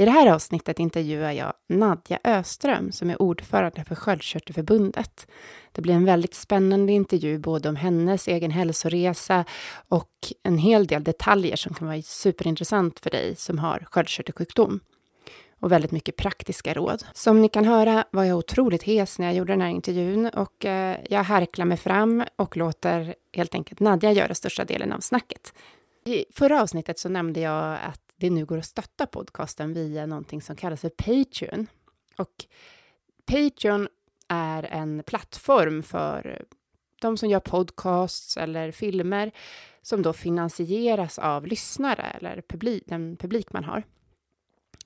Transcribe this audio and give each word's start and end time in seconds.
I 0.00 0.04
det 0.04 0.10
här 0.10 0.26
avsnittet 0.26 0.78
intervjuar 0.78 1.32
jag 1.32 1.52
Nadja 1.68 2.18
Öström 2.24 2.92
som 2.92 3.10
är 3.10 3.22
ordförande 3.22 3.84
för 3.84 3.94
Sköldkörtelförbundet. 3.94 5.26
Det 5.72 5.82
blir 5.82 5.94
en 5.94 6.04
väldigt 6.04 6.34
spännande 6.34 6.92
intervju 6.92 7.38
både 7.38 7.68
om 7.68 7.76
hennes 7.76 8.28
egen 8.28 8.50
hälsoresa 8.50 9.44
och 9.88 10.10
en 10.42 10.58
hel 10.58 10.86
del 10.86 11.04
detaljer 11.04 11.56
som 11.56 11.74
kan 11.74 11.88
vara 11.88 12.02
superintressant 12.02 13.00
för 13.00 13.10
dig 13.10 13.36
som 13.36 13.58
har 13.58 13.86
sköldkörtelsjukdom. 13.90 14.80
Och 15.60 15.72
väldigt 15.72 15.92
mycket 15.92 16.16
praktiska 16.16 16.74
råd. 16.74 17.04
Som 17.14 17.42
ni 17.42 17.48
kan 17.48 17.64
höra 17.64 18.04
var 18.10 18.24
jag 18.24 18.38
otroligt 18.38 18.82
hes 18.82 19.18
när 19.18 19.26
jag 19.26 19.34
gjorde 19.34 19.52
den 19.52 19.60
här 19.60 19.68
intervjun 19.68 20.26
och 20.26 20.64
eh, 20.64 20.96
jag 21.08 21.24
harklar 21.24 21.64
mig 21.64 21.76
fram 21.76 22.24
och 22.36 22.56
låter 22.56 23.14
helt 23.32 23.54
enkelt 23.54 23.80
Nadja 23.80 24.12
göra 24.12 24.34
största 24.34 24.64
delen 24.64 24.92
av 24.92 25.00
snacket. 25.00 25.52
I 26.04 26.24
förra 26.34 26.62
avsnittet 26.62 26.98
så 26.98 27.08
nämnde 27.08 27.40
jag 27.40 27.78
att 27.82 28.09
det 28.20 28.30
nu 28.30 28.44
går 28.44 28.58
att 28.58 28.64
stötta 28.64 29.06
podcasten 29.06 29.74
via 29.74 30.06
någonting 30.06 30.42
som 30.42 30.56
kallas 30.56 30.80
för 30.80 30.88
Patreon. 30.88 31.66
Och 32.16 32.44
Patreon 33.24 33.88
är 34.28 34.62
en 34.62 35.02
plattform 35.02 35.82
för 35.82 36.44
de 37.00 37.16
som 37.16 37.28
gör 37.28 37.40
podcasts 37.40 38.36
eller 38.36 38.72
filmer 38.72 39.32
som 39.82 40.02
då 40.02 40.12
finansieras 40.12 41.18
av 41.18 41.46
lyssnare 41.46 42.02
eller 42.02 42.42
publik, 42.48 42.82
den 42.86 43.16
publik 43.16 43.52
man 43.52 43.64
har. 43.64 43.82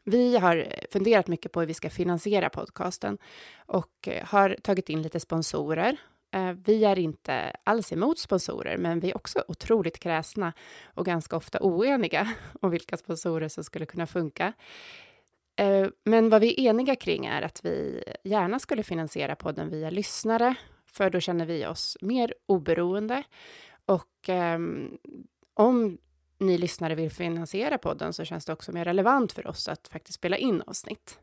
Vi 0.05 0.37
har 0.37 0.69
funderat 0.91 1.29
mycket 1.29 1.53
på 1.53 1.61
hur 1.61 1.67
vi 1.67 1.75
ska 1.75 1.91
finansiera 1.91 2.49
podcasten 2.49 3.19
och 3.67 4.09
eh, 4.09 4.27
har 4.27 4.57
tagit 4.63 4.89
in 4.89 5.03
lite 5.03 5.21
sponsorer 5.21 5.97
Eh, 6.35 6.53
vi 6.65 6.85
är 6.85 6.99
inte 6.99 7.57
alls 7.65 7.93
emot 7.93 8.19
sponsorer, 8.19 8.77
men 8.77 9.01
vi 9.01 9.11
är 9.11 9.17
också 9.17 9.45
otroligt 9.49 9.99
kräsna 9.99 10.53
och 10.85 11.07
ganska 11.07 11.37
ofta 11.37 11.59
oeniga 11.61 12.35
om 12.61 12.71
vilka 12.71 12.97
sponsorer 12.97 13.49
som 13.49 13.65
skulle 13.65 13.87
kunna 13.87 14.07
funka. 14.07 14.53
Eh, 15.57 15.87
men 16.05 16.31
vad 16.31 16.41
vi 16.41 16.67
är 16.67 16.71
eniga 16.71 16.97
kring 16.97 17.27
är 17.27 17.43
att 17.43 17.65
vi 17.65 18.05
gärna 18.25 18.59
skulle 18.59 18.83
finansiera 18.83 19.37
podden 19.37 19.71
via 19.71 19.91
lyssnare, 19.91 20.55
för 20.87 21.11
då 21.11 21.21
känner 21.21 21.47
vi 21.47 21.67
oss 21.67 21.97
mer 22.01 22.35
oberoende. 22.47 23.23
Och 23.87 24.29
ehm, 24.29 24.99
om 25.55 25.99
ni 26.39 26.59
lyssnare 26.59 26.95
vill 26.95 27.11
finansiera 27.11 27.79
podden 27.79 28.13
så 28.13 28.25
känns 28.25 28.45
det 28.45 28.53
också 28.53 28.73
mer 28.73 28.85
relevant 28.85 29.33
för 29.33 29.47
oss 29.47 29.69
att 29.69 29.89
faktiskt 29.89 30.19
spela 30.19 30.37
in 30.37 30.63
avsnitt. 30.67 31.19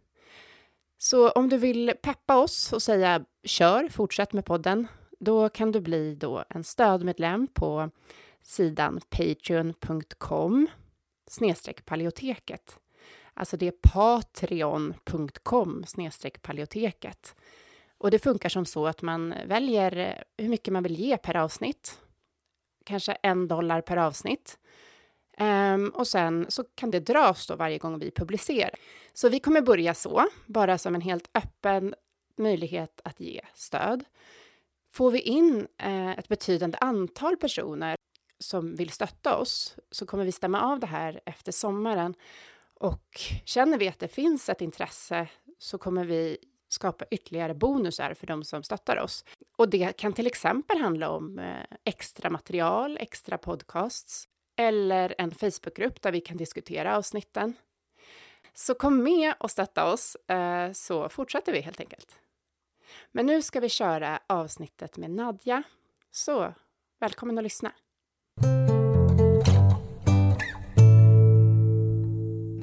Så 0.97 1.29
om 1.29 1.49
du 1.49 1.57
vill 1.57 1.93
peppa 2.01 2.37
oss 2.37 2.73
och 2.73 2.81
säga 2.81 3.25
kör, 3.43 3.89
fortsätt 3.89 4.33
med 4.33 4.45
podden, 4.45 4.87
då 5.21 5.49
kan 5.49 5.71
du 5.71 5.81
bli 5.81 6.15
då 6.15 6.43
en 6.49 6.63
stödmedlem 6.63 7.47
på 7.47 7.89
sidan 8.41 9.01
patreon.com 9.09 10.67
snedstreck 11.27 11.85
paleoteket. 11.85 12.79
Alltså 13.33 13.57
det 13.57 13.67
är 13.67 13.73
patreon.com 13.93 15.83
snedstreck 15.87 16.41
paleoteket. 16.41 17.35
Och 17.97 18.11
det 18.11 18.19
funkar 18.19 18.49
som 18.49 18.65
så 18.65 18.87
att 18.87 19.01
man 19.01 19.33
väljer 19.45 19.97
eh, 19.97 20.13
hur 20.37 20.49
mycket 20.49 20.73
man 20.73 20.83
vill 20.83 20.99
ge 20.99 21.17
per 21.17 21.35
avsnitt. 21.37 21.99
Kanske 22.85 23.11
en 23.11 23.47
dollar 23.47 23.81
per 23.81 23.97
avsnitt. 23.97 24.57
Um, 25.39 25.89
och 25.89 26.07
sen 26.07 26.45
så 26.49 26.63
kan 26.75 26.91
det 26.91 26.99
dras 26.99 27.47
då 27.47 27.55
varje 27.55 27.77
gång 27.77 27.99
vi 27.99 28.11
publicerar. 28.11 28.75
Så 29.13 29.29
vi 29.29 29.39
kommer 29.39 29.61
börja 29.61 29.93
så, 29.93 30.27
bara 30.45 30.77
som 30.77 30.95
en 30.95 31.01
helt 31.01 31.29
öppen 31.33 31.95
möjlighet 32.37 33.01
att 33.03 33.19
ge 33.19 33.41
stöd. 33.53 34.03
Får 34.93 35.11
vi 35.11 35.19
in 35.19 35.67
eh, 35.77 36.11
ett 36.11 36.27
betydande 36.27 36.77
antal 36.81 37.37
personer 37.37 37.95
som 38.39 38.75
vill 38.75 38.89
stötta 38.89 39.37
oss 39.37 39.75
så 39.91 40.05
kommer 40.05 40.25
vi 40.25 40.31
stämma 40.31 40.61
av 40.61 40.79
det 40.79 40.87
här 40.87 41.21
efter 41.25 41.51
sommaren. 41.51 42.13
Och 42.73 43.21
känner 43.45 43.77
vi 43.77 43.87
att 43.87 43.99
det 43.99 44.07
finns 44.07 44.49
ett 44.49 44.61
intresse 44.61 45.27
så 45.57 45.77
kommer 45.77 46.05
vi 46.05 46.37
skapa 46.69 47.05
ytterligare 47.11 47.53
bonusar 47.53 48.13
för 48.13 48.27
de 48.27 48.43
som 48.43 48.63
stöttar 48.63 48.97
oss. 48.97 49.25
Och 49.57 49.69
det 49.69 49.97
kan 49.97 50.13
till 50.13 50.27
exempel 50.27 50.77
handla 50.77 51.09
om 51.09 51.39
eh, 51.39 51.65
extra 51.85 52.29
material, 52.29 52.97
extra 53.01 53.37
podcasts 53.37 54.27
eller 54.57 55.15
en 55.17 55.31
Facebookgrupp 55.31 56.01
där 56.01 56.11
vi 56.11 56.21
kan 56.21 56.37
diskutera 56.37 56.97
avsnitten. 56.97 57.53
Så 58.53 58.73
kom 58.73 59.03
med 59.03 59.33
och 59.39 59.51
stötta 59.51 59.91
oss 59.91 60.15
eh, 60.15 60.71
så 60.71 61.09
fortsätter 61.09 61.51
vi 61.51 61.61
helt 61.61 61.79
enkelt. 61.79 62.19
Men 63.11 63.25
nu 63.25 63.41
ska 63.41 63.59
vi 63.59 63.69
köra 63.69 64.19
avsnittet 64.27 64.97
med 64.97 65.11
Nadja. 65.11 65.63
Så 66.11 66.53
välkommen 66.99 67.37
att 67.37 67.43
lyssna. 67.43 67.71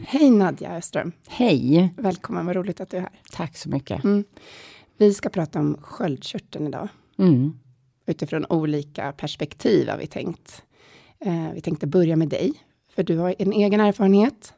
Hej 0.07 0.31
Nadja 0.31 0.77
Öström. 0.77 1.13
Hej. 1.29 1.95
Välkommen, 1.97 2.47
vad 2.47 2.57
roligt 2.57 2.81
att 2.81 2.91
du 2.91 2.97
är 2.97 3.01
här. 3.01 3.21
Tack 3.33 3.57
så 3.57 3.69
mycket. 3.69 4.05
Mm. 4.05 4.25
Vi 4.97 5.15
ska 5.15 5.29
prata 5.29 5.59
om 5.59 5.77
sköldkörteln 5.83 6.67
idag. 6.67 6.89
Mm. 7.19 7.59
Utifrån 8.07 8.47
olika 8.49 9.13
perspektiv 9.13 9.89
har 9.89 9.99
vi 9.99 10.07
tänkt. 10.07 10.63
Eh, 11.19 11.53
vi 11.55 11.61
tänkte 11.61 11.87
börja 11.87 12.17
med 12.17 12.29
dig, 12.29 12.53
för 12.95 13.03
du 13.03 13.17
har 13.19 13.35
en 13.39 13.53
egen 13.53 13.81
erfarenhet. 13.81 14.55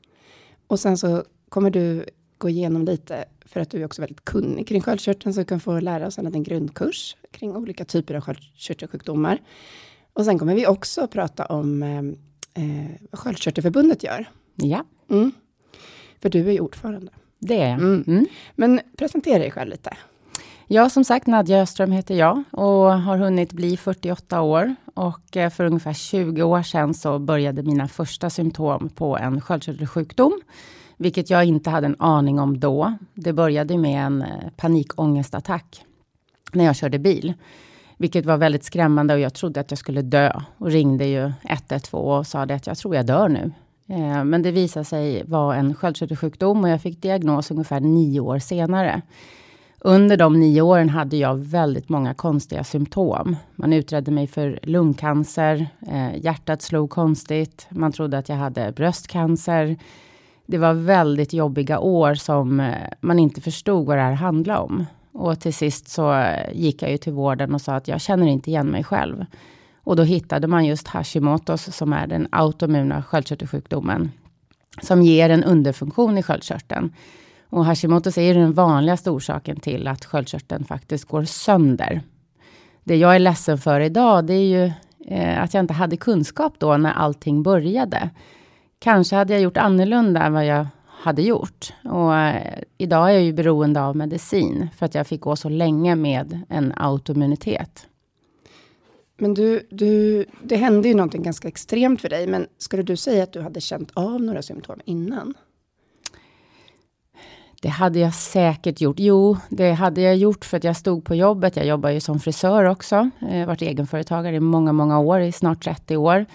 Och 0.66 0.81
sen 0.81 0.99
så 0.99 1.25
kommer 1.49 1.70
du 1.70 2.05
gå 2.40 2.48
igenom 2.48 2.84
lite, 2.84 3.25
för 3.44 3.60
att 3.60 3.70
du 3.70 3.81
är 3.81 3.84
också 3.84 4.02
väldigt 4.02 4.25
kunnig 4.25 4.69
kring 4.69 4.81
sköldkörteln, 4.81 5.34
så 5.34 5.40
du 5.40 5.44
kan 5.44 5.60
få 5.60 5.81
lära 5.81 6.06
oss 6.06 6.19
en 6.19 6.25
liten 6.25 6.42
grundkurs 6.42 7.16
kring 7.31 7.56
olika 7.56 7.84
typer 7.84 8.14
av 8.14 8.20
sköldkörtelsjukdomar. 8.20 9.38
Och 10.12 10.25
sen 10.25 10.38
kommer 10.38 10.54
vi 10.54 10.66
också 10.66 11.06
prata 11.06 11.46
om 11.46 11.82
eh, 11.82 11.98
eh 12.64 12.90
vad 13.10 13.20
Sköldkörtelförbundet 13.20 14.02
gör. 14.02 14.28
Ja. 14.54 14.84
Mm. 15.10 15.32
För 16.20 16.28
du 16.28 16.48
är 16.48 16.52
ju 16.52 16.60
ordförande. 16.60 17.12
Det 17.38 17.60
är 17.60 17.69
jag. 17.69 17.78
Mm. 17.78 18.04
Mm. 18.06 18.26
Men 18.54 18.81
presentera 18.96 19.38
dig 19.38 19.50
själv 19.50 19.70
lite. 19.70 19.96
Ja, 20.66 20.90
som 20.90 21.04
sagt, 21.04 21.26
Nadja 21.26 21.62
Öström 21.62 21.92
heter 21.92 22.14
jag 22.14 22.42
och 22.50 22.92
har 23.00 23.16
hunnit 23.16 23.52
bli 23.52 23.76
48 23.76 24.40
år. 24.40 24.75
Och 24.94 25.37
eh, 25.37 25.50
för 25.50 25.64
ungefär 25.64 25.92
20 25.92 26.42
år 26.42 26.62
sedan 26.62 26.94
så 26.94 27.19
började 27.19 27.62
mina 27.62 27.88
första 27.88 28.31
symptom 28.31 28.88
på 28.88 29.19
en 29.19 29.40
sköldkörtelsjukdom. 29.40 30.40
Vilket 31.00 31.31
jag 31.31 31.44
inte 31.44 31.70
hade 31.70 31.87
en 31.87 31.97
aning 31.99 32.41
om 32.41 32.61
då. 32.61 32.93
Det 33.14 33.32
började 33.32 33.79
med 33.79 34.06
en 34.06 34.23
eh, 34.23 34.29
panikångestattack 34.56 35.85
när 36.52 36.64
jag 36.64 36.76
körde 36.76 36.99
bil. 36.99 37.35
Vilket 37.97 38.26
var 38.26 38.37
väldigt 38.37 38.64
skrämmande 38.64 39.14
och 39.14 39.20
jag 39.20 39.35
trodde 39.35 39.61
att 39.61 39.70
jag 39.70 39.79
skulle 39.79 40.02
dö. 40.02 40.41
Och 40.58 40.70
ringde 40.70 41.05
ju 41.05 41.32
112 41.43 42.08
och 42.08 42.26
sa 42.26 42.43
att 42.43 42.67
jag 42.67 42.79
tror 42.79 42.97
jag 42.97 43.06
dör 43.06 43.29
nu. 43.29 43.52
Eh, 43.88 44.25
men 44.25 44.43
det 44.43 44.50
visade 44.50 44.85
sig 44.85 45.25
vara 45.25 45.56
en 45.56 45.75
sköldkörtelsjukdom 45.75 46.64
och 46.64 46.69
jag 46.69 46.82
fick 46.82 47.02
diagnos 47.02 47.50
ungefär 47.50 47.81
nio 47.81 48.20
år 48.20 48.38
senare. 48.38 49.02
Under 49.79 50.17
de 50.17 50.41
nio 50.41 50.62
åren 50.62 50.88
hade 50.88 51.17
jag 51.17 51.37
väldigt 51.38 51.88
många 51.88 52.14
konstiga 52.14 52.64
symptom. 52.64 53.37
Man 53.56 53.73
utredde 53.73 54.11
mig 54.11 54.26
för 54.26 54.58
lungcancer, 54.62 55.69
eh, 55.88 56.17
hjärtat 56.25 56.62
slog 56.62 56.91
konstigt, 56.91 57.67
man 57.70 57.93
trodde 57.93 58.19
att 58.19 58.29
jag 58.29 58.37
hade 58.37 58.73
bröstcancer. 58.73 59.76
Det 60.50 60.58
var 60.58 60.73
väldigt 60.73 61.32
jobbiga 61.32 61.79
år 61.79 62.14
som 62.14 62.61
eh, 62.61 62.75
man 63.00 63.19
inte 63.19 63.41
förstod 63.41 63.87
vad 63.87 63.97
det 63.97 64.02
här 64.02 64.12
handlade 64.12 64.61
om. 64.61 64.87
Och 65.12 65.41
till 65.41 65.55
sist 65.55 65.88
så 65.88 66.12
eh, 66.12 66.52
gick 66.52 66.82
jag 66.82 66.91
ju 66.91 66.97
till 66.97 67.12
vården 67.12 67.55
och 67.55 67.61
sa 67.61 67.75
att 67.75 67.88
jag 67.88 68.00
känner 68.00 68.26
inte 68.26 68.50
igen 68.50 68.67
mig 68.67 68.85
själv. 68.85 69.25
Och 69.85 69.97
då 69.97 70.02
hittade 70.02 70.47
man 70.47 70.67
just 70.67 70.88
Hashimotos 70.88 71.76
som 71.76 71.93
är 71.93 72.06
den 72.06 72.29
autoimmuna 72.32 73.02
sköldkörtelsjukdomen. 73.02 74.12
Som 74.82 75.02
ger 75.02 75.31
en 75.31 75.44
underfunktion 75.44 76.19
i 76.19 76.23
sköldkörteln. 76.23 76.93
Och 77.49 77.64
Hashimotos 77.64 78.19
är 78.19 78.35
den 78.35 78.52
vanligaste 78.52 79.11
orsaken 79.11 79.61
till 79.61 79.88
att 79.88 80.05
sköldkörteln 80.05 80.64
faktiskt 80.64 81.05
går 81.05 81.25
sönder. 81.25 82.02
Det 82.85 82.97
jag 82.97 83.14
är 83.14 83.19
ledsen 83.19 83.58
för 83.58 83.81
idag, 83.81 84.25
det 84.25 84.35
är 84.35 84.47
ju 84.47 84.73
eh, 85.06 85.43
att 85.43 85.55
jag 85.55 85.62
inte 85.62 85.75
hade 85.75 85.97
kunskap 85.97 86.55
då 86.58 86.76
när 86.76 86.93
allting 86.93 87.43
började. 87.43 88.11
Kanske 88.82 89.17
hade 89.17 89.32
jag 89.32 89.43
gjort 89.43 89.56
annorlunda 89.56 90.23
än 90.23 90.32
vad 90.32 90.47
jag 90.47 90.67
hade 90.87 91.23
gjort. 91.23 91.73
Och 91.85 92.17
eh, 92.17 92.59
idag 92.79 93.09
är 93.09 93.12
jag 93.12 93.23
ju 93.23 93.32
beroende 93.32 93.82
av 93.82 93.97
medicin 93.97 94.69
för 94.77 94.87
att 94.87 94.94
jag 94.94 95.06
fick 95.06 95.21
gå 95.21 95.37
så 95.37 95.49
länge 95.49 95.97
med 95.97 96.41
en 96.49 96.73
autoimmunitet. 96.77 97.87
Men 99.19 99.35
du, 99.35 99.67
du, 99.71 100.25
det 100.43 100.56
hände 100.56 100.88
ju 100.88 100.94
någonting 100.94 101.23
ganska 101.23 101.49
extremt 101.49 102.00
för 102.00 102.09
dig, 102.09 102.27
men 102.27 102.47
skulle 102.59 102.82
du 102.82 102.97
säga 102.97 103.23
att 103.23 103.32
du 103.32 103.41
hade 103.41 103.61
känt 103.61 103.91
av 103.94 104.23
några 104.23 104.43
symptom 104.43 104.81
innan? 104.85 105.35
Det 107.62 107.69
hade 107.69 107.99
jag 107.99 108.14
säkert 108.14 108.81
gjort. 108.81 108.99
Jo, 108.99 109.37
det 109.49 109.73
hade 109.73 110.00
jag 110.00 110.16
gjort 110.16 110.45
för 110.45 110.57
att 110.57 110.64
jag 110.64 110.76
stod 110.76 111.04
på 111.04 111.14
jobbet. 111.14 111.57
Jag 111.57 111.66
jobbar 111.66 111.90
ju 111.90 112.00
som 112.00 112.21
frisör 112.21 112.64
också. 112.64 113.11
Jag 113.19 113.38
har 113.38 113.47
varit 113.47 113.62
egenföretagare 113.62 114.37
i 114.37 114.40
många, 114.40 114.73
många 114.73 115.00
år, 115.00 115.21
i 115.21 115.33
snart 115.33 115.64
30 115.64 115.97
år. 115.97 116.26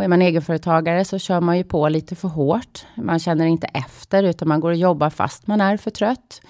Och 0.00 0.04
är 0.04 0.08
man 0.08 0.22
egenföretagare 0.22 1.04
så 1.04 1.18
kör 1.18 1.40
man 1.40 1.56
ju 1.56 1.64
på 1.64 1.88
lite 1.88 2.16
för 2.16 2.28
hårt. 2.28 2.86
Man 2.94 3.18
känner 3.18 3.46
inte 3.46 3.66
efter, 3.66 4.22
utan 4.22 4.48
man 4.48 4.60
går 4.60 4.70
och 4.70 4.76
jobbar 4.76 5.10
fast 5.10 5.46
man 5.46 5.60
är 5.60 5.76
för 5.76 5.90
trött. 5.90 6.42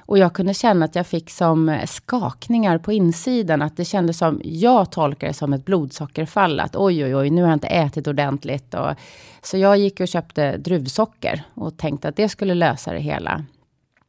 Och 0.00 0.18
jag 0.18 0.32
kunde 0.32 0.54
känna 0.54 0.84
att 0.84 0.94
jag 0.94 1.06
fick 1.06 1.30
som 1.30 1.78
skakningar 1.86 2.78
på 2.78 2.92
insidan. 2.92 3.62
Att 3.62 3.76
det 3.76 3.84
kändes 3.84 4.18
som, 4.18 4.40
jag 4.44 4.90
tolkar 4.92 5.26
det 5.26 5.34
som 5.34 5.52
ett 5.52 5.64
blodsockerfall. 5.64 6.60
Att 6.60 6.76
oj, 6.76 7.04
oj, 7.04 7.16
oj, 7.16 7.30
nu 7.30 7.42
har 7.42 7.48
jag 7.48 7.56
inte 7.56 7.66
ätit 7.66 8.06
ordentligt. 8.06 8.74
Och, 8.74 8.90
så 9.42 9.58
jag 9.58 9.78
gick 9.78 10.00
och 10.00 10.08
köpte 10.08 10.56
druvsocker 10.56 11.42
och 11.54 11.76
tänkte 11.76 12.08
att 12.08 12.16
det 12.16 12.28
skulle 12.28 12.54
lösa 12.54 12.92
det 12.92 13.00
hela. 13.00 13.44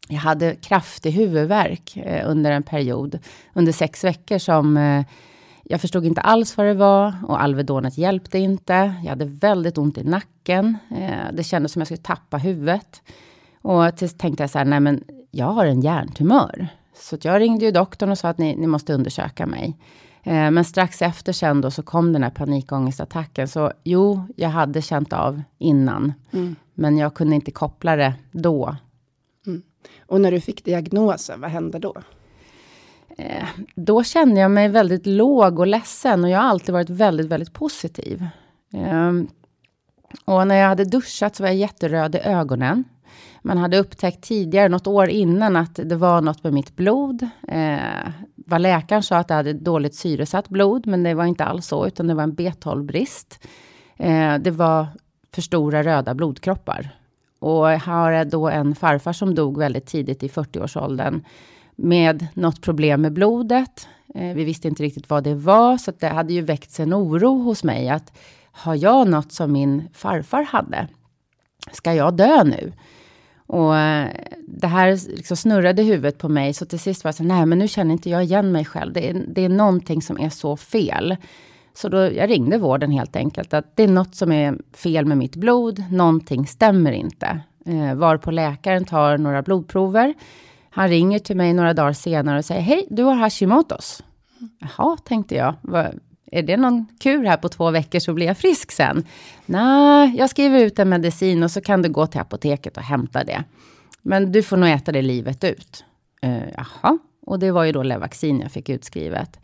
Jag 0.09 0.19
hade 0.19 0.55
kraftig 0.55 1.11
huvudvärk 1.11 1.97
eh, 1.97 2.29
under 2.29 2.51
en 2.51 2.63
period, 2.63 3.19
under 3.53 3.71
sex 3.71 4.03
veckor 4.03 4.37
som 4.37 4.77
eh, 4.77 5.05
jag 5.69 5.81
förstod 5.81 6.05
inte 6.05 6.21
alls 6.21 6.57
vad 6.57 6.65
det 6.65 6.73
var 6.73 7.13
och 7.27 7.41
Alvedonet 7.41 7.97
hjälpte 7.97 8.39
inte. 8.39 8.93
Jag 9.03 9.09
hade 9.09 9.25
väldigt 9.25 9.77
ont 9.77 9.97
i 9.97 10.03
nacken. 10.03 10.77
Eh, 10.91 11.33
det 11.33 11.43
kändes 11.43 11.71
som 11.71 11.79
jag 11.79 11.87
skulle 11.87 11.97
tappa 11.97 12.37
huvudet. 12.37 13.01
Och 13.61 13.97
till 13.97 14.09
tänkte 14.09 14.43
jag 14.43 14.49
så 14.49 14.57
här, 14.57 14.65
nej 14.65 14.79
men 14.79 15.03
jag 15.31 15.45
har 15.45 15.65
en 15.65 15.81
hjärntumör. 15.81 16.67
Så 16.95 17.17
jag 17.21 17.41
ringde 17.41 17.65
ju 17.65 17.71
doktorn 17.71 18.11
och 18.11 18.17
sa 18.17 18.29
att 18.29 18.37
ni, 18.37 18.55
ni 18.55 18.67
måste 18.67 18.93
undersöka 18.93 19.45
mig. 19.45 19.77
Eh, 20.23 20.51
men 20.51 20.65
strax 20.65 21.01
efter 21.01 21.33
sen 21.33 21.61
då 21.61 21.71
så 21.71 21.83
kom 21.83 22.13
den 22.13 22.23
här 22.23 22.29
panikångestattacken. 22.29 23.47
Så 23.47 23.71
jo, 23.83 24.27
jag 24.35 24.49
hade 24.49 24.81
känt 24.81 25.13
av 25.13 25.41
innan. 25.57 26.13
Mm. 26.31 26.55
Men 26.73 26.97
jag 26.97 27.13
kunde 27.13 27.35
inte 27.35 27.51
koppla 27.51 27.95
det 27.95 28.13
då. 28.31 28.75
Mm. 29.47 29.61
Och 29.99 30.21
när 30.21 30.31
du 30.31 30.41
fick 30.41 30.65
diagnosen, 30.65 31.41
vad 31.41 31.51
hände 31.51 31.79
då? 31.79 31.93
Eh, 33.17 33.47
då 33.75 34.03
kände 34.03 34.41
jag 34.41 34.51
mig 34.51 34.67
väldigt 34.67 35.05
låg 35.05 35.59
och 35.59 35.67
ledsen 35.67 36.23
och 36.23 36.29
jag 36.29 36.39
har 36.39 36.49
alltid 36.49 36.73
varit 36.73 36.89
väldigt, 36.89 37.27
väldigt 37.27 37.53
positiv. 37.53 38.27
Ehm, 38.73 39.27
och 40.25 40.47
när 40.47 40.55
jag 40.55 40.67
hade 40.67 40.85
duschat 40.85 41.35
så 41.35 41.43
var 41.43 41.49
jag 41.49 41.57
jätteröd 41.57 42.15
i 42.15 42.19
ögonen. 42.19 42.83
Man 43.41 43.57
hade 43.57 43.77
upptäckt 43.77 44.23
tidigare, 44.23 44.69
något 44.69 44.87
år 44.87 45.09
innan, 45.09 45.55
att 45.55 45.79
det 45.83 45.95
var 45.95 46.21
något 46.21 46.43
med 46.43 46.53
mitt 46.53 46.75
blod. 46.75 47.29
Eh, 47.47 48.11
vad 48.35 48.61
läkaren 48.61 49.03
sa 49.03 49.17
att 49.17 49.29
jag 49.29 49.37
hade 49.37 49.53
dåligt 49.53 49.95
syresatt 49.95 50.49
blod, 50.49 50.87
men 50.87 51.03
det 51.03 51.13
var 51.13 51.25
inte 51.25 51.45
alls 51.45 51.67
så, 51.67 51.87
utan 51.87 52.07
det 52.07 52.13
var 52.13 52.23
en 52.23 52.35
B12-brist. 52.35 53.39
Eh, 53.97 54.35
det 54.35 54.51
var 54.51 54.87
för 55.33 55.41
stora 55.41 55.83
röda 55.83 56.13
blodkroppar. 56.13 56.89
Och 57.39 57.71
jag 57.71 57.79
har 57.79 58.25
då 58.25 58.49
en 58.49 58.75
farfar 58.75 59.13
som 59.13 59.35
dog 59.35 59.57
väldigt 59.57 59.85
tidigt 59.85 60.23
i 60.23 60.27
40-årsåldern 60.27 61.23
med 61.77 62.27
något 62.33 62.61
problem 62.61 63.01
med 63.01 63.13
blodet. 63.13 63.87
Eh, 64.15 64.35
vi 64.35 64.43
visste 64.43 64.67
inte 64.67 64.83
riktigt 64.83 65.09
vad 65.09 65.23
det 65.23 65.35
var, 65.35 65.77
så 65.77 65.91
det 65.99 66.07
hade 66.07 66.33
ju 66.33 66.41
väckts 66.41 66.79
en 66.79 66.93
oro 66.93 67.41
hos 67.41 67.63
mig 67.63 67.89
att 67.89 68.17
har 68.51 68.75
jag 68.75 69.07
något 69.07 69.31
som 69.31 69.51
min 69.51 69.89
farfar 69.93 70.43
hade? 70.43 70.87
Ska 71.71 71.93
jag 71.93 72.17
dö 72.17 72.43
nu? 72.43 72.73
Och 73.47 73.77
eh, 73.77 74.09
det 74.47 74.67
här 74.67 75.09
liksom 75.15 75.37
snurrade 75.37 75.81
i 75.81 75.85
huvudet 75.85 76.17
på 76.17 76.29
mig, 76.29 76.53
så 76.53 76.65
till 76.65 76.79
sist 76.79 77.03
var 77.03 77.07
jag 77.07 77.15
så 77.15 77.23
nej 77.23 77.45
men 77.45 77.59
nu 77.59 77.67
känner 77.67 77.93
inte 77.93 78.09
jag 78.09 78.23
igen 78.23 78.51
mig 78.51 78.65
själv. 78.65 78.93
Det 78.93 79.09
är, 79.09 79.23
det 79.27 79.45
är 79.45 79.49
någonting 79.49 80.01
som 80.01 80.19
är 80.19 80.29
så 80.29 80.57
fel. 80.57 81.15
Så 81.73 81.89
då, 81.89 81.97
jag 81.97 82.29
ringde 82.29 82.57
vården 82.57 82.91
helt 82.91 83.15
enkelt, 83.15 83.53
att 83.53 83.75
det 83.75 83.83
är 83.83 83.87
något 83.87 84.15
som 84.15 84.31
är 84.31 84.57
fel 84.73 85.05
med 85.05 85.17
mitt 85.17 85.35
blod, 85.35 85.83
någonting 85.91 86.47
stämmer 86.47 86.91
inte. 86.91 87.39
Eh, 87.65 87.95
var 87.95 88.17
på 88.17 88.31
läkaren 88.31 88.85
tar 88.85 89.17
några 89.17 89.41
blodprover. 89.41 90.13
Han 90.77 90.89
ringer 90.89 91.19
till 91.19 91.37
mig 91.37 91.53
några 91.53 91.73
dagar 91.73 91.93
senare 91.93 92.37
och 92.37 92.45
säger, 92.45 92.61
hej, 92.61 92.87
du 92.89 93.03
har 93.03 93.15
Hashimotos. 93.15 94.03
Jaha, 94.59 94.97
tänkte 94.97 95.35
jag. 95.35 95.55
Är 96.31 96.43
det 96.43 96.57
någon 96.57 96.85
kur 96.99 97.25
här 97.25 97.37
på 97.37 97.49
två 97.49 97.71
veckor 97.71 97.99
så 97.99 98.13
blir 98.13 98.25
jag 98.25 98.37
frisk 98.37 98.71
sen? 98.71 99.03
Nej, 99.45 100.15
jag 100.17 100.29
skriver 100.29 100.59
ut 100.59 100.79
en 100.79 100.89
medicin 100.89 101.43
och 101.43 101.51
så 101.51 101.61
kan 101.61 101.81
du 101.81 101.89
gå 101.89 102.07
till 102.07 102.21
apoteket 102.21 102.77
och 102.77 102.83
hämta 102.83 103.23
det. 103.23 103.43
Men 104.01 104.31
du 104.31 104.43
får 104.43 104.57
nog 104.57 104.69
äta 104.69 104.91
det 104.91 105.01
livet 105.01 105.43
ut. 105.43 105.85
Uh, 106.25 106.49
jaha, 106.57 106.97
och 107.25 107.39
det 107.39 107.51
var 107.51 107.63
ju 107.63 107.71
då 107.71 107.83
Levaxin 107.83 108.39
jag 108.39 108.51
fick 108.51 108.69
utskrivet. 108.69 109.39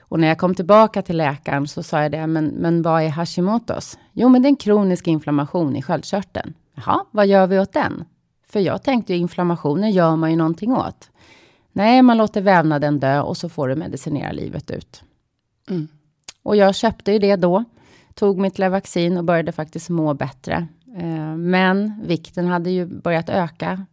Och 0.00 0.20
när 0.20 0.28
jag 0.28 0.38
kom 0.38 0.54
tillbaka 0.54 1.02
till 1.02 1.16
läkaren 1.16 1.68
så 1.68 1.82
sa 1.82 2.02
jag 2.02 2.12
det, 2.12 2.26
men, 2.26 2.46
men 2.46 2.82
vad 2.82 3.02
är 3.02 3.08
Hashimotos? 3.08 3.98
Jo, 4.12 4.28
men 4.28 4.42
det 4.42 4.46
är 4.46 4.50
en 4.50 4.56
kronisk 4.56 5.06
inflammation 5.06 5.76
i 5.76 5.82
sköldkörteln. 5.82 6.54
Jaha, 6.74 7.04
vad 7.10 7.26
gör 7.26 7.46
vi 7.46 7.58
åt 7.58 7.72
den? 7.72 8.04
För 8.54 8.60
jag 8.60 8.82
tänkte 8.82 9.12
ju 9.12 9.18
inflammationer 9.18 9.88
gör 9.88 10.16
man 10.16 10.30
ju 10.30 10.36
någonting 10.36 10.72
åt. 10.72 11.10
Nej, 11.72 12.02
man 12.02 12.16
låter 12.16 12.40
vävnaden 12.40 13.00
dö 13.00 13.20
och 13.20 13.36
så 13.36 13.48
får 13.48 13.68
du 13.68 13.76
medicinera 13.76 14.32
livet 14.32 14.70
ut. 14.70 15.02
Mm. 15.70 15.88
Och 16.42 16.56
jag 16.56 16.74
köpte 16.74 17.12
ju 17.12 17.18
det 17.18 17.36
då. 17.36 17.64
Tog 18.14 18.38
mitt 18.38 18.58
Levaxin 18.58 19.16
och 19.16 19.24
började 19.24 19.52
faktiskt 19.52 19.90
må 19.90 20.14
bättre. 20.14 20.66
Eh, 20.96 21.36
men 21.36 22.02
vikten 22.06 22.46
hade 22.46 22.70
ju 22.70 22.86
börjat 22.86 23.28
öka. 23.28 23.86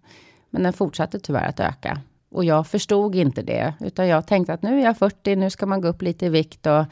Men 0.50 0.64
den 0.64 0.74
fortsatte 0.74 1.20
tyvärr 1.20 1.50
att 1.50 1.60
öka. 1.60 2.00
Och 2.32 2.46
jag 2.46 2.68
förstod 2.68 3.16
inte 3.16 3.42
det, 3.42 3.74
utan 3.80 4.08
jag 4.08 4.28
tänkte 4.28 4.54
att 4.54 4.62
nu 4.62 4.80
är 4.80 4.84
jag 4.84 4.98
40, 4.98 5.36
nu 5.36 5.50
ska 5.50 5.66
man 5.66 5.82
gå 5.82 5.88
upp 5.88 6.02
lite 6.02 6.26
i 6.26 6.30
vikt. 6.30 6.68
Och, 6.68 6.86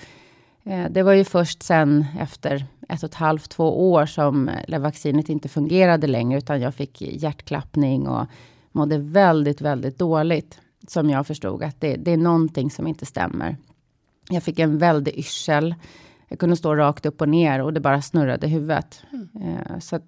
det 0.89 1.03
var 1.03 1.13
ju 1.13 1.23
först 1.23 1.63
sen 1.63 2.05
efter 2.19 2.65
ett 2.89 3.03
och 3.03 3.09
ett 3.09 3.15
halvt, 3.15 3.49
två 3.49 3.91
år 3.91 4.05
som 4.05 4.49
vaccinet 4.79 5.29
inte 5.29 5.49
fungerade 5.49 6.07
längre, 6.07 6.37
utan 6.37 6.61
jag 6.61 6.75
fick 6.75 7.01
hjärtklappning 7.01 8.07
och 8.07 8.25
mådde 8.71 8.97
väldigt, 8.97 9.61
väldigt 9.61 9.97
dåligt. 9.97 10.59
Som 10.87 11.09
jag 11.09 11.27
förstod 11.27 11.63
att 11.63 11.81
det, 11.81 11.95
det 11.95 12.11
är 12.11 12.17
någonting 12.17 12.71
som 12.71 12.87
inte 12.87 13.05
stämmer. 13.05 13.57
Jag 14.29 14.43
fick 14.43 14.59
en 14.59 14.77
väldig 14.77 15.17
yrsel. 15.17 15.75
Jag 16.27 16.39
kunde 16.39 16.55
stå 16.55 16.75
rakt 16.75 17.05
upp 17.05 17.21
och 17.21 17.29
ner 17.29 17.61
och 17.61 17.73
det 17.73 17.79
bara 17.79 18.01
snurrade 18.01 18.47
i 18.47 18.49
huvudet. 18.49 19.03
Mm. 19.11 19.29
Eh, 19.41 19.79
så 19.79 19.99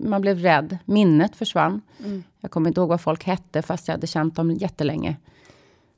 man 0.00 0.20
blev 0.20 0.38
rädd. 0.38 0.78
Minnet 0.84 1.36
försvann. 1.36 1.80
Mm. 2.04 2.22
Jag 2.40 2.50
kommer 2.50 2.68
inte 2.70 2.80
ihåg 2.80 2.88
vad 2.88 3.00
folk 3.00 3.24
hette, 3.24 3.62
fast 3.62 3.88
jag 3.88 3.94
hade 3.94 4.06
känt 4.06 4.36
dem 4.36 4.50
jättelänge. 4.50 5.16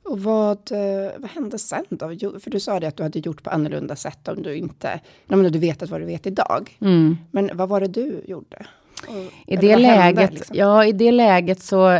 Och 0.09 0.19
vad, 0.19 0.71
eh, 0.71 1.11
vad 1.17 1.29
hände 1.29 1.59
sen 1.59 1.85
då? 1.89 2.07
För 2.39 2.49
du 2.49 2.59
sa 2.59 2.79
det 2.79 2.87
att 2.87 2.97
du 2.97 3.03
hade 3.03 3.19
gjort 3.19 3.43
på 3.43 3.49
annorlunda 3.49 3.95
sätt 3.95 4.27
om 4.27 4.43
du 4.43 4.55
inte, 4.55 4.99
om 5.27 5.43
du 5.43 5.59
vetat 5.59 5.89
vad 5.89 6.01
du 6.01 6.05
vet 6.05 6.27
idag. 6.27 6.77
Mm. 6.81 7.17
Men 7.31 7.49
vad 7.53 7.69
var 7.69 7.81
det 7.81 7.87
du 7.87 8.23
gjorde? 8.27 8.65
Och, 9.07 9.33
I 9.47 9.55
det 9.55 9.77
läget, 9.77 10.19
hände, 10.19 10.27
liksom? 10.31 10.55
ja 10.55 10.85
i 10.85 10.91
det 10.91 11.11
läget 11.11 11.61
så 11.61 11.99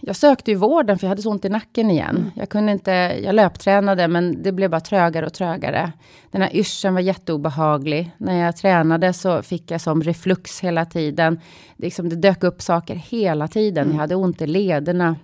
jag 0.00 0.16
sökte 0.16 0.50
ju 0.50 0.56
vården 0.56 0.98
för 0.98 1.06
jag 1.06 1.08
hade 1.08 1.22
så 1.22 1.30
ont 1.30 1.44
i 1.44 1.48
nacken 1.48 1.90
igen. 1.90 2.16
Mm. 2.16 2.30
Jag 2.36 2.48
kunde 2.48 2.72
inte, 2.72 2.90
jag 3.24 3.34
löptränade 3.34 4.08
men 4.08 4.42
det 4.42 4.52
blev 4.52 4.70
bara 4.70 4.80
trögare 4.80 5.26
och 5.26 5.32
trögare. 5.32 5.92
Den 6.30 6.42
här 6.42 6.56
yrseln 6.56 6.94
var 6.94 7.00
jätteobehaglig. 7.00 8.10
När 8.18 8.44
jag 8.44 8.56
tränade 8.56 9.12
så 9.12 9.42
fick 9.42 9.70
jag 9.70 9.80
som 9.80 10.02
reflux 10.02 10.60
hela 10.60 10.84
tiden. 10.84 11.40
Det, 11.76 11.86
liksom, 11.86 12.08
det 12.08 12.16
dök 12.16 12.44
upp 12.44 12.62
saker 12.62 12.94
hela 12.94 13.48
tiden. 13.48 13.84
Mm. 13.84 13.94
Jag 13.94 14.00
hade 14.00 14.14
ont 14.14 14.42
i 14.42 14.46
lederna, 14.46 15.16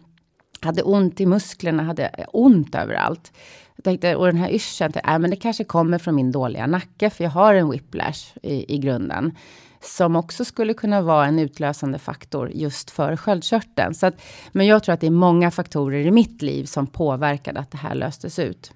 hade 0.64 0.82
ont 0.82 1.20
i 1.20 1.26
musklerna, 1.26 1.82
hade 1.82 2.10
ont 2.32 2.74
överallt. 2.74 3.32
Jag 3.76 3.84
tänkte, 3.84 4.16
och 4.16 4.26
den 4.26 4.36
här 4.36 4.50
yrseln, 4.50 4.92
äh, 5.04 5.18
men 5.18 5.30
det 5.30 5.36
kanske 5.36 5.64
kommer 5.64 5.98
från 5.98 6.14
min 6.14 6.32
dåliga 6.32 6.66
nacke, 6.66 7.10
för 7.10 7.24
jag 7.24 7.30
har 7.30 7.54
en 7.54 7.70
whiplash 7.70 8.36
i, 8.42 8.74
i 8.74 8.78
grunden 8.78 9.32
som 9.80 10.16
också 10.16 10.44
skulle 10.44 10.74
kunna 10.74 11.02
vara 11.02 11.26
en 11.26 11.38
utlösande 11.38 11.98
faktor 11.98 12.50
just 12.54 12.90
för 12.90 13.16
sköldkörteln. 13.16 13.94
Så 13.94 14.06
att, 14.06 14.22
men 14.52 14.66
jag 14.66 14.82
tror 14.82 14.92
att 14.92 15.00
det 15.00 15.06
är 15.06 15.10
många 15.10 15.50
faktorer 15.50 16.06
i 16.06 16.10
mitt 16.10 16.42
liv 16.42 16.64
som 16.64 16.86
påverkade 16.86 17.60
att 17.60 17.70
det 17.70 17.78
här 17.78 17.94
löstes 17.94 18.38
ut. 18.38 18.72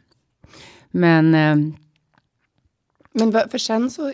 Men... 0.91 1.35
Eh, 1.35 1.57
men 3.13 3.33
för 3.33 3.59
sen 3.59 3.91
så 3.91 4.13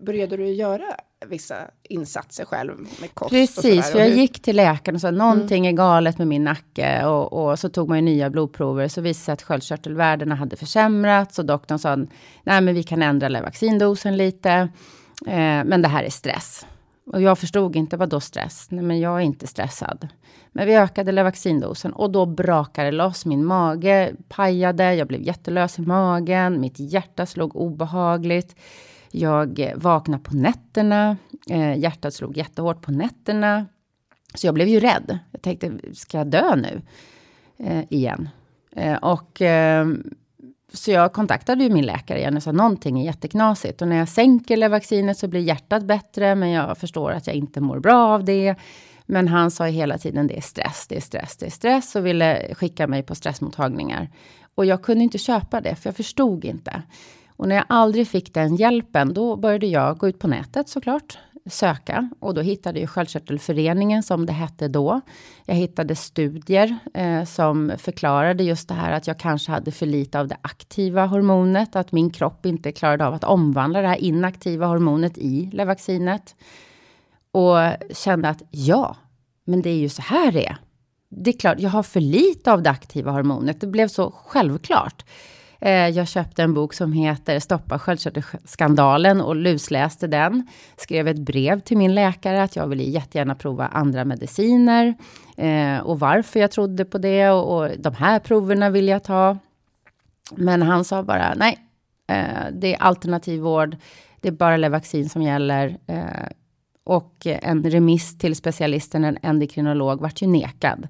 började 0.00 0.36
du 0.36 0.46
göra 0.46 0.96
vissa 1.26 1.56
insatser 1.82 2.44
själv 2.44 2.78
med 3.00 3.14
kost 3.14 3.30
Precis, 3.30 3.90
för 3.90 3.98
jag 3.98 4.10
gick 4.10 4.42
till 4.42 4.56
läkaren 4.56 4.94
och 4.94 5.00
sa 5.00 5.10
någonting 5.10 5.66
mm. 5.66 5.74
är 5.74 5.76
galet 5.76 6.18
med 6.18 6.28
min 6.28 6.44
nacke. 6.44 7.04
Och, 7.04 7.32
och, 7.32 7.58
så 7.58 7.68
tog 7.68 7.88
man 7.88 7.98
ju 7.98 8.02
nya 8.02 8.30
blodprover. 8.30 8.88
Så 8.88 9.00
visade 9.00 9.24
sig 9.24 9.32
att 9.32 9.42
sköldkörtelvärdena 9.42 10.34
hade 10.34 10.56
försämrats. 10.56 11.38
Och 11.38 11.44
doktorn 11.44 11.78
sa, 11.78 11.96
nej 12.44 12.60
men 12.60 12.74
vi 12.74 12.82
kan 12.82 13.02
ändra 13.02 13.42
vaccindosen 13.42 14.16
lite. 14.16 14.50
Eh, 15.26 15.64
men 15.64 15.82
det 15.82 15.88
här 15.88 16.04
är 16.04 16.10
stress. 16.10 16.66
Och 17.12 17.22
jag 17.22 17.38
förstod 17.38 17.76
inte, 17.76 17.96
vad 17.96 18.08
då 18.08 18.20
stress? 18.20 18.66
Nej, 18.70 18.84
men 18.84 19.00
jag 19.00 19.16
är 19.16 19.20
inte 19.20 19.46
stressad. 19.46 20.08
Men 20.52 20.66
vi 20.66 20.76
ökade 20.76 21.22
vaccindosen 21.22 21.92
och 21.92 22.10
då 22.10 22.26
brakade 22.26 22.90
det 22.90 22.96
loss. 22.96 23.26
Min 23.26 23.44
mage 23.44 24.12
pajade, 24.28 24.94
jag 24.94 25.08
blev 25.08 25.22
jättelös 25.22 25.78
i 25.78 25.82
magen, 25.82 26.60
mitt 26.60 26.78
hjärta 26.78 27.26
slog 27.26 27.56
obehagligt. 27.56 28.56
Jag 29.10 29.58
eh, 29.58 29.76
vaknade 29.76 30.22
på 30.22 30.36
nätterna, 30.36 31.16
eh, 31.50 31.78
hjärtat 31.78 32.14
slog 32.14 32.36
jättehårt 32.36 32.82
på 32.82 32.92
nätterna. 32.92 33.66
Så 34.34 34.46
jag 34.46 34.54
blev 34.54 34.68
ju 34.68 34.80
rädd. 34.80 35.18
Jag 35.30 35.42
tänkte, 35.42 35.72
ska 35.94 36.18
jag 36.18 36.26
dö 36.26 36.56
nu? 36.56 36.82
Eh, 37.58 37.84
igen. 37.90 38.28
Eh, 38.76 38.96
och 38.96 39.40
ehm, 39.40 40.14
så 40.72 40.90
jag 40.90 41.12
kontaktade 41.12 41.64
ju 41.64 41.70
min 41.70 41.86
läkare 41.86 42.18
igen 42.18 42.36
och 42.36 42.42
sa 42.42 42.52
någonting 42.52 43.00
är 43.00 43.04
jätteknasigt. 43.04 43.82
Och 43.82 43.88
när 43.88 43.96
jag 43.96 44.08
sänker 44.08 44.56
Levaxinet 44.56 45.18
så 45.18 45.28
blir 45.28 45.40
hjärtat 45.40 45.84
bättre, 45.84 46.34
men 46.34 46.50
jag 46.50 46.78
förstår 46.78 47.10
att 47.10 47.26
jag 47.26 47.36
inte 47.36 47.60
mår 47.60 47.78
bra 47.78 48.08
av 48.08 48.24
det. 48.24 48.54
Men 49.06 49.28
han 49.28 49.50
sa 49.50 49.66
hela 49.66 49.98
tiden 49.98 50.26
det 50.26 50.36
är 50.36 50.40
stress, 50.40 50.86
det 50.88 50.96
är 50.96 51.00
stress, 51.00 51.36
det 51.36 51.46
är 51.46 51.50
stress 51.50 51.96
och 51.96 52.06
ville 52.06 52.54
skicka 52.54 52.86
mig 52.86 53.02
på 53.02 53.14
stressmottagningar. 53.14 54.08
Och 54.54 54.66
jag 54.66 54.82
kunde 54.82 55.04
inte 55.04 55.18
köpa 55.18 55.60
det, 55.60 55.74
för 55.74 55.88
jag 55.88 55.96
förstod 55.96 56.44
inte. 56.44 56.82
Och 57.36 57.48
när 57.48 57.56
jag 57.56 57.64
aldrig 57.68 58.08
fick 58.08 58.34
den 58.34 58.56
hjälpen, 58.56 59.14
då 59.14 59.36
började 59.36 59.66
jag 59.66 59.98
gå 59.98 60.08
ut 60.08 60.18
på 60.18 60.28
nätet 60.28 60.68
såklart 60.68 61.18
söka 61.50 62.10
och 62.20 62.34
då 62.34 62.40
hittade 62.40 62.80
jag 62.80 62.90
Sköldkörtelföreningen 62.90 64.02
som 64.02 64.26
det 64.26 64.32
hette 64.32 64.68
då. 64.68 65.00
Jag 65.44 65.54
hittade 65.54 65.96
studier 65.96 66.78
eh, 66.94 67.24
som 67.24 67.72
förklarade 67.78 68.44
just 68.44 68.68
det 68.68 68.74
här 68.74 68.92
att 68.92 69.06
jag 69.06 69.18
kanske 69.18 69.52
hade 69.52 69.72
för 69.72 69.86
lite 69.86 70.20
av 70.20 70.28
det 70.28 70.36
aktiva 70.42 71.06
hormonet, 71.06 71.76
att 71.76 71.92
min 71.92 72.10
kropp 72.10 72.46
inte 72.46 72.72
klarade 72.72 73.06
av 73.06 73.14
att 73.14 73.24
omvandla 73.24 73.80
det 73.80 73.88
här 73.88 74.02
inaktiva 74.02 74.66
hormonet 74.66 75.18
i 75.18 75.50
Levaxinet. 75.52 76.36
Och 77.32 77.56
kände 77.96 78.28
att 78.28 78.42
ja, 78.50 78.96
men 79.44 79.62
det 79.62 79.70
är 79.70 79.78
ju 79.78 79.88
så 79.88 80.02
här 80.02 80.32
det 80.32 80.46
är. 80.46 80.56
Det 81.08 81.30
är 81.30 81.38
klart, 81.38 81.60
jag 81.60 81.70
har 81.70 81.82
för 81.82 82.00
lite 82.00 82.52
av 82.52 82.62
det 82.62 82.70
aktiva 82.70 83.10
hormonet. 83.10 83.60
Det 83.60 83.66
blev 83.66 83.88
så 83.88 84.10
självklart. 84.10 85.04
Eh, 85.60 85.88
jag 85.88 86.08
köpte 86.08 86.42
en 86.42 86.54
bok 86.54 86.74
som 86.74 86.92
heter 86.92 87.38
Stoppa 87.38 87.78
sköldkörtelskandalen 87.78 89.20
och 89.20 89.36
lusläste 89.36 90.06
den. 90.06 90.46
Skrev 90.76 91.08
ett 91.08 91.18
brev 91.18 91.60
till 91.60 91.76
min 91.76 91.94
läkare 91.94 92.42
att 92.42 92.56
jag 92.56 92.66
ville 92.66 92.82
jättegärna 92.82 93.34
prova 93.34 93.66
andra 93.66 94.04
mediciner. 94.04 94.94
Eh, 95.36 95.78
och 95.78 96.00
varför 96.00 96.40
jag 96.40 96.50
trodde 96.50 96.84
på 96.84 96.98
det 96.98 97.30
och, 97.30 97.58
och 97.58 97.70
de 97.78 97.94
här 97.94 98.18
proverna 98.18 98.70
vill 98.70 98.88
jag 98.88 99.04
ta. 99.04 99.38
Men 100.36 100.62
han 100.62 100.84
sa 100.84 101.02
bara 101.02 101.34
nej, 101.34 101.58
eh, 102.08 102.52
det 102.52 102.74
är 102.74 102.82
alternativ 102.82 103.40
vård. 103.40 103.76
Det 104.20 104.28
är 104.28 104.32
bara 104.32 104.56
Levaxin 104.56 105.08
som 105.08 105.22
gäller. 105.22 105.78
och 106.84 107.26
en 107.26 107.70
remiss 107.70 108.18
till 108.18 108.36
specialisten, 108.36 109.04
en 109.04 109.18
endokrinolog, 109.22 110.00
vart 110.00 110.22
ju 110.22 110.26
nekad. 110.26 110.88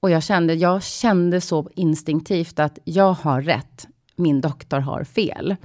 Och 0.00 0.10
jag 0.10 0.22
kände, 0.22 0.54
jag 0.54 0.82
kände 0.82 1.40
så 1.40 1.70
instinktivt 1.74 2.58
att 2.58 2.78
jag 2.84 3.12
har 3.12 3.42
rätt, 3.42 3.86
min 4.16 4.40
doktor 4.40 4.78
har 4.78 5.04
fel. 5.04 5.56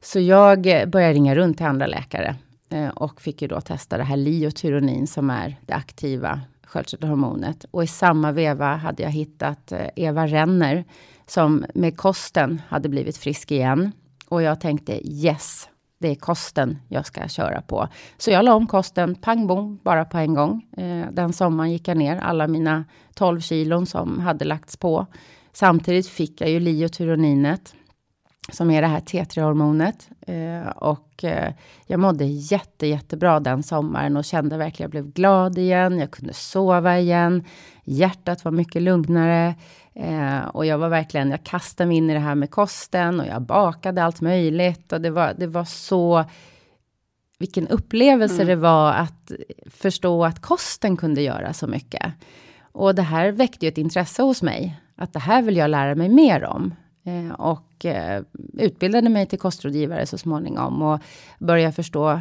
Så 0.00 0.20
jag 0.20 0.66
eh, 0.66 0.86
började 0.86 1.14
ringa 1.14 1.34
runt 1.34 1.56
till 1.56 1.66
andra 1.66 1.86
läkare. 1.86 2.36
Eh, 2.70 2.88
och 2.88 3.20
fick 3.20 3.42
ju 3.42 3.48
då 3.48 3.60
testa 3.60 3.96
det 3.96 4.04
här 4.04 4.16
liotyronin 4.16 5.06
som 5.06 5.30
är 5.30 5.56
det 5.66 5.72
aktiva 5.72 6.40
sköldkörtelhormonet. 6.62 7.64
Och 7.70 7.84
i 7.84 7.86
samma 7.86 8.32
veva 8.32 8.76
hade 8.76 9.02
jag 9.02 9.10
hittat 9.10 9.72
eh, 9.72 9.86
Eva 9.96 10.26
Renner 10.26 10.84
som 11.26 11.64
med 11.74 11.96
kosten 11.96 12.62
hade 12.68 12.88
blivit 12.88 13.16
frisk 13.16 13.50
igen. 13.50 13.92
Och 14.28 14.42
jag 14.42 14.60
tänkte 14.60 15.08
yes, 15.08 15.67
det 15.98 16.08
är 16.08 16.14
kosten 16.14 16.78
jag 16.88 17.06
ska 17.06 17.28
köra 17.28 17.60
på. 17.60 17.88
Så 18.18 18.30
jag 18.30 18.44
la 18.44 18.54
om 18.54 18.66
kosten, 18.66 19.14
pang 19.14 19.46
bom, 19.46 19.78
bara 19.82 20.04
på 20.04 20.18
en 20.18 20.34
gång. 20.34 20.62
Eh, 20.76 21.06
den 21.12 21.32
sommaren 21.32 21.72
gick 21.72 21.88
jag 21.88 21.96
ner 21.96 22.16
alla 22.16 22.46
mina 22.48 22.84
12 23.14 23.40
kilon 23.40 23.86
som 23.86 24.20
hade 24.20 24.44
lagts 24.44 24.76
på. 24.76 25.06
Samtidigt 25.52 26.08
fick 26.08 26.40
jag 26.40 26.50
ju 26.50 26.60
liotyroninet 26.60 27.74
som 28.52 28.70
är 28.70 28.82
det 28.82 28.88
här 28.88 29.00
T3-hormonet. 29.00 30.08
Eh, 30.26 30.68
och 30.68 31.24
eh, 31.24 31.52
jag 31.86 32.00
mådde 32.00 32.24
jätte, 32.24 32.86
jättebra 32.86 33.40
den 33.40 33.62
sommaren 33.62 34.16
och 34.16 34.24
kände 34.24 34.56
verkligen 34.56 34.88
att 34.88 34.94
jag 34.94 35.02
blev 35.02 35.12
glad 35.12 35.58
igen. 35.58 35.98
Jag 35.98 36.10
kunde 36.10 36.34
sova 36.34 36.98
igen. 36.98 37.44
Hjärtat 37.84 38.44
var 38.44 38.52
mycket 38.52 38.82
lugnare. 38.82 39.54
Eh, 39.98 40.46
och 40.46 40.66
jag 40.66 40.78
var 40.78 40.88
verkligen, 40.88 41.30
jag 41.30 41.44
kastade 41.44 41.88
mig 41.88 41.96
in 41.96 42.10
i 42.10 42.14
det 42.14 42.20
här 42.20 42.34
med 42.34 42.50
kosten 42.50 43.20
och 43.20 43.26
jag 43.26 43.42
bakade 43.42 44.04
allt 44.04 44.20
möjligt. 44.20 44.92
Och 44.92 45.00
det 45.00 45.10
var, 45.10 45.34
det 45.38 45.46
var 45.46 45.64
så, 45.64 46.24
vilken 47.38 47.68
upplevelse 47.68 48.34
mm. 48.34 48.46
det 48.46 48.56
var 48.56 48.92
att 48.92 49.32
förstå 49.66 50.24
att 50.24 50.40
kosten 50.40 50.96
kunde 50.96 51.22
göra 51.22 51.52
så 51.52 51.66
mycket. 51.66 52.12
Och 52.72 52.94
det 52.94 53.02
här 53.02 53.32
väckte 53.32 53.66
ju 53.66 53.68
ett 53.68 53.78
intresse 53.78 54.22
hos 54.22 54.42
mig. 54.42 54.80
Att 54.96 55.12
det 55.12 55.18
här 55.18 55.42
vill 55.42 55.56
jag 55.56 55.70
lära 55.70 55.94
mig 55.94 56.08
mer 56.08 56.44
om. 56.44 56.74
Eh, 57.04 57.32
och 57.32 57.84
eh, 57.84 58.22
utbildade 58.58 59.08
mig 59.08 59.26
till 59.26 59.38
kostrådgivare 59.38 60.06
så 60.06 60.18
småningom 60.18 60.82
och 60.82 61.00
började 61.38 61.72
förstå 61.72 62.20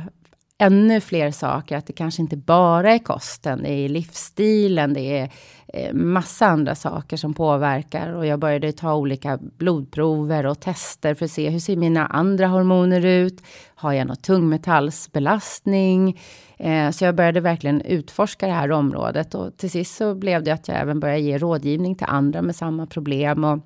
ännu 0.57 1.01
fler 1.01 1.31
saker. 1.31 1.77
Att 1.77 1.87
det 1.87 1.93
kanske 1.93 2.21
inte 2.21 2.37
bara 2.37 2.93
är 2.93 2.99
kosten, 2.99 3.63
det 3.63 3.69
är 3.69 3.89
livsstilen, 3.89 4.93
det 4.93 5.19
är 5.19 5.29
eh, 5.67 5.93
massa 5.93 6.45
andra 6.45 6.75
saker 6.75 7.17
som 7.17 7.33
påverkar. 7.33 8.13
Och 8.13 8.25
jag 8.25 8.39
började 8.39 8.71
ta 8.71 8.95
olika 8.95 9.39
blodprover 9.41 10.45
och 10.45 10.59
tester 10.59 11.13
för 11.13 11.25
att 11.25 11.31
se 11.31 11.49
hur 11.49 11.59
ser 11.59 11.75
mina 11.75 12.05
andra 12.05 12.47
hormoner 12.47 13.05
ut? 13.05 13.43
Har 13.75 13.93
jag 13.93 14.07
någon 14.07 14.17
tungmetallsbelastning? 14.17 16.19
Eh, 16.57 16.91
så 16.91 17.05
jag 17.05 17.15
började 17.15 17.39
verkligen 17.39 17.81
utforska 17.81 18.47
det 18.47 18.53
här 18.53 18.71
området 18.71 19.35
och 19.35 19.57
till 19.57 19.71
sist 19.71 19.97
så 19.97 20.15
blev 20.15 20.43
det 20.43 20.51
att 20.51 20.67
jag 20.67 20.77
även 20.77 20.99
började 20.99 21.21
ge 21.21 21.37
rådgivning 21.37 21.95
till 21.95 22.07
andra 22.09 22.41
med 22.41 22.55
samma 22.55 22.85
problem. 22.85 23.43
Och 23.43 23.59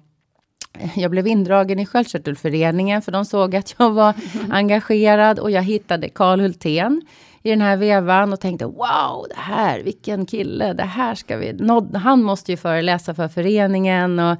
jag 0.96 1.12
blev 1.12 1.28
indragen 1.28 1.80
i 1.80 1.86
Sköldkörtelföreningen 1.86 3.02
för 3.02 3.12
de 3.12 3.26
såg 3.26 3.56
att 3.56 3.76
jag 3.78 3.92
var 3.92 4.14
engagerad 4.50 5.40
och 5.40 5.52
jag 5.52 5.64
hittade 5.64 6.10
Karl 6.10 6.40
Hultén 6.40 7.02
i 7.44 7.50
den 7.50 7.62
här 7.62 7.78
vevan 7.78 8.34
och 8.34 8.40
tänkte 8.40 8.66
wow, 8.66 9.26
det 9.30 9.42
här, 9.42 9.80
vilken 9.80 10.26
kille, 10.26 10.74
det 10.74 10.84
här 10.84 11.16
ska 11.16 11.38
vi, 11.38 11.58
han 11.94 12.24
måste 12.24 12.52
ju 12.52 12.58
föreläsa 12.58 13.14
för 13.14 13.28
föreningen 13.28 14.20
och 14.20 14.38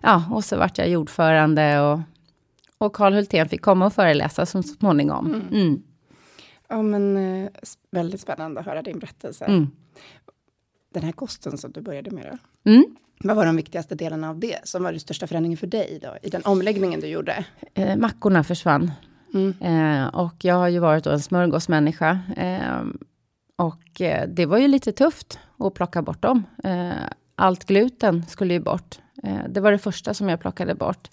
ja, 0.00 0.24
och 0.30 0.44
så 0.44 0.56
vart 0.56 0.78
jag 0.78 1.00
ordförande 1.00 1.80
och, 1.80 2.00
och 2.78 2.92
Karl 2.92 3.12
Hultén 3.12 3.48
fick 3.48 3.62
komma 3.62 3.86
och 3.86 3.92
föreläsa 3.92 4.46
så 4.46 4.62
småningom. 4.62 5.26
Mm. 5.26 5.48
Mm. 5.52 5.82
Ja, 6.68 6.82
men 6.82 7.16
eh, 7.16 7.50
väldigt 7.90 8.20
spännande 8.20 8.60
att 8.60 8.66
höra 8.66 8.82
din 8.82 8.98
berättelse. 8.98 9.44
Mm. 9.44 9.70
Den 10.92 11.02
här 11.02 11.12
kosten 11.12 11.58
som 11.58 11.72
du 11.72 11.80
började 11.80 12.10
med 12.10 12.24
då? 12.24 12.70
Mm. 12.70 12.84
Vad 13.24 13.36
var 13.36 13.46
de 13.46 13.56
viktigaste 13.56 13.94
delarna 13.94 14.30
av 14.30 14.38
det, 14.38 14.58
som 14.64 14.82
var 14.82 14.90
den 14.90 15.00
största 15.00 15.26
förändringen 15.26 15.58
för 15.58 15.66
dig 15.66 15.98
då, 16.02 16.16
i 16.22 16.30
den 16.30 16.42
omläggningen 16.44 17.00
du 17.00 17.06
gjorde? 17.06 17.44
Eh, 17.74 17.96
mackorna 17.96 18.44
försvann. 18.44 18.90
Mm. 19.34 19.54
Eh, 19.60 20.06
och 20.06 20.44
jag 20.44 20.54
har 20.54 20.68
ju 20.68 20.78
varit 20.78 21.06
en 21.06 21.20
smörgåsmänniska. 21.20 22.20
Eh, 22.36 22.82
och 23.56 24.00
eh, 24.00 24.28
det 24.28 24.46
var 24.46 24.58
ju 24.58 24.68
lite 24.68 24.92
tufft 24.92 25.38
att 25.58 25.74
plocka 25.74 26.02
bort 26.02 26.22
dem. 26.22 26.44
Eh, 26.64 26.92
allt 27.36 27.64
gluten 27.64 28.24
skulle 28.28 28.54
ju 28.54 28.60
bort. 28.60 28.98
Eh, 29.22 29.48
det 29.48 29.60
var 29.60 29.72
det 29.72 29.78
första 29.78 30.14
som 30.14 30.28
jag 30.28 30.40
plockade 30.40 30.74
bort. 30.74 31.08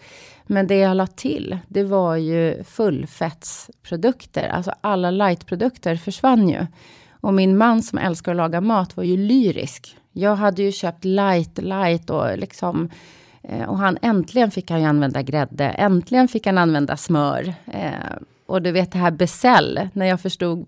Men 0.48 0.68
det 0.68 0.76
jag 0.76 0.98
la 0.98 1.08
till, 1.08 1.58
det 1.68 1.84
var 1.84 2.16
ju 2.16 2.64
fullfettsprodukter. 2.64 4.48
Alltså 4.48 4.72
alla 4.82 5.12
lightprodukter 5.12 5.96
försvann 5.96 6.50
ju. 6.50 6.66
Och 7.22 7.34
min 7.34 7.58
man 7.58 7.82
som 7.82 8.00
älskar 8.00 8.32
att 8.32 8.38
laga 8.38 8.62
mat 8.62 8.98
var 8.98 9.04
ju 9.04 9.18
lyrisk. 9.18 9.98
Jag 10.12 10.36
hade 10.36 10.64
ju 10.64 10.72
köpt 10.72 11.06
light, 11.06 11.58
light 11.58 12.10
och 12.10 12.38
liksom 12.38 12.90
eh, 13.44 13.70
och 13.70 13.78
han 13.78 13.98
äntligen 14.02 14.52
fick 14.52 14.72
han 14.72 14.82
ju 14.82 14.86
använda 14.86 15.22
grädde. 15.22 15.66
Äntligen 15.66 16.28
fick 16.28 16.46
han 16.46 16.58
använda 16.58 16.98
smör. 16.98 17.54
Eh, 17.66 17.94
och 18.46 18.62
du 18.62 18.72
vet 18.72 18.92
det 18.92 18.98
här 18.98 19.12
Becell, 19.12 19.90
när 19.94 20.06
jag 20.06 20.22
förstod, 20.22 20.66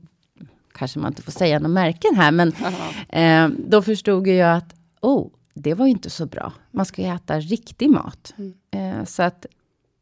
kanske 0.73 0.99
man 0.99 1.12
inte 1.12 1.21
får 1.21 1.32
säga 1.32 1.60
några 1.60 1.73
märken 1.73 2.15
här, 2.15 2.32
men 2.32 2.54
eh, 3.10 3.49
då 3.67 3.82
förstod 3.82 4.28
jag 4.28 4.58
att, 4.58 4.75
oh, 5.02 5.28
det 5.54 5.73
var 5.73 5.86
ju 5.86 5.91
inte 5.91 6.10
så 6.10 6.25
bra. 6.25 6.54
Man 6.71 6.86
ska 6.86 7.02
ju 7.02 7.08
äta 7.08 7.39
riktig 7.39 7.89
mat. 7.89 8.34
Mm. 8.38 8.54
Eh, 8.71 9.06
så 9.06 9.23
att 9.23 9.45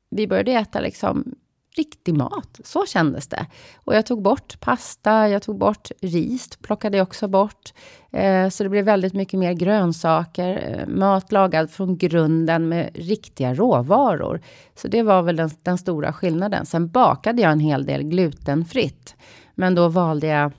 vi 0.09 0.27
började 0.27 0.51
äta 0.51 0.79
liksom 0.79 1.35
riktig 1.79 2.13
mat. 2.13 2.59
Så 2.63 2.85
kändes 2.85 3.27
det. 3.27 3.45
Och 3.85 3.95
jag 3.95 4.05
tog 4.05 4.21
bort 4.21 4.59
pasta, 4.59 5.29
jag 5.29 5.41
tog 5.41 5.57
bort 5.57 5.91
ris, 6.01 6.49
plockade 6.61 6.97
jag 6.97 7.07
också 7.07 7.27
bort. 7.27 7.73
Eh, 8.11 8.49
så 8.49 8.63
det 8.63 8.69
blev 8.69 8.85
väldigt 8.85 9.13
mycket 9.13 9.39
mer 9.39 9.53
grönsaker, 9.53 10.79
eh, 10.79 10.87
mat 10.87 11.31
lagad 11.31 11.71
från 11.71 11.97
grunden 11.97 12.69
med 12.69 12.89
riktiga 12.93 13.53
råvaror. 13.53 14.41
Så 14.75 14.87
det 14.87 15.03
var 15.03 15.21
väl 15.21 15.35
den, 15.35 15.49
den 15.63 15.77
stora 15.77 16.13
skillnaden. 16.13 16.65
Sen 16.65 16.89
bakade 16.89 17.41
jag 17.41 17.51
en 17.51 17.59
hel 17.59 17.85
del 17.85 18.03
glutenfritt. 18.03 19.15
Men 19.55 19.75
då 19.75 19.87
valde 19.87 20.27
jag 20.27 20.51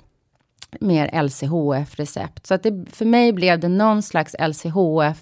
mer 0.80 1.22
LCHF-recept. 1.22 2.46
Så 2.46 2.54
att 2.54 2.62
det, 2.62 2.84
för 2.90 3.04
mig 3.04 3.32
blev 3.32 3.60
det 3.60 3.68
någon 3.68 4.02
slags 4.02 4.36
LCHF, 4.38 5.18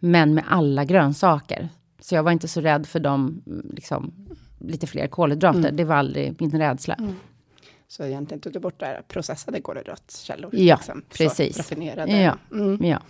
men 0.00 0.34
med 0.34 0.44
alla 0.48 0.84
grönsaker. 0.84 1.68
Så 2.00 2.14
jag 2.14 2.22
var 2.22 2.32
inte 2.32 2.48
så 2.48 2.60
rädd 2.60 2.86
för 2.86 3.00
de 3.00 3.42
liksom, 3.74 4.12
lite 4.60 4.86
fler 4.86 5.06
kolhydrater. 5.06 5.58
Mm. 5.58 5.76
Det 5.76 5.84
var 5.84 5.94
aldrig 5.94 6.40
min 6.40 6.50
rädsla. 6.50 6.94
Mm. 6.94 7.14
Så 7.88 8.04
egentligen 8.04 8.40
tog 8.40 8.52
du 8.52 8.58
bort 8.58 8.80
där 8.80 9.02
processade 9.08 9.60
kolhydratkällor? 9.60 10.50
Ja, 10.54 10.76
liksom, 10.76 11.02
precis. 11.08 11.58
raffinerade. 11.58 12.20
Ja, 12.20 12.38
mm. 12.52 12.84
ja. 12.84 13.02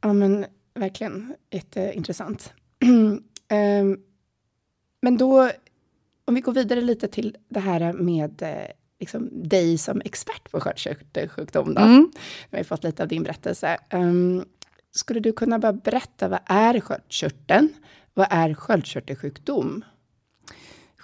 ja, 0.00 0.12
men 0.12 0.46
verkligen 0.74 1.34
jätteintressant. 1.50 2.52
um, 2.82 3.22
men 5.02 5.16
då, 5.16 5.50
om 6.24 6.34
vi 6.34 6.40
går 6.40 6.52
vidare 6.52 6.80
lite 6.80 7.08
till 7.08 7.36
det 7.48 7.60
här 7.60 7.92
med 7.92 8.42
eh, 8.42 8.70
liksom, 9.00 9.48
dig 9.48 9.78
som 9.78 10.02
expert 10.04 10.50
på 10.50 10.60
sköldkörtelsjukdom. 10.60 11.74
Då. 11.74 11.82
Mm. 11.82 12.10
Vi 12.50 12.56
har 12.56 12.64
fått 12.64 12.84
lite 12.84 13.02
av 13.02 13.08
din 13.08 13.22
berättelse. 13.22 13.78
Um, 13.92 14.44
skulle 14.90 15.20
du 15.20 15.32
kunna 15.32 15.58
bara 15.58 15.72
berätta, 15.72 16.28
vad 16.28 16.40
är 16.44 16.80
sköldkörteln? 16.80 17.68
Vad 18.14 18.26
är 18.30 18.54
sköldkörtelsjukdom? 18.54 19.84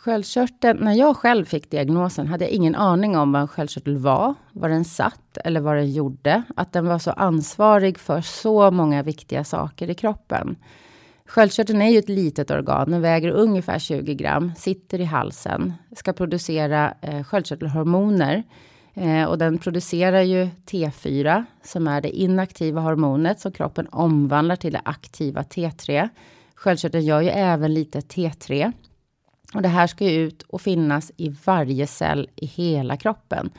Sköldkörteln, 0.05 0.79
när 0.85 0.95
jag 0.95 1.17
själv 1.17 1.45
fick 1.45 1.71
diagnosen 1.71 2.27
hade 2.27 2.45
jag 2.45 2.53
ingen 2.53 2.75
aning 2.75 3.17
om 3.17 3.33
vad 3.33 3.43
en 3.43 3.49
sköldkörtel 3.49 3.97
var, 3.97 4.35
var 4.53 4.69
den 4.69 4.85
satt 4.85 5.39
eller 5.45 5.61
vad 5.61 5.77
den 5.77 5.93
gjorde. 5.93 6.43
Att 6.57 6.73
den 6.73 6.87
var 6.87 6.99
så 6.99 7.11
ansvarig 7.11 7.99
för 7.99 8.21
så 8.21 8.71
många 8.71 9.03
viktiga 9.03 9.45
saker 9.45 9.91
i 9.91 9.95
kroppen. 9.95 10.57
Sköldkörteln 11.27 11.83
är 11.83 11.91
ju 11.91 11.99
ett 11.99 12.09
litet 12.09 12.51
organ, 12.51 12.91
den 12.91 13.03
väger 13.03 13.31
ungefär 13.31 13.79
20 13.79 14.15
gram, 14.15 14.53
sitter 14.57 15.01
i 15.01 15.05
halsen, 15.05 15.73
ska 15.97 16.13
producera 16.13 16.95
eh, 17.01 17.25
sköldkörtelhormoner. 17.25 18.43
Eh, 18.95 19.25
och 19.25 19.39
den 19.39 19.59
producerar 19.59 20.23
ju 20.23 20.49
T4, 20.67 21.45
som 21.63 21.89
är 21.89 22.01
det 22.01 22.11
inaktiva 22.11 22.81
hormonet 22.81 23.41
som 23.41 23.53
kroppen 23.53 23.89
omvandlar 23.91 24.57
till 24.57 24.73
det 24.73 24.83
aktiva 24.85 25.43
T3. 25.43 26.09
Sköldkörteln 26.55 27.05
gör 27.05 27.21
ju 27.21 27.29
även 27.29 27.75
lite 27.75 28.01
T3 28.01 28.73
och 29.55 29.63
det 29.63 29.69
här 29.69 29.87
ska 29.87 30.05
ju 30.05 30.21
ut 30.21 30.43
och 30.43 30.61
finnas 30.61 31.13
i 31.17 31.35
varje 31.45 31.87
cell 31.87 32.29
i 32.37 32.47
hela 32.47 32.97
kroppen. 32.97 33.51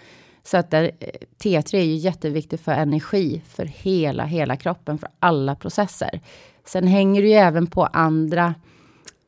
Så 0.44 0.58
att 0.58 0.72
där, 0.72 0.92
eh, 1.00 1.08
T3 1.44 1.76
är 1.76 1.84
ju 1.84 1.96
jätteviktigt 1.96 2.62
för 2.62 2.72
energi 2.72 3.42
för 3.48 3.66
hela, 3.66 4.26
hela 4.26 4.56
kroppen, 4.56 4.98
för 4.98 5.10
alla 5.20 5.56
processer. 5.56 6.22
Sen 6.66 6.88
hänger 6.88 7.22
det 7.22 7.28
ju 7.28 7.34
även 7.34 7.68
på 7.68 7.86
andra 7.86 8.56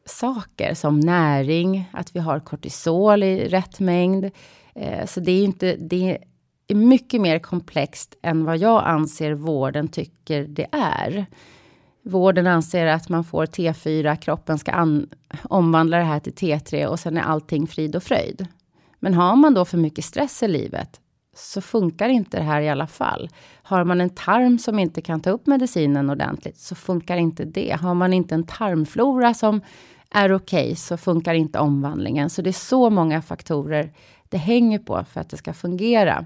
saker 0.06 0.74
som 0.74 1.00
näring, 1.00 1.90
att 1.94 2.16
vi 2.16 2.20
har 2.20 2.40
kortisol 2.40 3.24
i 3.24 3.48
rätt 3.48 3.80
mängd. 3.80 4.32
Eh, 4.76 5.06
så 5.06 5.20
det 5.20 5.32
är 5.32 5.44
inte, 5.44 5.76
det 5.76 6.18
är 6.68 6.76
mycket 6.76 7.22
mer 7.22 7.40
komplext 7.40 8.18
än 8.22 8.46
vad 8.46 8.58
jag 8.58 8.84
anser 8.86 9.34
vården 9.34 9.88
tycker 9.88 10.44
det 10.44 10.68
är. 10.72 11.26
Vården 12.06 12.48
anser 12.48 12.86
att 12.86 13.10
man 13.10 13.24
får 13.24 13.46
T4, 13.46 14.16
kroppen 14.16 14.58
ska 14.58 14.88
omvandla 15.44 15.98
det 15.98 16.04
här 16.04 16.20
till 16.20 16.34
T3 16.34 16.86
och 16.86 17.00
sen 17.00 17.18
är 17.18 17.22
allting 17.22 17.68
frid 17.68 17.96
och 17.96 18.04
fröjd. 18.04 18.48
Men 19.00 19.14
har 19.14 19.36
man 19.36 19.54
då 19.54 19.66
för 19.66 19.78
mycket 19.78 20.06
stress 20.06 20.44
i 20.44 20.48
livet 20.48 21.00
så 21.36 21.62
funkar 21.62 22.10
inte 22.10 22.38
det 22.38 22.44
här 22.44 22.62
i 22.62 22.70
alla 22.70 22.88
fall. 22.88 23.30
Har 23.64 23.84
man 23.84 24.02
en 24.02 24.10
tarm 24.10 24.60
som 24.60 24.80
inte 24.80 25.02
kan 25.02 25.22
ta 25.22 25.30
upp 25.30 25.48
medicinen 25.48 26.10
ordentligt 26.10 26.58
så 26.58 26.76
funkar 26.76 27.18
inte 27.18 27.46
det. 27.46 27.78
Har 27.82 27.94
man 27.94 28.14
inte 28.14 28.36
en 28.36 28.44
tarmflora 28.44 29.34
som 29.34 29.62
är 30.12 30.34
okej 30.34 30.64
okay, 30.64 30.76
så 30.76 30.98
funkar 30.98 31.34
inte 31.34 31.60
omvandlingen. 31.60 32.30
Så 32.30 32.42
det 32.42 32.50
är 32.50 32.52
så 32.52 32.90
många 32.90 33.22
faktorer 33.22 33.94
det 34.30 34.38
hänger 34.38 34.80
på 34.80 35.06
för 35.10 35.22
att 35.22 35.30
det 35.30 35.38
ska 35.38 35.54
fungera. 35.54 36.26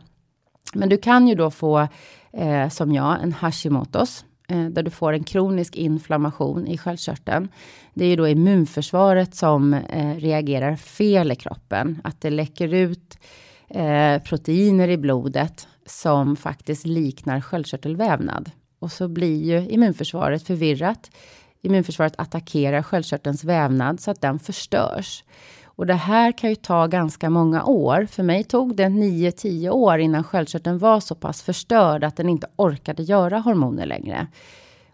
Men 0.74 0.90
du 0.90 0.98
kan 0.98 1.28
ju 1.28 1.36
då 1.36 1.52
få, 1.52 1.88
eh, 2.34 2.70
som 2.70 2.94
jag, 2.94 3.24
en 3.24 3.34
Hashimotos, 3.34 4.26
Eh, 4.52 4.66
där 4.66 4.84
du 4.84 4.92
får 4.92 5.14
en 5.14 5.24
kronisk 5.24 5.76
inflammation 5.76 6.68
i 6.68 6.78
sköldkörteln. 6.78 7.50
Det 7.94 8.06
är 8.06 8.10
ju 8.10 8.16
då 8.16 8.28
immunförsvaret 8.28 9.36
som 9.36 9.74
eh, 9.74 10.16
reagerar 10.16 10.76
fel 10.76 11.32
i 11.32 11.36
kroppen. 11.36 12.02
Att 12.04 12.22
det 12.22 12.30
läcker 12.30 12.74
ut 12.74 13.18
eh, 13.70 14.22
proteiner 14.22 14.88
i 14.88 14.98
blodet 14.98 15.68
som 15.86 16.36
faktiskt 16.36 16.86
liknar 16.86 17.42
sköldkörtelvävnad. 17.42 18.52
Och 18.80 18.92
så 18.92 19.08
blir 19.08 19.44
ju 19.44 19.70
immunförsvaret 19.70 20.44
förvirrat. 20.44 21.12
Immunförsvaret 21.62 22.14
attackerar 22.18 22.84
sköldkörtelns 22.84 23.44
vävnad 23.44 24.00
så 24.00 24.12
att 24.12 24.22
den 24.22 24.40
förstörs. 24.40 25.24
Och 25.78 25.86
det 25.86 25.94
här 25.94 26.32
kan 26.32 26.50
ju 26.50 26.56
ta 26.56 26.88
ganska 26.88 27.30
många 27.30 27.64
år. 27.64 28.06
För 28.06 28.24
mig 28.24 28.44
tog 28.44 28.76
det 28.76 28.84
9-10 28.84 29.70
år 29.70 30.00
innan 30.00 30.24
sköldkörteln 30.24 30.78
var 30.78 31.00
så 31.00 31.16
pass 31.16 31.42
förstörd 31.42 32.04
att 32.04 32.16
den 32.16 32.30
inte 32.30 32.48
orkade 32.56 33.04
göra 33.04 33.40
hormoner 33.40 33.86
längre. 33.86 34.28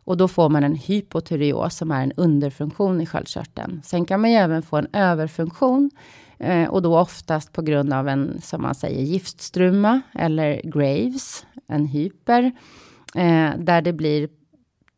Och 0.03 0.17
då 0.17 0.27
får 0.27 0.49
man 0.49 0.63
en 0.63 0.75
hypotyreos 0.75 1.75
som 1.75 1.91
är 1.91 2.03
en 2.03 2.11
underfunktion 2.11 3.01
i 3.01 3.05
sköldkörteln. 3.05 3.81
Sen 3.83 4.05
kan 4.05 4.21
man 4.21 4.31
ju 4.31 4.35
även 4.35 4.61
få 4.61 4.77
en 4.77 4.87
överfunktion 4.93 5.91
eh, 6.37 6.69
och 6.69 6.81
då 6.81 6.99
oftast 6.99 7.51
på 7.51 7.61
grund 7.61 7.93
av 7.93 8.07
en, 8.07 8.41
som 8.41 8.61
man 8.61 8.75
säger, 8.75 9.01
giftstruma 9.01 10.01
eller 10.13 10.61
Graves, 10.63 11.45
en 11.67 11.85
hyper, 11.85 12.43
eh, 13.15 13.51
där 13.57 13.81
det 13.81 13.93
blir 13.93 14.29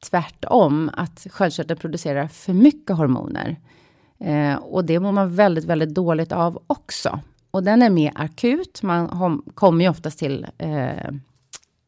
tvärtom, 0.10 0.90
att 0.94 1.28
sköldkörteln 1.30 1.80
producerar 1.80 2.28
för 2.28 2.54
mycket 2.54 2.96
hormoner. 2.96 3.58
Eh, 4.20 4.56
och 4.56 4.86
det 4.86 5.00
mår 5.00 5.12
man 5.12 5.36
väldigt, 5.36 5.66
väldigt 5.66 5.94
dåligt 5.94 6.32
av 6.32 6.64
också. 6.68 7.20
Och 7.52 7.64
den 7.64 7.82
är 7.82 7.90
mer 7.90 8.12
akut. 8.16 8.84
Man 8.84 9.42
kommer 9.54 9.84
ju 9.84 9.90
oftast 9.90 10.20
till 10.20 10.48
eh, 10.58 11.08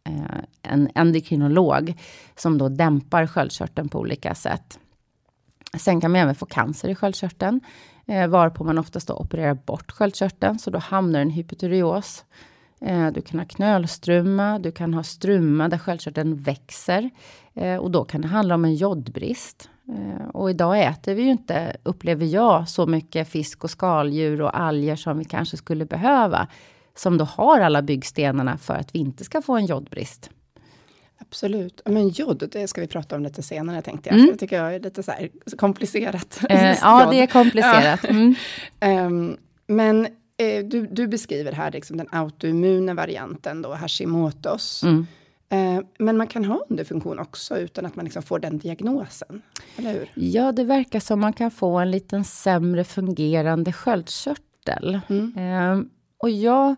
eh, 0.03 0.41
en 0.61 0.89
endokrinolog 0.95 1.93
som 2.35 2.57
då 2.57 2.69
dämpar 2.69 3.27
sköldkörteln 3.27 3.89
på 3.89 3.99
olika 3.99 4.35
sätt. 4.35 4.79
Sen 5.77 6.01
kan 6.01 6.11
man 6.11 6.21
även 6.21 6.35
få 6.35 6.45
cancer 6.45 6.89
i 6.89 6.95
sköldkörteln, 6.95 7.61
eh, 8.05 8.27
varpå 8.27 8.63
man 8.63 8.77
oftast 8.77 9.07
då 9.07 9.13
opererar 9.13 9.53
bort 9.53 9.91
sköldkörteln, 9.91 10.59
så 10.59 10.69
då 10.69 10.79
hamnar 10.79 11.19
en 11.19 11.29
hypotyreos. 11.29 12.25
Eh, 12.81 13.07
du 13.07 13.21
kan 13.21 13.39
ha 13.39 13.45
knölstruma, 13.45 14.59
du 14.59 14.71
kan 14.71 14.93
ha 14.93 15.03
struma 15.03 15.69
där 15.69 15.77
sköldkörteln 15.77 16.35
växer. 16.35 17.09
Eh, 17.53 17.75
och 17.75 17.91
då 17.91 18.03
kan 18.05 18.21
det 18.21 18.27
handla 18.27 18.55
om 18.55 18.65
en 18.65 18.75
jodbrist. 18.75 19.69
Eh, 19.89 20.27
och 20.27 20.49
idag 20.49 20.83
äter 20.83 21.15
vi 21.15 21.21
ju 21.21 21.29
inte, 21.29 21.77
upplever 21.83 22.25
jag, 22.25 22.69
så 22.69 22.85
mycket 22.85 23.29
fisk 23.29 23.63
och 23.63 23.69
skaldjur 23.69 24.41
och 24.41 24.59
alger 24.59 24.95
som 24.95 25.17
vi 25.17 25.25
kanske 25.25 25.57
skulle 25.57 25.85
behöva. 25.85 26.47
Som 26.95 27.17
då 27.17 27.25
har 27.25 27.59
alla 27.59 27.81
byggstenarna 27.81 28.57
för 28.57 28.73
att 28.73 28.95
vi 28.95 28.99
inte 28.99 29.23
ska 29.23 29.41
få 29.41 29.57
en 29.57 29.65
jodbrist. 29.65 30.29
Absolut. 31.19 31.81
Men 31.85 32.09
jod, 32.09 32.49
det 32.51 32.67
ska 32.67 32.81
vi 32.81 32.87
prata 32.87 33.15
om 33.15 33.23
lite 33.23 33.43
senare 33.43 33.81
tänkte 33.81 34.09
jag. 34.09 34.19
Mm. 34.19 34.31
Det 34.31 34.37
tycker 34.37 34.63
jag 34.63 34.75
är 34.75 34.79
lite 34.79 35.03
så 35.03 35.57
komplicerat. 35.57 36.39
Eh, 36.49 36.77
ja, 36.81 37.07
det 37.11 37.21
är 37.21 37.27
komplicerat. 37.27 38.03
Mm. 38.03 38.35
um, 38.81 39.37
men 39.67 40.05
eh, 40.37 40.65
du, 40.65 40.87
du, 40.87 41.07
beskriver 41.07 41.51
här 41.51 41.71
liksom 41.71 41.97
den 41.97 42.07
autoimmuna 42.11 42.93
varianten 42.93 43.61
då, 43.61 43.73
Hashimotos. 43.73 44.83
Mm. 44.83 45.07
Eh, 45.49 45.79
men 45.99 46.17
man 46.17 46.27
kan 46.27 46.45
ha 46.45 46.65
underfunktion 46.69 47.19
också 47.19 47.57
utan 47.57 47.85
att 47.85 47.95
man 47.95 48.05
liksom 48.05 48.23
får 48.23 48.39
den 48.39 48.57
diagnosen, 48.57 49.41
eller 49.75 49.93
hur? 49.93 50.11
Ja, 50.15 50.51
det 50.51 50.63
verkar 50.63 50.99
som 50.99 51.19
man 51.19 51.33
kan 51.33 51.51
få 51.51 51.77
en 51.79 51.91
liten 51.91 52.23
sämre 52.23 52.83
fungerande 52.83 53.73
sköldkörtel. 53.73 54.99
Mm. 55.09 55.37
Eh, 55.37 55.85
och 56.17 56.29
jag, 56.29 56.75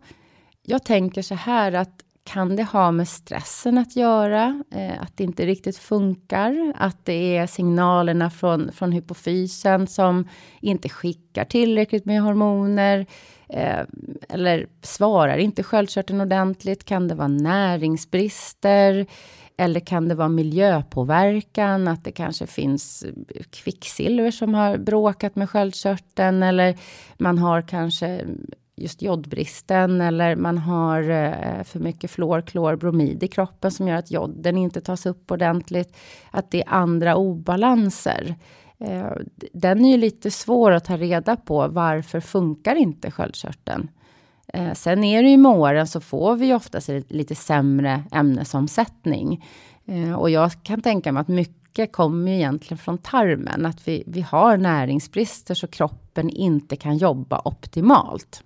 jag 0.64 0.84
tänker 0.84 1.22
så 1.22 1.36
här 1.36 1.74
att 1.74 2.04
kan 2.24 2.56
det 2.56 2.64
ha 2.64 2.92
med 2.92 3.08
stressen 3.08 3.78
att 3.78 3.96
göra? 3.96 4.64
Eh, 4.72 5.02
att 5.02 5.18
det 5.18 5.24
inte 5.24 5.46
riktigt 5.46 5.78
funkar? 5.78 6.74
Att 6.78 7.06
det 7.06 7.38
är 7.38 7.48
signalerna 7.48 8.30
från, 8.30 8.72
från 8.72 8.92
hypofysen 8.92 9.88
som 9.88 10.28
inte 10.62 10.90
skickar 10.90 11.46
tillräckligt 11.46 12.06
med 12.06 12.22
hormoner? 12.22 13.06
Eh, 13.50 13.86
eller 14.30 14.68
svarar 14.82 15.38
inte 15.38 15.64
sköldkörteln 15.64 16.22
ordentligt? 16.22 16.86
Kan 16.86 17.08
det 17.08 17.16
vara 17.16 17.28
näringsbrister? 17.28 19.06
Eller 19.58 19.80
kan 19.80 20.08
det 20.08 20.16
vara 20.16 20.30
miljöpåverkan, 20.30 21.88
att 21.88 22.04
det 22.04 22.12
kanske 22.12 22.48
finns 22.48 23.06
kvicksilver 23.52 24.32
som 24.32 24.54
har 24.54 24.78
bråkat 24.78 25.36
med 25.36 25.50
sköldkörteln 25.50 26.44
eller 26.44 26.78
man 27.18 27.38
har 27.38 27.62
kanske 27.62 28.26
just 28.80 29.02
jodbristen 29.02 30.02
eller 30.02 30.36
man 30.36 30.58
har 30.58 31.10
eh, 31.10 31.64
för 31.64 31.80
mycket 31.80 32.12
fluor, 32.12 32.42
klor, 32.42 32.76
bromid 32.76 33.24
i 33.24 33.28
kroppen 33.28 33.72
som 33.72 33.88
gör 33.88 33.96
att 33.96 34.12
joden 34.12 34.58
inte 34.58 34.82
tas 34.82 35.06
upp 35.06 35.32
ordentligt. 35.32 35.98
Att 36.32 36.52
det 36.52 36.62
är 36.62 36.74
andra 36.74 37.16
obalanser. 37.16 38.36
Eh, 38.80 39.12
den 39.54 39.86
är 39.86 39.92
ju 39.92 39.98
lite 39.98 40.32
svår 40.32 40.72
att 40.72 40.86
ta 40.86 40.98
reda 40.98 41.36
på. 41.36 41.68
Varför 41.68 42.20
funkar 42.20 42.76
inte 42.76 43.12
sköldkörteln? 43.12 43.90
Eh, 44.54 44.74
sen 44.74 45.04
är 45.04 45.24
det 45.24 45.30
ju 45.30 45.38
med 45.38 45.52
åren 45.52 45.88
så 45.88 46.02
får 46.02 46.36
vi 46.36 46.54
oftast 46.54 46.90
lite 47.08 47.36
sämre 47.36 48.04
ämnesomsättning. 48.12 49.46
Eh, 49.86 50.14
och 50.14 50.30
jag 50.30 50.52
kan 50.64 50.82
tänka 50.82 51.12
mig 51.12 51.22
att 51.22 51.28
mycket 51.28 51.92
kommer 51.92 52.32
egentligen 52.32 52.78
från 52.78 52.98
tarmen. 52.98 53.66
Att 53.66 53.88
vi, 53.88 54.04
vi 54.08 54.22
har 54.22 54.58
näringsbrister 54.58 55.56
så 55.56 55.68
kroppen 55.68 56.30
inte 56.30 56.76
kan 56.76 56.98
jobba 56.98 57.42
optimalt. 57.46 58.44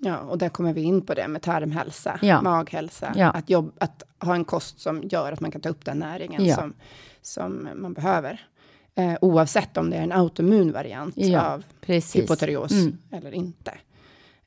Ja, 0.00 0.18
och 0.18 0.38
där 0.38 0.48
kommer 0.48 0.72
vi 0.72 0.82
in 0.82 1.06
på 1.06 1.14
det 1.14 1.28
med 1.28 1.42
tarmhälsa, 1.42 2.18
ja. 2.22 2.42
maghälsa. 2.42 3.12
Ja. 3.16 3.30
Att, 3.30 3.50
jobb, 3.50 3.72
att 3.78 4.02
ha 4.20 4.34
en 4.34 4.44
kost 4.44 4.80
som 4.80 5.02
gör 5.02 5.32
att 5.32 5.40
man 5.40 5.50
kan 5.50 5.60
ta 5.60 5.68
upp 5.68 5.84
den 5.84 5.98
näringen 5.98 6.44
ja. 6.44 6.56
som, 6.56 6.74
som 7.22 7.68
man 7.76 7.92
behöver. 7.92 8.48
Eh, 8.98 9.16
oavsett 9.20 9.76
om 9.76 9.90
det 9.90 9.96
är 9.96 10.02
en 10.02 10.12
autoimmun 10.12 10.72
variant 10.72 11.14
ja, 11.16 11.46
av 11.46 11.64
precis. 11.80 12.22
hypotyreos 12.22 12.72
mm. 12.72 12.98
eller 13.12 13.34
inte. 13.34 13.72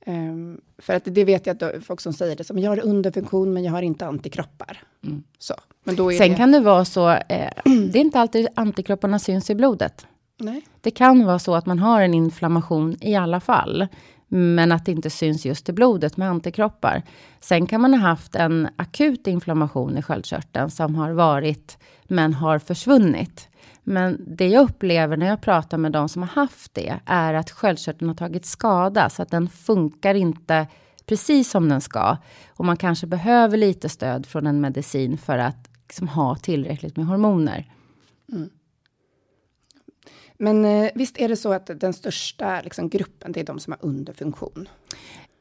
Um, 0.06 0.62
för 0.78 0.94
att 0.94 1.04
det 1.06 1.24
vet 1.24 1.46
jag 1.46 1.54
att 1.54 1.60
då, 1.60 1.82
folk 1.82 2.02
som 2.02 2.14
säger 2.14 2.36
det, 2.36 2.44
som 2.44 2.60
jag 2.60 2.72
har 2.72 2.86
underfunktion 2.86 3.54
men 3.54 3.64
jag 3.64 3.72
har 3.72 3.82
inte 3.82 4.06
antikroppar. 4.06 4.84
Mm. 5.04 5.24
Så, 5.40 5.54
men 5.84 5.96
då 5.96 6.12
Sen 6.12 6.30
det... 6.30 6.36
kan 6.36 6.52
det 6.52 6.60
vara 6.60 6.86
så, 6.86 7.10
eh, 7.10 7.52
det 7.66 7.96
är 7.96 8.02
inte 8.02 8.20
alltid 8.20 8.48
antikropparna 8.56 9.20
syns 9.20 9.50
i 9.50 9.56
blodet. 9.56 10.06
Nej. 10.40 10.62
Det 10.82 10.92
kan 10.92 11.26
vara 11.26 11.40
så 11.40 11.56
att 11.56 11.66
man 11.66 11.80
har 11.80 12.02
en 12.02 12.14
inflammation 12.14 12.98
i 13.02 13.16
alla 13.16 13.40
fall, 13.40 13.88
men 14.28 14.72
att 14.72 14.86
det 14.86 14.92
inte 14.92 15.10
syns 15.10 15.46
just 15.46 15.70
i 15.70 15.74
blodet 15.74 16.18
med 16.18 16.30
antikroppar. 16.30 17.04
Sen 17.40 17.68
kan 17.68 17.82
man 17.82 17.94
ha 17.94 18.02
haft 18.02 18.36
en 18.36 18.68
akut 18.76 19.28
inflammation 19.28 19.98
i 19.98 20.02
sköldkörteln 20.02 20.72
som 20.72 20.96
har 20.96 21.12
varit, 21.12 21.78
men 22.08 22.34
har 22.34 22.60
försvunnit. 22.60 23.48
Men 23.84 24.24
det 24.28 24.48
jag 24.48 24.63
upplever 24.63 25.17
när 25.17 25.28
jag 25.28 25.41
pratar 25.41 25.78
med 25.78 25.91
de 25.91 26.10
som 26.10 26.22
har 26.22 26.30
haft 26.30 26.74
det 26.74 27.00
är 27.06 27.34
att 27.34 27.52
sköldkörteln 27.52 28.10
har 28.10 28.15
tagit 28.15 28.46
skada 28.46 29.10
så 29.10 29.22
att 29.22 29.32
den 29.32 29.50
funkar 29.50 30.13
inte 30.13 30.67
precis 31.06 31.50
som 31.50 31.70
den 31.70 31.82
ska. 31.82 32.17
Och 32.50 32.65
man 32.65 32.78
kanske 32.78 33.08
behöver 33.08 33.58
lite 33.58 33.89
stöd 33.89 34.26
från 34.26 34.48
en 34.48 34.62
medicin 34.62 35.17
för 35.17 35.38
att 35.38 35.70
liksom, 35.88 36.08
ha 36.08 36.36
tillräckligt 36.36 36.98
med 36.98 37.06
hormoner. 37.06 37.74
Mm. 38.32 38.50
Men 40.38 40.65
eh, 40.65 40.91
visst 40.96 41.17
är 41.17 41.30
det 41.30 41.36
så 41.36 41.54
att 41.54 41.70
den 41.80 41.94
största 41.94 42.62
liksom, 42.62 42.89
gruppen, 42.89 43.32
det 43.32 43.39
är 43.39 43.44
de 43.44 43.60
som 43.60 43.72
har 43.74 43.89
underfunktion? 43.89 44.70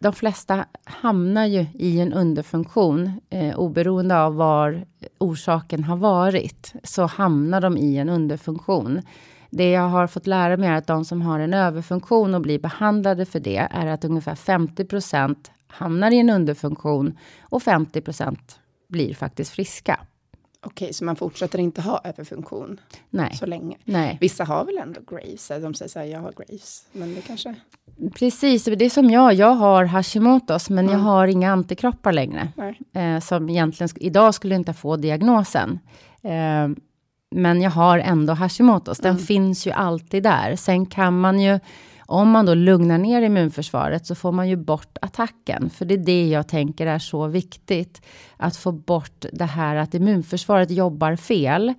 De 0.02 0.12
flesta 0.12 0.64
hamnar 0.84 1.46
ju 1.46 1.66
i 1.74 2.00
en 2.00 2.12
underfunktion. 2.12 3.20
Eh, 3.30 3.58
oberoende 3.58 4.22
av 4.22 4.34
var 4.34 4.84
orsaken 5.18 5.84
har 5.84 5.96
varit, 5.96 6.72
så 6.82 7.06
hamnar 7.06 7.60
de 7.60 7.76
i 7.76 7.96
en 7.96 8.08
underfunktion. 8.08 9.02
Det 9.50 9.70
jag 9.70 9.88
har 9.88 10.06
fått 10.06 10.26
lära 10.26 10.56
mig 10.56 10.68
är 10.68 10.74
att 10.74 10.86
de 10.86 11.04
som 11.04 11.22
har 11.22 11.40
en 11.40 11.54
överfunktion 11.54 12.34
och 12.34 12.40
blir 12.40 12.58
behandlade 12.58 13.26
för 13.26 13.40
det, 13.40 13.68
är 13.70 13.86
att 13.86 14.04
ungefär 14.04 14.34
50% 14.34 15.36
hamnar 15.66 16.10
i 16.10 16.18
en 16.18 16.30
underfunktion 16.30 17.18
och 17.42 17.62
50% 17.62 18.36
blir 18.88 19.14
faktiskt 19.14 19.50
friska. 19.52 20.00
Okej, 20.62 20.92
så 20.92 21.04
man 21.04 21.16
fortsätter 21.16 21.58
inte 21.58 21.82
ha 21.82 22.00
överfunktion 22.04 22.80
Nej. 23.10 23.34
så 23.34 23.46
länge? 23.46 23.76
Nej. 23.84 24.18
Vissa 24.20 24.44
har 24.44 24.64
väl 24.64 24.78
ändå 24.78 25.00
Graves? 25.10 25.48
De 25.48 25.74
säger 25.74 25.88
så 25.88 25.98
här, 25.98 26.06
jag 26.06 26.20
har 26.20 26.32
Graves. 26.32 26.86
Men 26.92 27.14
det 27.14 27.20
kanske... 27.20 27.54
Precis, 28.14 28.64
det 28.64 28.84
är 28.84 28.90
som 28.90 29.10
jag. 29.10 29.34
Jag 29.34 29.54
har 29.54 29.84
Hashimotos, 29.84 30.70
men 30.70 30.78
mm. 30.78 30.92
jag 30.92 30.98
har 30.98 31.26
inga 31.26 31.52
antikroppar 31.52 32.12
längre. 32.12 32.48
Eh, 32.92 33.20
som 33.20 33.48
egentligen, 33.48 33.90
idag 33.96 34.34
skulle 34.34 34.54
inte 34.54 34.72
få 34.72 34.96
diagnosen. 34.96 35.78
Eh, 36.22 36.68
men 37.30 37.62
jag 37.62 37.70
har 37.70 37.98
ändå 37.98 38.32
Hashimotos. 38.32 38.98
Den 38.98 39.10
mm. 39.10 39.22
finns 39.22 39.66
ju 39.66 39.70
alltid 39.70 40.22
där. 40.22 40.56
Sen 40.56 40.86
kan 40.86 41.20
man 41.20 41.40
ju 41.40 41.60
om 42.10 42.30
man 42.30 42.46
då 42.46 42.54
lugnar 42.54 42.98
ner 42.98 43.22
immunförsvaret 43.22 44.06
så 44.06 44.14
får 44.14 44.32
man 44.32 44.48
ju 44.48 44.56
bort 44.56 44.98
attacken. 45.00 45.70
För 45.70 45.84
det 45.84 45.94
är 45.94 45.98
det 45.98 46.28
jag 46.28 46.48
tänker 46.48 46.86
är 46.86 46.98
så 46.98 47.26
viktigt. 47.26 48.02
Att 48.36 48.56
få 48.56 48.72
bort 48.72 49.24
det 49.32 49.44
här 49.44 49.76
att 49.76 49.94
immunförsvaret 49.94 50.70
jobbar 50.70 51.16
fel. 51.16 51.74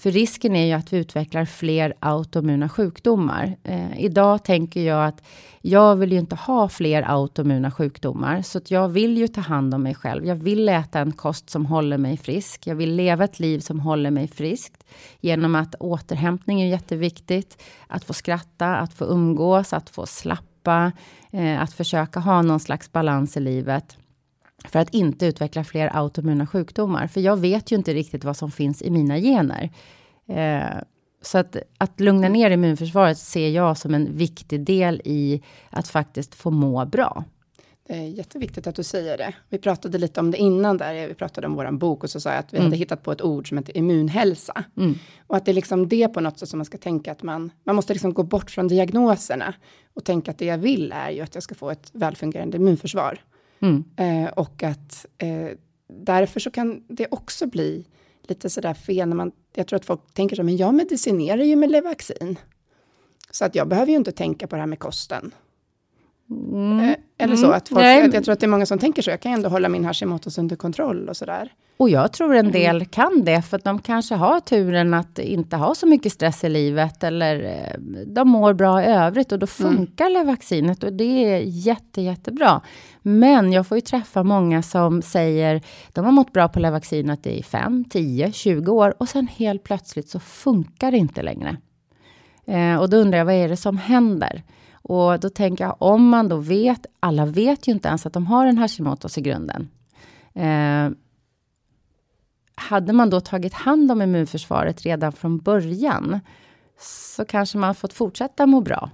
För 0.00 0.10
risken 0.10 0.56
är 0.56 0.66
ju 0.66 0.72
att 0.72 0.92
vi 0.92 0.98
utvecklar 0.98 1.44
fler 1.44 1.94
autoimmuna 2.00 2.68
sjukdomar. 2.68 3.56
Eh, 3.64 4.00
idag 4.00 4.44
tänker 4.44 4.80
jag 4.80 5.06
att 5.06 5.22
jag 5.60 5.96
vill 5.96 6.12
ju 6.12 6.18
inte 6.18 6.36
ha 6.36 6.68
fler 6.68 7.02
autoimmuna 7.10 7.70
sjukdomar, 7.70 8.42
så 8.42 8.58
att 8.58 8.70
jag 8.70 8.88
vill 8.88 9.18
ju 9.18 9.28
ta 9.28 9.40
hand 9.40 9.74
om 9.74 9.82
mig 9.82 9.94
själv. 9.94 10.26
Jag 10.26 10.36
vill 10.36 10.68
äta 10.68 11.00
en 11.00 11.12
kost 11.12 11.50
som 11.50 11.66
håller 11.66 11.98
mig 11.98 12.16
frisk. 12.16 12.66
Jag 12.66 12.74
vill 12.74 12.94
leva 12.94 13.24
ett 13.24 13.40
liv 13.40 13.60
som 13.60 13.80
håller 13.80 14.10
mig 14.10 14.28
friskt 14.28 14.84
genom 15.20 15.54
att 15.54 15.74
återhämtning 15.74 16.60
är 16.60 16.66
jätteviktigt. 16.66 17.62
Att 17.86 18.04
få 18.04 18.12
skratta, 18.12 18.76
att 18.76 18.94
få 18.94 19.04
umgås, 19.04 19.72
att 19.72 19.90
få 19.90 20.06
slappa, 20.06 20.92
eh, 21.32 21.62
att 21.62 21.72
försöka 21.72 22.20
ha 22.20 22.42
någon 22.42 22.60
slags 22.60 22.92
balans 22.92 23.36
i 23.36 23.40
livet 23.40 23.96
för 24.64 24.78
att 24.78 24.94
inte 24.94 25.26
utveckla 25.26 25.64
fler 25.64 25.96
autoimmuna 25.96 26.46
sjukdomar. 26.46 27.06
För 27.06 27.20
jag 27.20 27.36
vet 27.36 27.72
ju 27.72 27.76
inte 27.76 27.94
riktigt 27.94 28.24
vad 28.24 28.36
som 28.36 28.50
finns 28.50 28.82
i 28.82 28.90
mina 28.90 29.18
gener. 29.18 29.70
Eh, 30.28 30.82
så 31.22 31.38
att, 31.38 31.56
att 31.78 32.00
lugna 32.00 32.28
ner 32.28 32.50
immunförsvaret 32.50 33.18
ser 33.18 33.48
jag 33.48 33.78
som 33.78 33.94
en 33.94 34.16
viktig 34.16 34.60
del 34.60 35.02
i 35.04 35.42
att 35.70 35.88
faktiskt 35.88 36.34
få 36.34 36.50
må 36.50 36.84
bra. 36.84 37.24
Det 37.88 37.94
är 37.94 38.02
jätteviktigt 38.02 38.66
att 38.66 38.74
du 38.74 38.82
säger 38.82 39.18
det. 39.18 39.34
Vi 39.48 39.58
pratade 39.58 39.98
lite 39.98 40.20
om 40.20 40.30
det 40.30 40.38
innan 40.38 40.76
där, 40.76 41.08
vi 41.08 41.14
pratade 41.14 41.46
om 41.46 41.54
våran 41.54 41.78
bok 41.78 42.04
och 42.04 42.10
så 42.10 42.20
sa 42.20 42.30
jag 42.30 42.38
att 42.38 42.52
vi 42.52 42.56
mm. 42.56 42.66
hade 42.66 42.76
hittat 42.76 43.02
på 43.02 43.12
ett 43.12 43.22
ord 43.22 43.48
som 43.48 43.58
heter 43.58 43.76
immunhälsa. 43.76 44.64
Mm. 44.76 44.94
Och 45.26 45.36
att 45.36 45.44
det 45.44 45.52
är 45.52 45.54
liksom 45.54 45.88
det 45.88 46.08
på 46.08 46.20
något 46.20 46.38
sätt 46.38 46.48
som 46.48 46.58
man 46.58 46.64
ska 46.64 46.78
tänka 46.78 47.12
att 47.12 47.22
man, 47.22 47.50
man 47.64 47.76
måste 47.76 47.92
liksom 47.92 48.14
gå 48.14 48.22
bort 48.22 48.50
från 48.50 48.68
diagnoserna 48.68 49.54
och 49.94 50.04
tänka 50.04 50.30
att 50.30 50.38
det 50.38 50.44
jag 50.44 50.58
vill 50.58 50.92
är 50.92 51.10
ju 51.10 51.20
att 51.20 51.34
jag 51.34 51.42
ska 51.42 51.54
få 51.54 51.70
ett 51.70 51.90
välfungerande 51.92 52.56
immunförsvar. 52.56 53.20
Mm. 53.60 53.84
Eh, 53.96 54.30
och 54.32 54.62
att 54.62 55.06
eh, 55.18 55.48
därför 55.88 56.40
så 56.40 56.50
kan 56.50 56.84
det 56.88 57.06
också 57.10 57.46
bli 57.46 57.86
lite 58.22 58.50
sådär 58.50 58.74
fel 58.74 59.08
när 59.08 59.16
man, 59.16 59.32
jag 59.54 59.66
tror 59.66 59.76
att 59.76 59.84
folk 59.84 60.14
tänker 60.14 60.36
så, 60.36 60.42
men 60.42 60.56
jag 60.56 60.74
medicinerar 60.74 61.42
ju 61.42 61.56
med 61.56 61.70
Levaxin. 61.70 62.38
Så 63.30 63.44
att 63.44 63.54
jag 63.54 63.68
behöver 63.68 63.90
ju 63.90 63.98
inte 63.98 64.12
tänka 64.12 64.46
på 64.46 64.56
det 64.56 64.62
här 64.62 64.66
med 64.66 64.78
kosten. 64.78 65.34
Mm. 66.30 66.80
Eh, 66.80 66.96
eller 67.18 67.36
så, 67.36 67.46
mm. 67.46 67.56
att 67.56 67.68
folk, 67.68 67.80
att 67.80 68.14
jag 68.14 68.24
tror 68.24 68.32
att 68.32 68.40
det 68.40 68.46
är 68.46 68.48
många 68.48 68.66
som 68.66 68.78
tänker 68.78 69.02
så, 69.02 69.10
jag 69.10 69.20
kan 69.20 69.32
ändå 69.32 69.48
hålla 69.48 69.68
min 69.68 69.84
Hashimoto's 69.84 70.40
under 70.40 70.56
kontroll 70.56 71.08
och 71.08 71.16
sådär. 71.16 71.52
Och 71.76 71.90
jag 71.90 72.12
tror 72.12 72.34
en 72.34 72.52
del 72.52 72.76
mm. 72.76 72.88
kan 72.88 73.24
det, 73.24 73.42
för 73.42 73.56
att 73.56 73.64
de 73.64 73.78
kanske 73.78 74.14
har 74.14 74.40
turen 74.40 74.94
att 74.94 75.18
inte 75.18 75.56
ha 75.56 75.74
så 75.74 75.86
mycket 75.86 76.12
stress 76.12 76.44
i 76.44 76.48
livet, 76.48 77.04
eller 77.04 77.44
eh, 77.44 77.80
de 78.06 78.28
mår 78.28 78.52
bra 78.52 78.82
i 78.82 78.86
övrigt, 78.86 79.32
och 79.32 79.38
då 79.38 79.46
mm. 79.60 79.76
funkar 79.76 80.10
mm. 80.10 80.26
vaccinet 80.26 80.82
och 80.82 80.92
det 80.92 81.24
är 81.24 81.38
jätte, 81.44 82.02
jättebra. 82.02 82.60
Men 83.02 83.52
jag 83.52 83.66
får 83.66 83.76
ju 83.76 83.80
träffa 83.80 84.22
många 84.22 84.62
som 84.62 85.02
säger, 85.02 85.62
de 85.92 86.04
har 86.04 86.12
mått 86.12 86.32
bra 86.32 86.48
på 86.48 86.60
Levaxinet 86.60 87.26
i 87.26 87.42
5, 87.42 87.84
10, 87.84 88.32
20 88.32 88.72
år, 88.72 88.94
och 88.98 89.08
sen 89.08 89.26
helt 89.26 89.62
plötsligt 89.62 90.08
så 90.08 90.20
funkar 90.20 90.90
det 90.90 90.98
inte 90.98 91.22
längre. 91.22 91.56
Eh, 92.46 92.76
och 92.76 92.90
då 92.90 92.96
undrar 92.96 93.18
jag, 93.18 93.24
vad 93.24 93.34
är 93.34 93.48
det 93.48 93.56
som 93.56 93.76
händer? 93.76 94.42
Och 94.82 95.20
då 95.20 95.30
tänker 95.30 95.64
jag, 95.64 95.76
om 95.78 96.08
man 96.08 96.28
då 96.28 96.36
vet, 96.36 96.86
alla 97.00 97.26
vet 97.26 97.68
ju 97.68 97.72
inte 97.72 97.88
ens 97.88 98.06
att 98.06 98.12
de 98.12 98.26
har 98.26 98.46
en 98.46 98.58
Hashimoto's 98.58 99.18
i 99.18 99.22
grunden. 99.22 99.68
Eh, 100.34 100.90
hade 102.54 102.92
man 102.92 103.10
då 103.10 103.20
tagit 103.20 103.54
hand 103.54 103.92
om 103.92 104.02
immunförsvaret 104.02 104.82
redan 104.82 105.12
från 105.12 105.38
början, 105.38 106.20
så 106.80 107.24
kanske 107.24 107.58
man 107.58 107.74
fått 107.74 107.92
fortsätta 107.92 108.46
må 108.46 108.60
bra. 108.60 108.90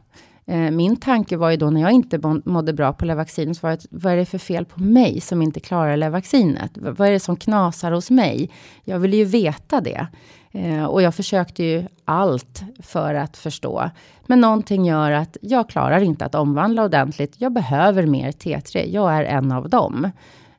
Eh, 0.47 0.71
min 0.71 0.97
tanke 0.97 1.37
var 1.37 1.51
ju 1.51 1.57
då 1.57 1.71
när 1.71 1.81
jag 1.81 1.93
inte 1.93 2.41
mådde 2.45 2.73
bra 2.73 2.93
på 2.93 3.05
Levaxin, 3.05 3.55
så 3.55 3.67
var 3.67 3.71
det, 3.71 3.87
vad 3.91 4.13
är 4.13 4.17
det 4.17 4.27
för 4.27 4.39
fel 4.39 4.65
på 4.65 4.81
mig 4.81 5.21
som 5.21 5.43
inte 5.43 5.61
klarar 5.61 5.97
Levaxinet? 5.97 6.71
Vad 6.75 7.09
är 7.09 7.13
det 7.13 7.21
som 7.21 7.37
knasar 7.37 7.93
hos 7.93 8.11
mig? 8.11 8.51
Jag 8.85 8.99
ville 8.99 9.17
ju 9.17 9.25
veta 9.25 9.81
det. 9.81 10.07
Eh, 10.55 10.85
och 10.85 11.03
jag 11.03 11.15
försökte 11.15 11.65
ju 11.65 11.85
allt 12.05 12.63
för 12.83 13.15
att 13.15 13.37
förstå. 13.37 13.91
Men 14.27 14.41
någonting 14.41 14.87
gör 14.87 15.11
att 15.11 15.37
jag 15.41 15.69
klarar 15.69 16.01
inte 16.01 16.25
att 16.25 16.35
omvandla 16.35 16.85
ordentligt. 16.85 17.35
Jag 17.39 17.53
behöver 17.53 18.07
mer 18.07 18.33
T3. 18.33 18.87
Jag 18.91 19.15
är 19.15 19.25
en 19.25 19.53
av 19.53 19.69
dem. 19.69 20.11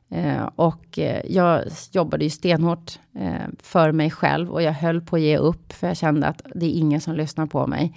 Eh, 0.08 0.48
och 0.56 0.98
eh, 0.98 1.22
jag 1.28 1.64
jobbade 1.92 2.24
ju 2.24 2.30
stenhårt 2.30 2.98
eh, 3.14 3.48
för 3.62 3.92
mig 3.92 4.10
själv 4.10 4.50
och 4.50 4.62
jag 4.62 4.72
höll 4.72 5.00
på 5.00 5.16
att 5.16 5.22
ge 5.22 5.38
upp 5.38 5.72
för 5.72 5.86
jag 5.86 5.96
kände 5.96 6.26
att 6.26 6.42
det 6.54 6.66
är 6.66 6.78
ingen 6.78 7.00
som 7.00 7.14
lyssnar 7.14 7.46
på 7.46 7.66
mig. 7.66 7.94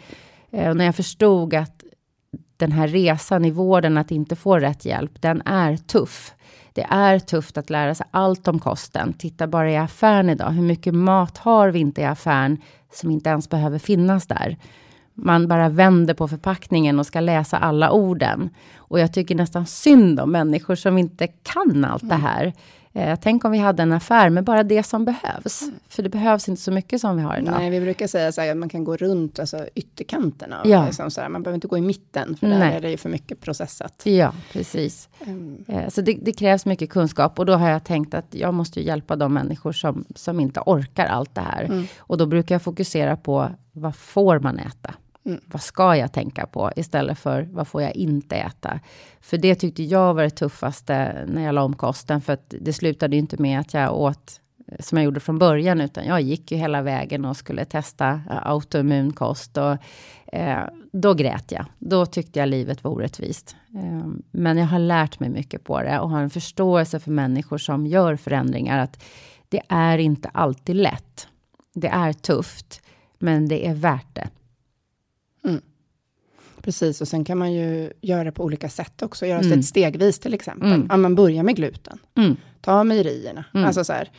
Eh, 0.51 0.69
och 0.69 0.77
när 0.77 0.85
jag 0.85 0.95
förstod 0.95 1.53
att 1.53 1.83
den 2.57 2.71
här 2.71 2.87
resan 2.87 3.45
i 3.45 3.51
vården, 3.51 3.97
att 3.97 4.11
inte 4.11 4.35
få 4.35 4.59
rätt 4.59 4.85
hjälp, 4.85 5.21
den 5.21 5.41
är 5.45 5.77
tuff. 5.77 6.33
Det 6.73 6.87
är 6.89 7.19
tufft 7.19 7.57
att 7.57 7.69
lära 7.69 7.95
sig 7.95 8.05
allt 8.11 8.47
om 8.47 8.59
kosten. 8.59 9.13
Titta 9.13 9.47
bara 9.47 9.71
i 9.71 9.77
affären 9.77 10.29
idag. 10.29 10.49
Hur 10.49 10.63
mycket 10.63 10.93
mat 10.93 11.37
har 11.37 11.69
vi 11.69 11.79
inte 11.79 12.01
i 12.01 12.05
affären 12.05 12.57
som 12.93 13.11
inte 13.11 13.29
ens 13.29 13.49
behöver 13.49 13.79
finnas 13.79 14.27
där? 14.27 14.57
Man 15.13 15.47
bara 15.47 15.69
vänder 15.69 16.13
på 16.13 16.27
förpackningen 16.27 16.99
och 16.99 17.05
ska 17.05 17.19
läsa 17.19 17.57
alla 17.57 17.91
orden. 17.91 18.49
Och 18.77 18.99
jag 18.99 19.13
tycker 19.13 19.35
nästan 19.35 19.65
synd 19.65 20.19
om 20.19 20.31
människor 20.31 20.75
som 20.75 20.97
inte 20.97 21.27
kan 21.27 21.85
allt 21.85 22.09
det 22.09 22.15
här. 22.15 22.53
Eh, 22.93 23.19
tänk 23.21 23.45
om 23.45 23.51
vi 23.51 23.57
hade 23.57 23.83
en 23.83 23.93
affär 23.93 24.29
med 24.29 24.43
bara 24.43 24.63
det 24.63 24.83
som 24.83 25.05
behövs. 25.05 25.61
Mm. 25.61 25.75
För 25.87 26.03
det 26.03 26.09
behövs 26.09 26.49
inte 26.49 26.61
så 26.61 26.71
mycket 26.71 27.01
som 27.01 27.17
vi 27.17 27.23
har 27.23 27.37
idag. 27.37 27.55
Nej, 27.59 27.69
vi 27.69 27.81
brukar 27.81 28.07
säga 28.07 28.31
så 28.31 28.41
här, 28.41 28.51
att 28.51 28.57
man 28.57 28.69
kan 28.69 28.83
gå 28.83 28.97
runt 28.97 29.39
alltså, 29.39 29.65
ytterkanterna. 29.75 30.61
Ja. 30.65 30.85
Liksom 30.85 31.11
så 31.11 31.21
här, 31.21 31.29
man 31.29 31.43
behöver 31.43 31.55
inte 31.55 31.67
gå 31.67 31.77
i 31.77 31.81
mitten, 31.81 32.37
för 32.39 32.47
där 32.47 32.71
är 32.71 32.81
det 32.81 32.89
ju 32.91 32.97
för 32.97 33.09
mycket 33.09 33.41
processat. 33.41 34.01
Ja, 34.03 34.33
precis. 34.53 35.09
Mm. 35.19 35.65
Eh, 35.67 35.89
så 35.89 36.01
det, 36.01 36.17
det, 36.21 36.31
krävs 36.31 36.65
mycket 36.65 36.89
kunskap. 36.89 37.39
Och 37.39 37.45
då 37.45 37.53
har 37.53 37.69
jag 37.69 37.83
tänkt 37.83 38.13
att 38.13 38.27
jag 38.29 38.53
måste 38.53 38.81
hjälpa 38.81 39.15
de 39.15 39.33
människor 39.33 39.71
som, 39.71 40.05
som 40.15 40.39
inte 40.39 40.59
orkar 40.65 41.05
allt 41.05 41.35
det 41.35 41.41
här. 41.41 41.63
Mm. 41.63 41.87
Och 41.97 42.17
då 42.17 42.25
brukar 42.25 42.55
jag 42.55 42.61
fokusera 42.61 43.17
på, 43.17 43.49
vad 43.71 43.95
får 43.95 44.39
man 44.39 44.59
äta? 44.59 44.93
Mm. 45.25 45.41
Vad 45.45 45.61
ska 45.61 45.95
jag 45.95 46.13
tänka 46.13 46.45
på? 46.45 46.71
Istället 46.75 47.19
för 47.19 47.47
vad 47.51 47.67
får 47.67 47.81
jag 47.81 47.95
inte 47.95 48.35
äta? 48.35 48.79
För 49.21 49.37
det 49.37 49.55
tyckte 49.55 49.83
jag 49.83 50.13
var 50.13 50.23
det 50.23 50.29
tuffaste 50.29 51.25
när 51.27 51.43
jag 51.43 51.55
la 51.55 51.63
om 51.63 51.75
kosten. 51.75 52.21
För 52.21 52.33
att 52.33 52.53
det 52.61 52.73
slutade 52.73 53.15
ju 53.15 53.19
inte 53.19 53.41
med 53.41 53.59
att 53.59 53.73
jag 53.73 53.97
åt 53.97 54.41
eh, 54.67 54.75
som 54.79 54.97
jag 54.97 55.05
gjorde 55.05 55.19
från 55.19 55.39
början, 55.39 55.81
utan 55.81 56.05
jag 56.05 56.21
gick 56.21 56.51
ju 56.51 56.57
hela 56.57 56.81
vägen 56.81 57.25
och 57.25 57.37
skulle 57.37 57.65
testa 57.65 58.09
eh, 58.09 58.47
autoimmun 58.47 59.13
kost. 59.13 59.57
Och, 59.57 59.77
eh, 60.33 60.63
då 60.91 61.13
grät 61.13 61.51
jag. 61.51 61.65
Då 61.79 62.05
tyckte 62.05 62.39
jag 62.39 62.49
livet 62.49 62.83
var 62.83 62.91
orättvist. 62.91 63.55
Eh, 63.75 64.07
men 64.31 64.57
jag 64.57 64.67
har 64.67 64.79
lärt 64.79 65.19
mig 65.19 65.29
mycket 65.29 65.63
på 65.63 65.81
det 65.81 65.99
och 65.99 66.09
har 66.09 66.21
en 66.21 66.29
förståelse 66.29 66.99
för 66.99 67.11
människor 67.11 67.57
som 67.57 67.87
gör 67.87 68.15
förändringar. 68.15 68.79
Att 68.79 69.03
det 69.49 69.61
är 69.69 69.97
inte 69.97 70.29
alltid 70.29 70.75
lätt. 70.75 71.27
Det 71.73 71.87
är 71.87 72.13
tufft, 72.13 72.81
men 73.19 73.47
det 73.47 73.67
är 73.67 73.73
värt 73.73 74.15
det. 74.15 74.29
Precis, 76.61 77.01
och 77.01 77.07
sen 77.07 77.25
kan 77.25 77.37
man 77.37 77.53
ju 77.53 77.93
göra 78.01 78.31
på 78.31 78.43
olika 78.43 78.69
sätt 78.69 79.01
också. 79.01 79.25
Göra 79.25 79.39
mm. 79.39 79.57
det 79.57 79.63
stegvis 79.63 80.19
till 80.19 80.33
exempel. 80.33 80.71
Mm. 80.71 80.87
Ja, 80.89 80.97
man 80.97 81.15
börjar 81.15 81.43
med 81.43 81.55
gluten. 81.55 81.99
Mm. 82.17 82.35
Ta 82.61 82.83
mejerierna. 82.83 83.45
Mm. 83.53 83.65
Alltså 83.65 83.83
så 83.83 83.93
här, 83.93 84.09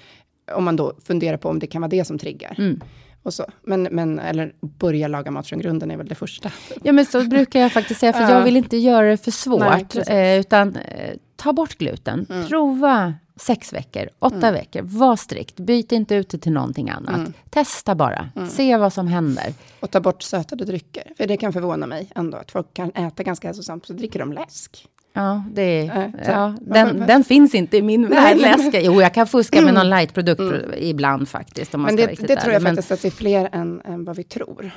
om 0.55 0.64
man 0.64 0.76
då 0.76 0.92
funderar 1.05 1.37
på 1.37 1.48
om 1.48 1.59
det 1.59 1.66
kan 1.66 1.83
vara 1.83 1.88
det 1.90 2.05
som 2.05 2.18
triggar. 2.18 2.55
Mm. 2.59 2.81
Och 3.22 3.35
så. 3.35 3.46
Men, 3.62 3.83
men, 3.83 4.18
eller 4.18 4.53
börja 4.61 5.09
laga 5.09 5.31
mat 5.31 5.46
från 5.46 5.59
grunden 5.59 5.90
är 5.90 5.96
väl 5.96 6.09
det 6.09 6.14
första. 6.14 6.50
Ja, 6.83 6.92
men 6.92 7.07
så 7.07 7.24
brukar 7.24 7.61
jag 7.61 7.72
faktiskt 7.72 8.00
säga, 8.00 8.12
för 8.12 8.20
jag 8.35 8.44
vill 8.44 8.57
inte 8.57 8.76
göra 8.76 9.11
det 9.11 9.16
för 9.16 9.31
svårt. 9.31 9.94
Nej, 10.09 10.35
eh, 10.35 10.40
utan 10.40 10.76
eh, 10.76 11.16
ta 11.37 11.53
bort 11.53 11.79
gluten. 11.79 12.26
Mm. 12.31 12.46
Prova 12.46 13.14
sex 13.40 13.72
veckor, 13.72 14.09
åtta 14.18 14.37
mm. 14.37 14.55
veckor. 14.55 14.83
Var 14.83 15.16
strikt. 15.16 15.57
Byt 15.57 15.92
inte 15.92 16.14
ut 16.14 16.29
det 16.29 16.38
till 16.38 16.53
någonting 16.53 16.90
annat. 16.90 17.16
Mm. 17.16 17.33
Testa 17.50 17.94
bara. 17.94 18.29
Mm. 18.37 18.48
Se 18.48 18.76
vad 18.76 18.92
som 18.92 19.07
händer. 19.07 19.55
Och 19.81 19.90
ta 19.90 20.00
bort 20.00 20.22
sötade 20.22 20.64
drycker. 20.64 21.12
För 21.16 21.26
det 21.26 21.37
kan 21.37 21.53
förvåna 21.53 21.87
mig 21.87 22.09
ändå. 22.14 22.38
Att 22.38 22.50
folk 22.50 22.74
kan 22.74 22.90
äta 22.90 23.22
ganska 23.22 23.48
hälsosamt, 23.48 23.87
så 23.87 23.92
dricker 23.92 24.18
de 24.18 24.33
läsk. 24.33 24.87
Ja, 25.12 25.44
det 25.53 25.62
är, 25.62 25.98
äh, 25.98 26.11
ja, 26.26 26.55
den, 26.61 27.07
den 27.07 27.24
finns 27.24 27.55
inte 27.55 27.76
i 27.76 27.83
min 27.83 28.09
värld, 28.09 28.37
läska. 28.37 28.81
Jo, 28.83 29.00
jag 29.00 29.14
kan 29.14 29.26
fuska 29.26 29.61
med 29.61 29.74
någon 29.74 29.87
mm. 29.87 29.98
lightprodukt 29.98 30.40
mm. 30.40 30.70
ibland 30.76 31.29
faktiskt. 31.29 31.72
men 31.72 31.96
det, 31.96 32.07
det 32.07 32.37
tror 32.37 32.53
jag 32.53 32.62
men, 32.62 32.76
faktiskt 32.76 32.92
att 32.92 33.03
det 33.03 33.09
är 33.09 33.12
fler 33.12 33.48
än, 33.53 33.81
än 33.85 34.05
vad 34.05 34.16
vi 34.16 34.24
tror. 34.24 34.70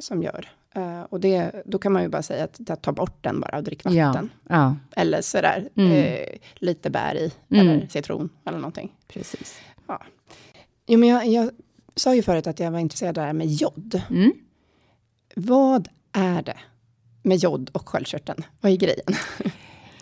Som 0.00 0.22
gör. 0.22 0.48
Uh, 0.76 1.02
och 1.02 1.20
det, 1.20 1.62
då 1.64 1.78
kan 1.78 1.92
man 1.92 2.02
ju 2.02 2.08
bara 2.08 2.22
säga 2.22 2.44
att, 2.44 2.70
att 2.70 2.82
ta 2.82 2.92
bort 2.92 3.18
den 3.20 3.40
bara 3.40 3.56
och 3.56 3.64
drick 3.64 3.84
vatten. 3.84 4.30
Ja, 4.48 4.56
ja. 4.56 4.76
Eller 4.96 5.22
sådär, 5.22 5.68
mm. 5.74 5.92
uh, 5.92 6.26
lite 6.54 6.90
bär 6.90 7.14
i, 7.16 7.32
mm. 7.50 7.68
eller 7.68 7.86
citron 7.86 8.28
eller 8.44 8.58
någonting. 8.58 8.92
Precis. 9.08 9.60
Ja. 9.86 10.02
Jo, 10.86 10.98
men 10.98 11.08
jag, 11.08 11.26
jag 11.26 11.50
sa 11.94 12.14
ju 12.14 12.22
förut 12.22 12.46
att 12.46 12.60
jag 12.60 12.70
var 12.70 12.78
intresserad 12.78 13.18
av 13.18 13.22
det 13.22 13.26
här 13.26 13.32
med 13.32 13.46
jod. 13.46 14.02
Mm. 14.10 14.32
Vad 15.36 15.88
är 16.12 16.42
det 16.42 16.56
med 17.22 17.36
jod 17.36 17.70
och 17.72 17.88
sköldkörteln? 17.88 18.44
Vad 18.60 18.72
är 18.72 18.76
grejen? 18.76 19.14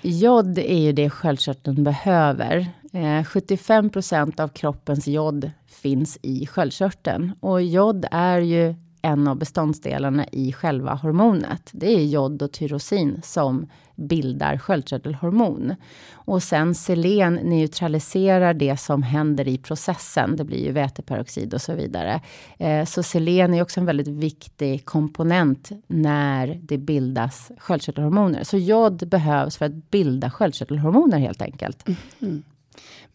Jod 0.03 0.59
är 0.59 0.79
ju 0.79 0.93
det 0.93 1.11
sköldkörteln 1.11 1.85
behöver. 1.85 2.67
Eh, 2.93 3.25
75 3.25 3.91
procent 3.91 4.41
av 4.41 4.49
kroppens 4.49 5.07
jod 5.07 5.51
finns 5.67 6.19
i 6.23 6.47
sköldkörteln. 6.47 7.33
Och 7.41 7.63
jod 7.63 8.07
är 8.11 8.39
ju 8.39 8.75
en 9.03 9.29
av 9.29 9.37
beståndsdelarna 9.37 10.27
i 10.33 10.53
själva 10.53 10.95
hormonet. 10.95 11.71
Det 11.73 11.95
är 11.95 12.05
jod 12.05 12.43
och 12.43 12.53
tyrosin 12.53 13.21
som 13.23 13.67
bildar 13.99 14.59
sköldkörtelhormon. 14.59 15.75
Och 16.13 16.43
sen 16.43 16.75
selen 16.75 17.35
neutraliserar 17.35 18.55
det 18.55 18.77
som 18.77 19.03
händer 19.03 19.49
i 19.49 19.59
processen. 19.59 20.37
Det 20.37 20.45
blir 20.45 20.65
ju 20.65 20.73
väteperoxid 20.73 21.55
och 21.55 21.63
så 21.63 21.75
vidare. 21.75 22.21
Eh, 22.59 22.85
så 22.85 23.03
selen 23.03 23.55
är 23.55 23.63
också 23.63 23.81
en 23.81 23.87
väldigt 23.87 24.09
viktig 24.09 24.85
komponent 24.85 25.71
när 25.87 26.61
det 26.63 26.79
bildas 26.79 27.53
sköldkörtelhormoner. 27.59 28.45
Så 28.45 28.59
jod 28.59 29.09
behövs 29.09 29.57
för 29.57 29.67
att 29.67 29.91
bilda 29.91 30.31
sköldkörtelhormoner 30.31 31.19
helt 31.19 31.43
enkelt. 31.43 31.89
Mm. 31.89 31.99
mm. 32.21 32.43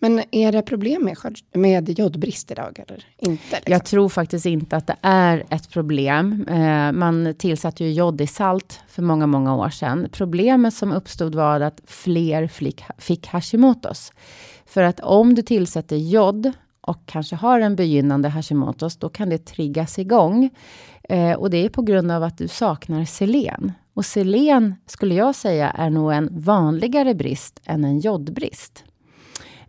Men 0.04 0.22
är 0.32 0.52
det 0.52 0.62
problem 0.62 1.04
med, 1.04 1.18
med 1.54 2.00
jodbrist 2.00 2.52
idag 2.52 2.80
eller 2.88 3.06
inte? 3.18 3.56
Liksom? 3.56 3.74
Jag 3.74 3.86
tror 3.86 4.10
faktiskt 4.10 4.46
inte 4.46 4.78
att 4.78 4.88
det 4.88 4.96
är 5.02 5.44
ett 5.50 5.70
problem. 5.70 6.48
Eh, 6.48 6.92
man 6.92 7.36
tillsatte 7.38 7.84
ju 7.84 7.92
jod 7.92 8.22
i 8.22 8.28
salt 8.28 8.82
för 8.88 9.02
många, 9.02 9.28
många 9.28 9.56
år 9.56 9.70
sedan. 9.70 10.08
Problemet 10.12 10.74
som 10.74 10.92
uppstod 10.92 11.36
var 11.36 11.62
att 11.62 11.82
fler 11.86 12.48
fick, 12.48 12.84
fick 12.98 13.28
Hashimotos. 13.28 14.12
För 14.66 14.84
att 14.84 15.00
om 15.00 15.36
du 15.36 15.42
tillsätter 15.42 15.96
jod 15.96 16.52
och 16.82 17.06
kanske 17.06 17.36
har 17.36 17.60
en 17.60 17.76
begynnande 17.76 18.30
Hashimotos, 18.30 18.98
då 18.98 19.10
kan 19.10 19.30
det 19.30 19.46
triggas 19.46 20.00
igång. 20.00 20.50
Eh, 21.10 21.34
och 21.34 21.50
det 21.50 21.66
är 21.66 21.70
på 21.70 21.82
grund 21.82 22.12
av 22.12 22.24
att 22.24 22.38
du 22.38 22.48
saknar 22.48 23.06
selen. 23.06 23.72
Och 23.94 24.06
selen 24.06 24.76
skulle 24.86 25.16
jag 25.16 25.36
säga 25.36 25.70
är 25.70 25.90
nog 25.90 26.14
en 26.14 26.30
vanligare 26.32 27.14
brist 27.14 27.60
än 27.66 27.84
en 27.84 28.00
jodbrist. 28.00 28.84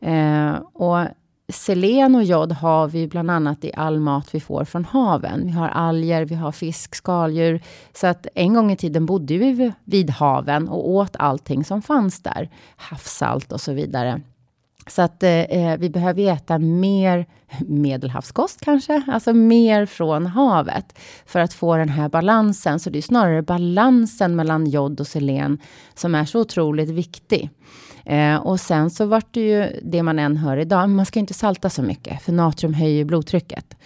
Eh, 0.05 0.55
och 0.73 1.07
selen 1.49 2.15
och 2.15 2.25
jod 2.25 2.53
har 2.53 2.89
vi 2.89 3.09
bland 3.09 3.31
annat 3.31 3.65
i 3.65 3.73
all 3.75 4.01
mat 4.01 4.35
vi 4.35 4.41
får 4.41 4.65
från 4.65 4.85
haven. 4.85 5.47
Vi 5.47 5.53
har 5.53 5.69
alger, 5.69 6.25
vi 6.25 6.35
har 6.35 6.53
fisk, 6.53 6.95
skaldjur. 6.95 7.63
Så 7.93 8.07
att 8.07 8.27
en 8.35 8.55
gång 8.55 8.73
i 8.73 8.77
tiden 8.77 9.07
bodde 9.07 9.39
vi 9.39 9.73
vid 9.85 10.11
haven 10.11 10.69
och 10.69 10.91
åt 10.91 11.17
allting 11.19 11.65
som 11.65 11.83
fanns 11.83 12.23
där. 12.23 12.51
Havssalt 12.77 13.53
och 13.53 13.61
så 13.61 13.73
vidare. 13.73 14.21
Så 14.87 15.03
att 15.03 15.23
eh, 15.23 15.41
eh 15.41 15.79
vi 15.79 15.91
behöver 15.91 16.33
äta 16.33 16.59
mer 16.59 17.27
medelhavskost 17.67 18.61
kanske, 18.61 19.03
alltså 19.09 19.33
mer 19.33 19.87
från 19.87 20.27
havet 20.27 20.99
för 21.27 21.41
att 21.41 21.55
få 21.55 21.77
den 21.77 21.89
här 21.89 22.09
balansen. 22.09 22.81
Så 22.81 22.91
det 22.91 22.99
är 22.99 23.03
snarare 23.03 23.43
balansen 23.43 24.37
mellan 24.37 24.67
jod 24.67 25.01
och 25.01 25.07
selen 25.07 25.59
som 25.95 26.15
är 26.15 26.25
så 26.25 26.41
otroligt 26.41 26.91
viktig. 26.91 27.51
Eh, 28.05 28.37
och 28.37 28.61
sen 28.61 28.91
så 28.91 29.07
vart 29.07 29.35
det 29.35 29.41
ju 29.41 29.81
det 29.83 30.03
man 30.03 30.19
än 30.19 30.37
hör 30.37 30.57
idag, 30.57 30.91
man 30.91 31.07
ska 31.07 31.21
inte 31.21 31.35
salta 31.35 31.71
så 31.71 31.83
mycket, 31.83 32.23
för 32.23 32.33
natrium 32.33 32.75
höjer 32.75 33.05
blodtrycket. 33.05 33.77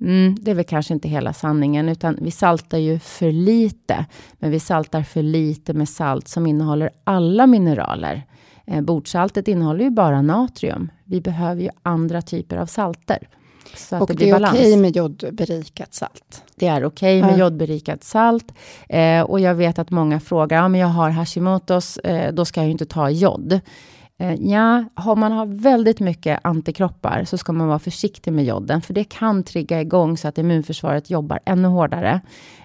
Mm, 0.00 0.36
det 0.40 0.50
är 0.50 0.54
väl 0.54 0.64
kanske 0.64 0.94
inte 0.94 1.08
hela 1.08 1.32
sanningen, 1.32 1.88
utan 1.88 2.18
vi 2.20 2.30
saltar 2.30 2.78
ju 2.78 2.98
för 2.98 3.32
lite. 3.32 4.06
Men 4.38 4.50
vi 4.50 4.60
saltar 4.60 5.02
för 5.02 5.22
lite 5.22 5.72
med 5.72 5.88
salt 5.88 6.28
som 6.28 6.46
innehåller 6.46 6.90
alla 7.04 7.46
mineraler. 7.46 8.22
Eh, 8.66 8.80
bordsaltet 8.80 9.48
innehåller 9.48 9.84
ju 9.84 9.90
bara 9.90 10.22
natrium. 10.22 10.90
Vi 11.04 11.20
behöver 11.20 11.62
ju 11.62 11.70
andra 11.82 12.22
typer 12.22 12.56
av 12.56 12.66
salter. 12.66 13.28
Så 13.76 13.98
och 13.98 14.06
det, 14.06 14.14
det 14.14 14.30
är 14.30 14.36
okej 14.36 14.50
okay 14.50 14.76
med 14.76 14.96
jodberikat 14.96 15.94
salt? 15.94 16.42
Det 16.54 16.66
är 16.66 16.84
okej 16.84 17.20
okay 17.20 17.30
med 17.30 17.38
ja. 17.38 17.44
jodberikat 17.44 18.04
salt. 18.04 18.52
Eh, 18.88 19.20
och 19.20 19.40
jag 19.40 19.54
vet 19.54 19.78
att 19.78 19.90
många 19.90 20.20
frågar, 20.20 20.56
ja 20.56 20.68
men 20.68 20.80
jag 20.80 20.88
har 20.88 21.10
Hashimotos, 21.10 21.98
eh, 21.98 22.32
då 22.34 22.44
ska 22.44 22.60
jag 22.60 22.66
ju 22.66 22.72
inte 22.72 22.86
ta 22.86 23.10
jod. 23.10 23.60
Eh, 24.18 24.34
ja, 24.34 24.84
har 24.94 25.16
man 25.16 25.32
har 25.32 25.46
väldigt 25.46 26.00
mycket 26.00 26.40
antikroppar 26.42 27.24
så 27.24 27.38
ska 27.38 27.52
man 27.52 27.68
vara 27.68 27.78
försiktig 27.78 28.32
med 28.32 28.44
joden, 28.44 28.82
för 28.82 28.94
det 28.94 29.04
kan 29.04 29.42
trigga 29.42 29.80
igång 29.80 30.16
så 30.16 30.28
att 30.28 30.38
immunförsvaret 30.38 31.10
jobbar 31.10 31.40
ännu 31.44 31.68
hårdare 31.68 32.20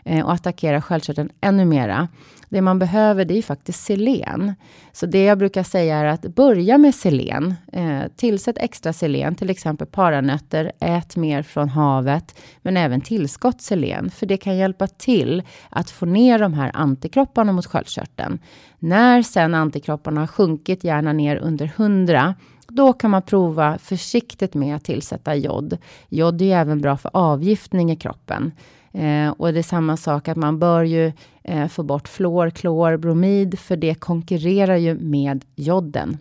eh, 0.06 0.26
och 0.26 0.34
attackerar 0.34 0.82
sköldkörteln 0.82 1.30
ännu 1.41 1.65
mera. 1.65 2.08
Det 2.52 2.62
man 2.62 2.80
behöver 2.80 3.26
det 3.26 3.38
är 3.38 3.42
faktiskt 3.42 3.84
selen. 3.84 4.54
Så 4.92 5.06
det 5.06 5.24
jag 5.24 5.38
brukar 5.38 5.64
säga 5.64 5.98
är 5.98 6.06
att 6.06 6.22
börja 6.22 6.78
med 6.78 6.96
selen. 6.96 7.54
Eh, 7.74 8.02
tillsätt 8.16 8.58
extra 8.58 8.94
selen, 8.94 9.36
till 9.36 9.50
exempel 9.50 9.88
paranötter. 9.88 10.72
Ät 10.80 11.16
mer 11.16 11.44
från 11.44 11.70
havet, 11.70 12.40
men 12.62 12.78
även 12.78 13.02
tillskott 13.02 13.62
selen. 13.62 14.12
För 14.12 14.26
det 14.26 14.38
kan 14.38 14.58
hjälpa 14.58 14.88
till 14.88 15.44
att 15.70 15.90
få 15.90 16.06
ner 16.06 16.40
de 16.40 16.54
här 16.54 16.72
antikropparna 16.74 17.52
mot 17.52 17.66
sköldkörteln. 17.66 18.40
När 18.80 19.22
sen 19.22 19.54
antikropparna 19.54 20.20
har 20.20 20.28
sjunkit, 20.28 20.84
gärna 20.84 21.14
ner 21.14 21.36
under 21.36 21.66
100, 21.76 22.36
då 22.68 22.94
kan 22.94 23.12
man 23.12 23.22
prova 23.22 23.78
försiktigt 23.78 24.54
med 24.54 24.76
att 24.76 24.84
tillsätta 24.84 25.36
jod. 25.36 25.78
Jod 26.10 26.42
är 26.42 26.46
ju 26.46 26.52
även 26.52 26.82
bra 26.82 26.98
för 26.98 27.12
avgiftning 27.14 27.92
i 27.92 27.96
kroppen. 27.96 28.52
Eh, 28.93 29.30
och 29.30 29.54
det 29.54 29.60
är 29.60 29.63
samma 29.63 29.97
sak 29.97 30.27
att 30.27 30.38
man 30.38 30.60
bör 30.60 30.84
ju 30.84 31.12
eh, 31.43 31.67
få 31.67 31.84
bort 31.84 32.08
fluor, 32.08 32.49
klor, 32.49 32.97
bromid, 32.97 33.60
för 33.60 33.75
det 33.75 33.95
konkurrerar 33.95 34.75
ju 34.75 34.95
med 34.95 35.45
joden. 35.56 36.17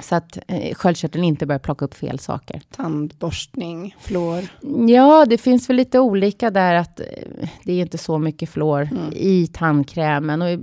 Så 0.00 0.14
att 0.14 0.38
eh, 0.48 0.74
sköldkörteln 0.74 1.24
inte 1.24 1.46
börjar 1.46 1.58
plocka 1.58 1.84
upp 1.84 1.94
fel 1.94 2.18
saker. 2.18 2.62
Tandborstning, 2.76 3.96
fluor? 4.00 4.44
Ja, 4.88 5.26
det 5.26 5.38
finns 5.38 5.70
väl 5.70 5.76
lite 5.76 5.98
olika 5.98 6.50
där 6.50 6.74
att 6.74 7.00
eh, 7.00 7.06
det 7.64 7.72
är 7.72 7.80
inte 7.80 7.98
så 7.98 8.18
mycket 8.18 8.50
fluor 8.50 8.82
mm. 8.82 9.12
i 9.12 9.46
tandkrämen. 9.46 10.42
Och 10.42 10.58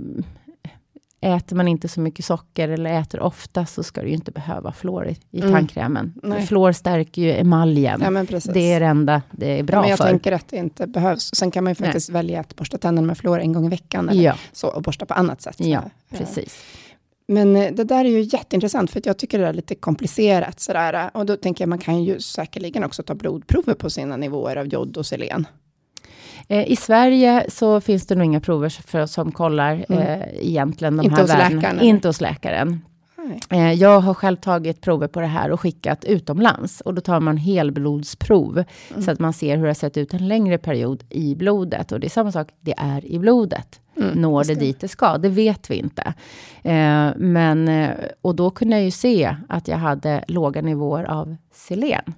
äter 1.20 1.56
man 1.56 1.68
inte 1.68 1.88
så 1.88 2.00
mycket 2.00 2.24
socker 2.24 2.68
eller 2.68 3.00
äter 3.00 3.20
ofta 3.20 3.66
så 3.66 3.82
ska 3.82 4.02
du 4.02 4.08
ju 4.08 4.14
inte 4.14 4.32
behöva 4.32 4.72
fluor 4.72 5.08
i, 5.08 5.16
i 5.30 5.40
mm. 5.40 5.52
tandkrämen. 5.52 6.20
Fluor 6.48 6.72
stärker 6.72 7.22
ju 7.22 7.32
emaljen. 7.32 8.00
Ja, 8.04 8.38
det 8.52 8.72
är 8.72 8.80
det 8.80 8.86
enda 8.86 9.22
det 9.30 9.58
är 9.58 9.62
bra 9.62 9.76
ja, 9.76 9.80
men 9.80 9.90
jag 9.90 9.98
för. 9.98 10.04
Jag 10.04 10.10
tänker 10.10 10.32
att 10.32 10.48
det 10.48 10.56
inte 10.56 10.86
behövs. 10.86 11.30
Sen 11.34 11.50
kan 11.50 11.64
man 11.64 11.70
ju 11.70 11.74
faktiskt 11.74 12.08
Nej. 12.08 12.14
välja 12.14 12.40
att 12.40 12.56
borsta 12.56 12.78
tänderna 12.78 13.06
med 13.06 13.18
fluor 13.18 13.40
en 13.40 13.52
gång 13.52 13.66
i 13.66 13.68
veckan. 13.68 14.08
Eller 14.08 14.22
ja. 14.22 14.34
så, 14.52 14.68
och 14.68 14.82
borsta 14.82 15.06
på 15.06 15.14
annat 15.14 15.42
sätt. 15.42 15.56
Ja, 15.58 15.82
precis. 16.10 16.64
Men 17.28 17.56
eh, 17.56 17.72
det 17.72 17.84
där 17.84 18.04
är 18.04 18.08
ju 18.08 18.20
jätteintressant, 18.20 18.90
för 18.90 19.02
jag 19.04 19.18
tycker 19.18 19.38
det 19.38 19.46
är 19.46 19.52
lite 19.52 19.74
komplicerat. 19.74 20.60
Sådär. 20.60 21.10
Och 21.14 21.26
då 21.26 21.36
tänker 21.36 21.62
jag, 21.62 21.68
man 21.68 21.78
kan 21.78 22.04
ju 22.04 22.20
säkerligen 22.20 22.84
också 22.84 23.02
ta 23.02 23.14
blodprover 23.14 23.74
på 23.74 23.90
sina 23.90 24.16
nivåer 24.16 24.56
av 24.56 24.66
jod 24.66 24.96
och 24.96 25.06
selen. 25.06 25.46
Eh, 26.48 26.72
I 26.72 26.76
Sverige 26.76 27.44
så 27.48 27.80
finns 27.80 28.06
det 28.06 28.14
nog 28.14 28.24
inga 28.24 28.40
prover 28.40 28.68
för, 28.68 29.06
som 29.06 29.32
kollar 29.32 29.84
mm. 29.88 30.02
eh, 30.02 30.26
egentligen 30.32 30.96
de 30.96 31.04
Inte 31.04 31.16
här 31.16 31.22
hos 31.22 31.54
läkaren? 31.54 31.80
Inte 31.80 32.08
hos 32.08 32.20
läkaren. 32.20 32.80
Eh, 33.50 33.72
jag 33.72 34.00
har 34.00 34.14
själv 34.14 34.36
tagit 34.36 34.80
prover 34.80 35.08
på 35.08 35.20
det 35.20 35.26
här 35.26 35.50
och 35.50 35.60
skickat 35.60 36.04
utomlands. 36.04 36.80
Och 36.80 36.94
då 36.94 37.00
tar 37.00 37.20
man 37.20 37.36
helblodsprov. 37.36 38.64
Mm. 38.90 39.02
Så 39.02 39.10
att 39.10 39.18
man 39.18 39.32
ser 39.32 39.56
hur 39.56 39.62
det 39.62 39.68
har 39.68 39.74
sett 39.74 39.96
ut 39.96 40.14
en 40.14 40.28
längre 40.28 40.58
period 40.58 41.04
i 41.10 41.34
blodet. 41.34 41.92
Och 41.92 42.00
det 42.00 42.06
är 42.06 42.08
samma 42.08 42.32
sak, 42.32 42.48
det 42.60 42.74
är 42.76 43.04
i 43.04 43.18
blodet. 43.18 43.80
Mm, 43.96 44.22
Når 44.22 44.44
det 44.44 44.54
dit 44.54 44.80
det 44.80 44.88
ska? 44.88 45.18
Det 45.18 45.28
vet 45.28 45.70
vi 45.70 45.74
inte. 45.74 46.02
Eh, 46.62 47.08
men, 47.16 47.68
eh, 47.68 47.90
och 48.22 48.34
då 48.34 48.50
kunde 48.50 48.76
jag 48.76 48.84
ju 48.84 48.90
se 48.90 49.36
att 49.48 49.68
jag 49.68 49.76
hade 49.76 50.24
låga 50.28 50.62
nivåer 50.62 51.04
av 51.04 51.36
selen. 51.52 52.14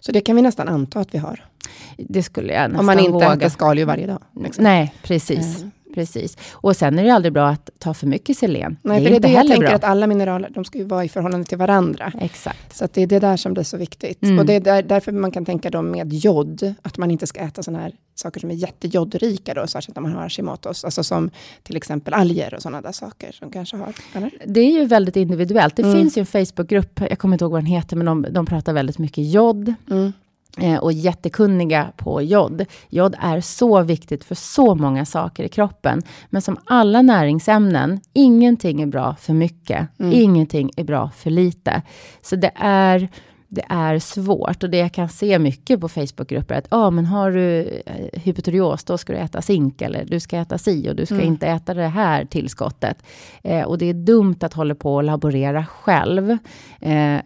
Så 0.00 0.12
det 0.12 0.20
kan 0.20 0.36
vi 0.36 0.42
nästan 0.42 0.68
anta 0.68 1.00
att 1.00 1.14
vi 1.14 1.18
har? 1.18 1.49
Det 1.96 2.22
skulle 2.22 2.52
jag 2.52 2.62
nästan 2.62 2.80
Om 2.80 2.86
man 2.86 2.98
inte 2.98 3.10
våga. 3.10 3.32
äter 3.32 3.48
skaldjur 3.48 3.84
varje 3.84 4.06
dag? 4.06 4.22
Liksom. 4.36 4.64
Nej, 4.64 4.94
precis. 5.02 5.58
Mm. 5.58 5.70
Precis. 5.94 6.36
Och 6.52 6.76
sen 6.76 6.98
är 6.98 7.04
det 7.04 7.10
aldrig 7.10 7.32
bra 7.32 7.48
att 7.48 7.70
ta 7.78 7.94
för 7.94 8.06
mycket 8.06 8.36
selen. 8.36 8.76
Nej, 8.82 9.00
det 9.00 9.04
för 9.04 9.10
det 9.10 9.16
är 9.16 9.20
det 9.20 9.34
jag 9.34 9.46
tänker 9.46 9.66
bra. 9.66 9.76
att 9.76 9.84
alla 9.84 10.06
mineraler, 10.06 10.50
de 10.54 10.64
ska 10.64 10.78
ju 10.78 10.84
vara 10.84 11.04
i 11.04 11.08
förhållande 11.08 11.46
till 11.46 11.58
varandra. 11.58 12.12
Exakt. 12.20 12.76
Så 12.76 12.88
det 12.92 13.02
är 13.02 13.06
det 13.06 13.18
där 13.18 13.36
som 13.36 13.54
blir 13.54 13.64
så 13.64 13.76
viktigt. 13.76 14.22
Mm. 14.22 14.38
Och 14.38 14.46
det 14.46 14.54
är 14.54 14.60
där, 14.60 14.82
därför 14.82 15.12
man 15.12 15.30
kan 15.30 15.44
tänka 15.44 15.70
då 15.70 15.82
med 15.82 16.12
jod, 16.12 16.74
att 16.82 16.98
man 16.98 17.10
inte 17.10 17.26
ska 17.26 17.40
äta 17.40 17.62
sådana 17.62 17.82
här 17.82 17.92
saker 18.14 18.40
som 18.40 18.50
är 18.50 18.54
jättejodrika 18.54 19.54
då, 19.54 19.66
särskilt 19.66 19.98
om 19.98 20.02
man 20.02 20.12
har 20.12 20.22
Hashimotos, 20.22 20.84
alltså 20.84 21.04
som 21.04 21.30
till 21.62 21.76
exempel 21.76 22.14
alger 22.14 22.54
och 22.54 22.62
sådana 22.62 22.80
där 22.80 22.92
saker 22.92 23.32
som 23.32 23.50
kanske 23.50 23.76
har, 23.76 23.92
eller? 24.14 24.30
Det 24.46 24.60
är 24.60 24.70
ju 24.70 24.84
väldigt 24.84 25.16
individuellt. 25.16 25.76
Det 25.76 25.82
mm. 25.82 25.94
finns 25.94 26.18
ju 26.18 26.20
en 26.20 26.26
Facebookgrupp, 26.26 27.00
jag 27.10 27.18
kommer 27.18 27.34
inte 27.34 27.44
ihåg 27.44 27.52
vad 27.52 27.60
den 27.60 27.66
heter, 27.66 27.96
men 27.96 28.06
de, 28.06 28.26
de 28.30 28.46
pratar 28.46 28.72
väldigt 28.72 28.98
mycket 28.98 29.32
jod. 29.32 29.74
Mm. 29.90 30.12
Eh, 30.58 30.76
och 30.76 30.92
jättekunniga 30.92 31.92
på 31.96 32.22
jod. 32.22 32.66
Jod 32.88 33.14
är 33.20 33.40
så 33.40 33.82
viktigt 33.82 34.24
för 34.24 34.34
så 34.34 34.74
många 34.74 35.04
saker 35.04 35.44
i 35.44 35.48
kroppen. 35.48 36.02
Men 36.30 36.42
som 36.42 36.56
alla 36.64 37.02
näringsämnen, 37.02 38.00
ingenting 38.12 38.82
är 38.82 38.86
bra 38.86 39.16
för 39.20 39.32
mycket. 39.32 40.00
Mm. 40.00 40.12
Ingenting 40.12 40.70
är 40.76 40.84
bra 40.84 41.10
för 41.16 41.30
lite. 41.30 41.82
Så 42.22 42.36
det 42.36 42.52
är, 42.56 43.08
det 43.48 43.64
är 43.68 43.98
svårt. 43.98 44.62
Och 44.62 44.70
det 44.70 44.78
jag 44.78 44.92
kan 44.92 45.08
se 45.08 45.38
mycket 45.38 45.80
på 45.80 45.88
Facebookgrupper, 45.88 46.54
att 46.54 46.66
ah, 46.68 46.90
men 46.90 47.06
har 47.06 47.30
du 47.30 47.82
eh, 47.86 48.20
hypotyreos, 48.20 48.84
då 48.84 48.98
ska 48.98 49.12
du 49.12 49.18
äta 49.18 49.42
zink, 49.42 49.82
eller 49.82 50.04
du 50.04 50.20
ska 50.20 50.36
äta 50.36 50.58
si, 50.58 50.90
och 50.90 50.96
du 50.96 51.06
ska 51.06 51.14
mm. 51.14 51.26
inte 51.26 51.46
äta 51.46 51.74
det 51.74 51.88
här 51.88 52.24
tillskottet. 52.24 53.02
Eh, 53.42 53.62
och 53.62 53.78
det 53.78 53.86
är 53.86 53.94
dumt 53.94 54.38
att 54.40 54.54
hålla 54.54 54.74
på 54.74 54.94
och 54.94 55.04
laborera 55.04 55.66
själv. 55.66 56.38
Eh, 56.80 57.20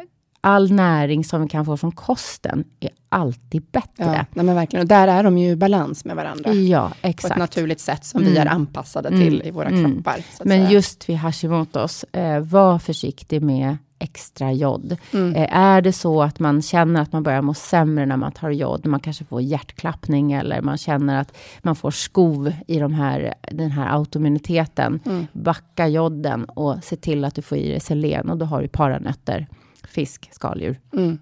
all 0.45 0.73
näring 0.73 1.25
som 1.25 1.43
vi 1.43 1.49
kan 1.49 1.65
få 1.65 1.77
från 1.77 1.93
kosten 1.93 2.65
är 2.81 2.91
alltid 3.09 3.63
bättre. 3.63 4.27
Ja, 4.35 4.43
men 4.43 4.55
verkligen. 4.55 4.83
Och 4.83 4.89
där 4.89 5.09
är 5.09 5.23
de 5.23 5.39
ju 5.39 5.51
i 5.51 5.57
balans 5.57 6.05
med 6.05 6.17
varandra. 6.17 6.53
Ja, 6.53 6.93
exakt. 7.03 7.29
På 7.29 7.35
ett 7.35 7.39
naturligt 7.39 7.81
sätt 7.81 8.05
som 8.05 8.21
mm. 8.21 8.33
vi 8.33 8.39
är 8.39 8.47
anpassade 8.47 9.09
till 9.09 9.35
mm. 9.35 9.47
i 9.47 9.51
våra 9.51 9.69
mm. 9.69 9.95
kroppar. 9.95 10.25
men 10.45 10.59
säga. 10.59 10.71
just 10.71 11.09
vid 11.09 11.17
Hashimotos, 11.17 12.05
eh, 12.13 12.41
var 12.41 12.79
försiktig 12.79 13.43
med 13.43 13.77
extra 13.99 14.53
jod. 14.53 14.97
Mm. 15.13 15.35
Eh, 15.35 15.57
är 15.57 15.83
det 15.83 15.93
så 15.93 16.23
att 16.23 16.39
man 16.39 16.63
känner 16.63 17.03
att 17.03 17.13
man 17.13 17.23
börjar 17.23 17.43
må 17.43 17.55
sämre 17.55 18.07
när 18.07 18.17
man 18.17 18.33
tar 18.33 18.51
jod, 18.51 18.87
man 18.87 19.01
kanske 19.01 19.25
får 19.25 19.43
hjärtklappning 19.43 20.33
eller 20.33 20.63
man 20.63 20.79
känner 20.79 21.21
att 21.21 21.37
man 21.63 21.77
får 21.77 21.91
skov 21.91 22.53
i 22.67 22.79
de 22.79 22.95
här, 22.95 23.35
den 23.53 23.71
här 23.71 23.97
autoimmuniteten, 23.97 25.01
mm. 25.07 25.27
backa 25.33 25.89
joden 25.89 26.45
och 26.45 26.85
se 26.85 26.97
till 26.97 27.25
att 27.25 27.35
du 27.35 27.43
får 27.43 27.59
i 27.59 27.69
dig 27.69 27.81
selen 27.81 28.31
och 28.31 28.39
då 28.39 28.47
har 28.47 28.63
du 28.63 28.69
paranötter, 28.69 29.47
fisk, 29.89 30.29
skaldjur. 30.33 30.81
Mm. 30.93 31.19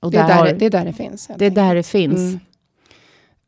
Och 0.00 0.10
det, 0.10 0.18
är 0.18 0.28
där, 0.28 0.34
har, 0.34 0.52
det, 0.52 0.66
är 0.66 0.70
där 0.70 0.84
det 0.84 0.92
finns. 0.92 1.30
Det 1.36 1.46
är 1.46 1.50
där 1.50 1.74
det 1.74 1.82
finns. 1.82 2.18
Mm. 2.18 2.40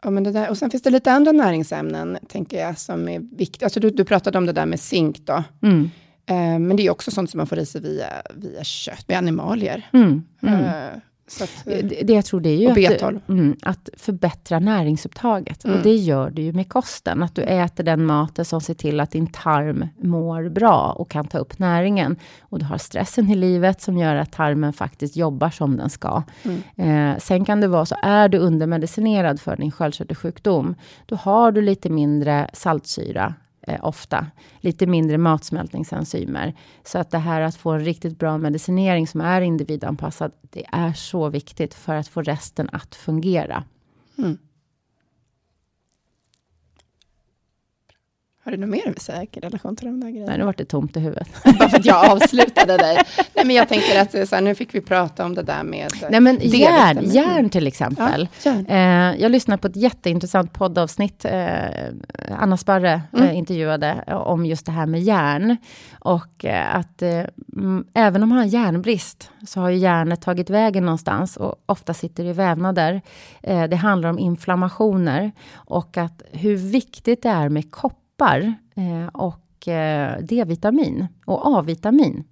Ja, 0.02 0.10
men 0.10 0.24
det 0.24 0.32
där, 0.32 0.50
och 0.50 0.58
sen 0.58 0.70
finns 0.70 0.82
det 0.82 0.90
lite 0.90 1.12
andra 1.12 1.32
näringsämnen, 1.32 2.18
tänker 2.28 2.60
jag, 2.60 2.78
som 2.78 3.08
är 3.08 3.36
viktiga. 3.36 3.66
Alltså 3.66 3.80
du, 3.80 3.90
du 3.90 4.04
pratade 4.04 4.38
om 4.38 4.46
det 4.46 4.52
där 4.52 4.66
med 4.66 4.80
zink 4.80 5.18
då. 5.26 5.44
Mm. 5.62 5.90
Eh, 6.26 6.58
men 6.58 6.76
det 6.76 6.86
är 6.86 6.90
också 6.90 7.10
sånt 7.10 7.30
som 7.30 7.38
man 7.38 7.46
får 7.46 7.58
i 7.58 7.66
sig 7.66 7.80
via, 7.80 8.22
via 8.34 8.64
kött, 8.64 9.04
via 9.08 9.18
animalier. 9.18 9.88
Mm. 9.92 10.22
Mm. 10.42 10.64
Eh, 10.64 10.98
att, 11.40 11.64
det, 11.64 12.02
det 12.02 12.12
jag 12.12 12.24
tror 12.24 12.40
det 12.40 12.48
är 12.48 12.56
ju 12.56 12.86
att, 12.86 13.28
mm, 13.28 13.56
att 13.62 13.88
förbättra 13.96 14.58
näringsupptaget. 14.58 15.64
Mm. 15.64 15.76
Och 15.76 15.82
det 15.82 15.94
gör 15.94 16.30
du 16.30 16.42
ju 16.42 16.52
med 16.52 16.68
kosten. 16.68 17.22
Att 17.22 17.34
du 17.34 17.42
äter 17.42 17.84
den 17.84 18.06
maten 18.06 18.44
som 18.44 18.60
ser 18.60 18.74
till 18.74 19.00
att 19.00 19.10
din 19.10 19.26
tarm 19.26 19.88
mår 19.96 20.48
bra 20.48 20.92
och 20.98 21.10
kan 21.10 21.26
ta 21.26 21.38
upp 21.38 21.58
näringen. 21.58 22.16
Och 22.40 22.58
du 22.58 22.64
har 22.64 22.78
stressen 22.78 23.30
i 23.30 23.34
livet 23.34 23.80
som 23.80 23.98
gör 23.98 24.14
att 24.14 24.32
tarmen 24.32 24.72
faktiskt 24.72 25.16
jobbar 25.16 25.50
som 25.50 25.76
den 25.76 25.90
ska. 25.90 26.22
Mm. 26.42 27.12
Eh, 27.12 27.18
sen 27.18 27.44
kan 27.44 27.60
det 27.60 27.68
vara 27.68 27.86
så, 27.86 27.96
är 28.02 28.28
du 28.28 28.38
undermedicinerad 28.38 29.40
för 29.40 29.56
din 29.56 29.72
sköldkörtelsjukdom, 29.72 30.74
då 31.06 31.16
har 31.16 31.52
du 31.52 31.62
lite 31.62 31.90
mindre 31.90 32.50
saltsyra 32.52 33.34
eh, 33.66 33.84
ofta. 33.84 34.26
Lite 34.60 34.86
mindre 34.86 35.18
matsmältningsenzymer. 35.18 36.54
Så 36.84 36.98
att 36.98 37.10
det 37.10 37.18
här 37.18 37.40
att 37.40 37.56
få 37.56 37.70
en 37.70 37.84
riktigt 37.84 38.18
bra 38.18 38.38
medicinering 38.38 39.06
som 39.06 39.20
är 39.20 39.40
individanpassad, 39.40 40.32
det 40.50 40.66
är 40.72 40.92
så 40.92 41.28
viktigt 41.28 41.74
för 41.74 41.94
att 41.94 42.08
få 42.08 42.22
resten 42.22 42.68
att 42.72 42.94
fungera. 42.94 43.64
Mm. 44.18 44.38
Har 48.44 48.52
du 48.52 48.58
något 48.58 48.68
mer 48.68 48.84
vill 48.86 49.00
säga 49.00 49.22
i 49.22 49.40
relation 49.40 49.76
till 49.76 49.86
de 49.86 50.00
där 50.00 50.10
grejerna? 50.10 50.30
Nej, 50.30 50.38
nu 50.38 50.44
vart 50.44 50.58
det 50.58 50.64
tomt 50.64 50.96
i 50.96 51.00
huvudet. 51.00 51.28
Bara 51.58 51.68
för 51.68 51.78
att 51.78 51.84
jag 51.84 52.10
avslutade 52.10 52.76
dig. 52.76 52.98
Nej, 53.34 53.44
men 53.44 53.56
jag 53.56 53.68
tänker 53.68 54.00
att 54.00 54.28
så 54.28 54.34
här, 54.34 54.42
nu 54.42 54.54
fick 54.54 54.74
vi 54.74 54.80
prata 54.80 55.24
om 55.24 55.34
det 55.34 55.42
där 55.42 55.62
med 55.62 55.90
Nej, 56.10 56.20
men 56.20 56.38
järn, 56.42 56.98
järn 57.02 57.50
till 57.50 57.66
exempel. 57.66 58.28
Ja, 58.44 58.52
eh, 58.68 59.20
jag 59.20 59.30
lyssnade 59.30 59.58
på 59.62 59.66
ett 59.66 59.76
jätteintressant 59.76 60.52
poddavsnitt. 60.52 61.24
Eh, 61.24 61.64
Anna 62.38 62.56
Sparre 62.56 62.92
eh, 62.92 63.00
mm. 63.12 63.28
eh, 63.28 63.36
intervjuade 63.36 64.04
om 64.06 64.46
just 64.46 64.66
det 64.66 64.72
här 64.72 64.86
med 64.86 65.02
järn. 65.02 65.56
Och 65.98 66.44
eh, 66.44 66.76
att 66.76 67.02
eh, 67.02 67.24
även 67.94 68.22
om 68.22 68.28
man 68.28 68.38
har 68.38 68.44
järnbrist, 68.44 69.30
så 69.46 69.60
har 69.60 69.70
ju 69.70 69.76
järnet 69.76 70.22
tagit 70.22 70.50
vägen 70.50 70.84
någonstans 70.84 71.36
och 71.36 71.54
ofta 71.66 71.94
sitter 71.94 72.24
i 72.24 72.32
vävnader. 72.32 73.02
det 73.42 73.76
handlar 73.76 74.10
om 74.10 74.18
inflammationer 74.18 75.32
och 75.54 75.96
att 75.96 76.22
hur 76.32 76.56
viktigt 76.56 77.22
det 77.22 77.28
är 77.28 77.48
med 77.48 77.70
koppar 77.70 78.03
koppar 78.16 78.54
eh, 78.74 79.06
och 79.12 79.68
eh, 79.68 80.18
D-vitamin 80.20 81.06
och 81.26 81.58
A-vitamin. 81.58 82.24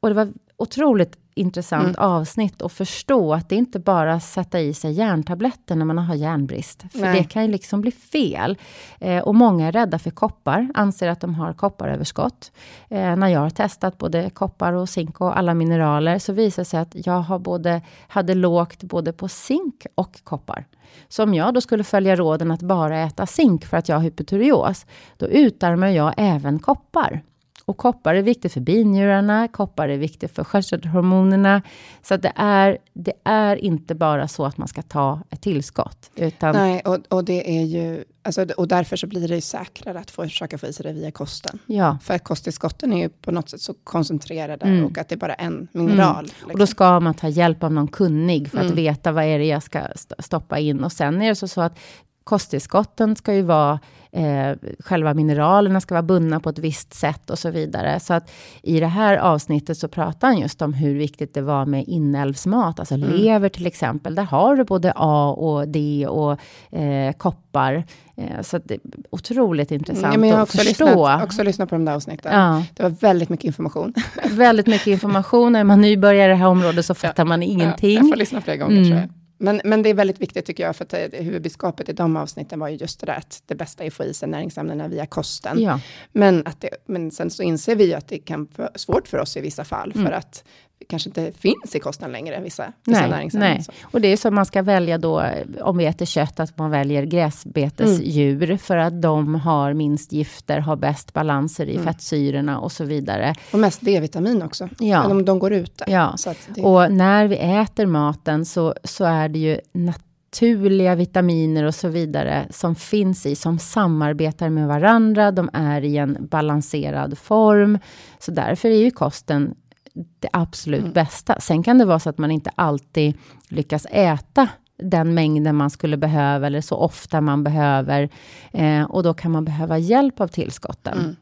Och 0.00 0.08
det 0.08 0.14
var 0.14 0.32
otroligt 0.56 1.18
intressant 1.36 1.96
mm. 1.98 2.10
avsnitt 2.10 2.62
att 2.62 2.72
förstå 2.72 3.34
att 3.34 3.48
det 3.48 3.56
inte 3.56 3.78
bara 3.78 4.20
sätta 4.20 4.60
i 4.60 4.74
sig 4.74 4.92
järntabletter 4.92 5.76
när 5.76 5.84
man 5.84 5.98
har 5.98 6.14
järnbrist. 6.14 6.84
För 6.92 7.00
Nej. 7.00 7.18
det 7.18 7.24
kan 7.24 7.42
ju 7.42 7.48
liksom 7.50 7.80
bli 7.80 7.90
fel. 7.90 8.58
Eh, 9.00 9.22
och 9.22 9.34
många 9.34 9.68
är 9.68 9.72
rädda 9.72 9.98
för 9.98 10.10
koppar, 10.10 10.68
anser 10.74 11.08
att 11.08 11.20
de 11.20 11.34
har 11.34 11.52
kopparöverskott. 11.52 12.52
Eh, 12.88 13.16
när 13.16 13.28
jag 13.28 13.40
har 13.40 13.50
testat 13.50 13.98
både 13.98 14.30
koppar 14.30 14.72
och 14.72 14.88
zink 14.88 15.20
och 15.20 15.38
alla 15.38 15.54
mineraler, 15.54 16.18
så 16.18 16.32
visar 16.32 16.62
det 16.62 16.66
sig 16.66 16.80
att 16.80 17.06
jag 17.06 17.20
har 17.20 17.38
både, 17.38 17.82
hade 18.08 18.34
lågt 18.34 18.82
både 18.82 19.12
på 19.12 19.28
zink 19.28 19.86
och 19.94 20.24
koppar. 20.24 20.64
Så 21.08 21.22
om 21.22 21.34
jag 21.34 21.54
då 21.54 21.60
skulle 21.60 21.84
följa 21.84 22.16
råden 22.16 22.50
att 22.50 22.62
bara 22.62 22.98
äta 22.98 23.26
zink 23.26 23.64
för 23.66 23.76
att 23.76 23.88
jag 23.88 23.96
har 23.96 24.02
hypotyreos, 24.02 24.86
då 25.16 25.26
utarmar 25.26 25.88
jag 25.88 26.14
även 26.16 26.58
koppar. 26.58 27.22
Och 27.64 27.76
koppar 27.76 28.14
är 28.14 28.22
viktigt 28.22 28.52
för 28.52 28.60
binjurarna, 28.60 29.48
koppar 29.48 29.88
är 29.88 29.96
viktigt 29.98 30.34
för 30.34 30.44
sköldkörtelhormonerna. 30.44 31.62
Så 32.02 32.16
det 32.16 32.32
är, 32.36 32.78
det 32.92 33.12
är 33.24 33.56
inte 33.56 33.94
bara 33.94 34.28
så 34.28 34.44
att 34.44 34.58
man 34.58 34.68
ska 34.68 34.82
ta 34.82 35.20
ett 35.30 35.40
tillskott. 35.40 36.10
Utan 36.14 36.54
Nej, 36.54 36.80
och, 36.80 36.98
och 37.08 37.24
det 37.24 37.58
är 37.58 37.62
ju... 37.62 38.04
Alltså, 38.22 38.46
och 38.56 38.68
därför 38.68 38.96
så 38.96 39.06
blir 39.06 39.28
det 39.28 39.34
ju 39.34 39.40
säkrare 39.40 39.98
att 39.98 40.10
få, 40.10 40.22
försöka 40.22 40.58
få 40.58 40.66
i 40.66 40.72
sig 40.72 40.86
det 40.86 40.92
via 40.92 41.10
kosten. 41.10 41.58
Ja. 41.66 41.98
För 42.02 42.14
att 42.14 42.24
kosttillskotten 42.24 42.92
är 42.92 43.02
ju 43.02 43.08
på 43.08 43.30
något 43.30 43.48
sätt 43.48 43.60
så 43.60 43.74
koncentrerade 43.84 44.66
mm. 44.66 44.84
och 44.84 44.98
att 44.98 45.08
det 45.08 45.14
är 45.14 45.18
bara 45.18 45.34
en 45.34 45.68
mineral. 45.72 46.14
Mm. 46.14 46.24
Liksom. 46.24 46.50
Och 46.50 46.58
då 46.58 46.66
ska 46.66 47.00
man 47.00 47.14
ta 47.14 47.28
hjälp 47.28 47.62
av 47.62 47.72
någon 47.72 47.88
kunnig 47.88 48.50
för 48.50 48.58
att 48.58 48.64
mm. 48.64 48.76
veta 48.76 49.12
vad 49.12 49.24
är 49.24 49.38
det 49.38 49.46
jag 49.46 49.62
ska 49.62 49.80
stoppa 50.18 50.58
in. 50.58 50.84
Och 50.84 50.92
sen 50.92 51.22
är 51.22 51.28
det 51.28 51.34
så, 51.34 51.48
så 51.48 51.60
att 51.60 51.78
kosttillskotten 52.24 53.16
ska 53.16 53.34
ju 53.34 53.42
vara 53.42 53.78
eh, 54.12 54.56
själva 54.78 55.14
mineralerna 55.14 55.80
ska 55.80 55.94
vara 55.94 56.02
bundna 56.02 56.40
på 56.40 56.48
ett 56.48 56.58
visst 56.58 56.94
sätt 56.94 57.30
och 57.30 57.38
så 57.38 57.50
vidare. 57.50 58.00
Så 58.00 58.14
att 58.14 58.30
i 58.62 58.80
det 58.80 58.86
här 58.86 59.16
avsnittet 59.16 59.78
så 59.78 59.88
pratar 59.88 60.28
han 60.28 60.38
just 60.38 60.62
om 60.62 60.74
hur 60.74 60.94
viktigt 60.94 61.34
det 61.34 61.42
var 61.42 61.66
med 61.66 61.84
inälvsmat, 61.86 62.78
alltså 62.80 62.94
mm. 62.94 63.12
lever 63.12 63.48
till 63.48 63.66
exempel. 63.66 64.14
Där 64.14 64.22
har 64.22 64.56
du 64.56 64.64
både 64.64 64.92
A 64.96 65.34
och 65.38 65.68
D 65.68 66.06
och 66.06 66.38
eh, 66.78 67.12
koppar. 67.12 67.84
Eh, 68.16 68.42
så 68.42 68.58
det 68.58 68.74
är 68.74 68.80
otroligt 69.10 69.70
intressant 69.70 70.14
ja, 70.14 70.26
jag 70.26 70.36
har 70.36 70.42
också 70.42 70.60
att 70.60 70.66
förstå. 70.66 70.86
Lyssnat, 70.86 71.24
också 71.24 71.42
lyssnat 71.42 71.68
på 71.68 71.74
de 71.74 71.84
där 71.84 71.94
avsnitten. 71.94 72.32
Ja. 72.32 72.64
Det 72.74 72.82
var 72.82 72.90
väldigt 72.90 73.28
mycket 73.28 73.44
information. 73.44 73.94
väldigt 74.30 74.66
mycket 74.66 74.86
information. 74.86 75.56
Är 75.56 75.64
man 75.64 75.80
nybörjare 75.80 76.24
i 76.24 76.28
det 76.28 76.34
här 76.34 76.48
området 76.48 76.86
så 76.86 76.94
fattar 76.94 77.22
ja. 77.22 77.24
man 77.24 77.42
ingenting. 77.42 77.96
jag 77.96 78.08
får 78.08 78.16
lyssna 78.16 78.40
flera 78.40 78.56
gånger 78.56 78.76
mm. 78.76 78.88
tror 78.88 79.00
jag. 79.00 79.23
Men, 79.38 79.60
men 79.64 79.82
det 79.82 79.88
är 79.88 79.94
väldigt 79.94 80.20
viktigt 80.20 80.46
tycker 80.46 80.64
jag, 80.64 80.76
för 80.76 80.84
att 80.84 80.94
huvudbudskapet 81.12 81.88
i 81.88 81.92
de 81.92 82.16
avsnitten 82.16 82.60
var 82.60 82.68
ju 82.68 82.76
just 82.76 83.00
det 83.00 83.06
där 83.06 83.16
att 83.16 83.42
det 83.46 83.54
bästa 83.54 83.84
är 83.84 83.88
att 83.88 83.94
få 83.94 84.04
i 84.04 84.14
sig 84.14 84.28
näringsämnena 84.28 84.88
via 84.88 85.06
kosten. 85.06 85.62
Ja. 85.62 85.80
Men, 86.12 86.46
att 86.46 86.60
det, 86.60 86.70
men 86.86 87.10
sen 87.10 87.30
så 87.30 87.42
inser 87.42 87.76
vi 87.76 87.84
ju 87.84 87.94
att 87.94 88.08
det 88.08 88.18
kan 88.18 88.48
vara 88.56 88.70
svårt 88.74 89.08
för 89.08 89.18
oss 89.18 89.36
i 89.36 89.40
vissa 89.40 89.64
fall, 89.64 89.92
mm. 89.94 90.06
för 90.06 90.12
att 90.12 90.44
kanske 90.88 91.08
inte 91.08 91.32
finns 91.32 91.74
i 91.74 91.78
kosten 91.78 92.12
längre, 92.12 92.40
vissa, 92.40 92.72
vissa 92.84 93.00
nej, 93.00 93.10
näringsämnen. 93.10 93.50
Nej. 93.50 93.66
Och 93.82 94.00
det 94.00 94.08
är 94.08 94.16
så 94.16 94.30
man 94.30 94.46
ska 94.46 94.62
välja 94.62 94.98
då, 94.98 95.24
om 95.60 95.76
vi 95.76 95.86
äter 95.86 96.06
kött, 96.06 96.40
att 96.40 96.58
man 96.58 96.70
väljer 96.70 97.02
gräsbetesdjur, 97.02 98.44
mm. 98.44 98.58
för 98.58 98.76
att 98.76 99.02
de 99.02 99.34
har 99.34 99.72
minst 99.72 100.12
gifter, 100.12 100.58
har 100.58 100.76
bäst 100.76 101.12
balanser 101.12 101.66
i 101.66 101.74
mm. 101.74 101.84
fettsyrorna 101.84 102.58
och 102.58 102.72
så 102.72 102.84
vidare. 102.84 103.34
Och 103.52 103.58
mest 103.58 103.80
D-vitamin 103.80 104.42
också, 104.42 104.68
ja. 104.78 105.04
de, 105.08 105.24
de 105.24 105.38
går 105.38 105.52
ute. 105.52 105.84
Ja, 105.88 106.14
det... 106.48 106.62
och 106.62 106.92
när 106.92 107.26
vi 107.26 107.36
äter 107.36 107.86
maten 107.86 108.44
så, 108.44 108.74
så 108.84 109.04
är 109.04 109.28
det 109.28 109.38
ju 109.38 109.60
naturliga 109.72 110.94
vitaminer 110.94 111.64
och 111.64 111.74
så 111.74 111.88
vidare 111.88 112.46
som 112.50 112.74
finns 112.74 113.26
i, 113.26 113.36
som 113.36 113.58
samarbetar 113.58 114.48
med 114.48 114.68
varandra. 114.68 115.30
De 115.30 115.50
är 115.52 115.84
i 115.84 115.96
en 115.96 116.16
balanserad 116.20 117.18
form. 117.18 117.78
Så 118.18 118.30
därför 118.30 118.68
är 118.68 118.76
ju 118.76 118.90
kosten 118.90 119.54
det 119.94 120.28
absolut 120.32 120.80
mm. 120.80 120.92
bästa. 120.92 121.40
Sen 121.40 121.62
kan 121.62 121.78
det 121.78 121.84
vara 121.84 121.98
så 121.98 122.10
att 122.10 122.18
man 122.18 122.30
inte 122.30 122.50
alltid 122.54 123.14
lyckas 123.48 123.86
äta 123.90 124.48
den 124.76 125.14
mängden 125.14 125.56
man 125.56 125.70
skulle 125.70 125.96
behöva, 125.96 126.46
eller 126.46 126.60
så 126.60 126.76
ofta 126.76 127.20
man 127.20 127.44
behöver. 127.44 128.08
Eh, 128.52 128.82
och 128.82 129.02
då 129.02 129.14
kan 129.14 129.30
man 129.30 129.44
behöva 129.44 129.78
hjälp 129.78 130.20
av 130.20 130.28
tillskotten. 130.28 130.98
Mm. 130.98 131.16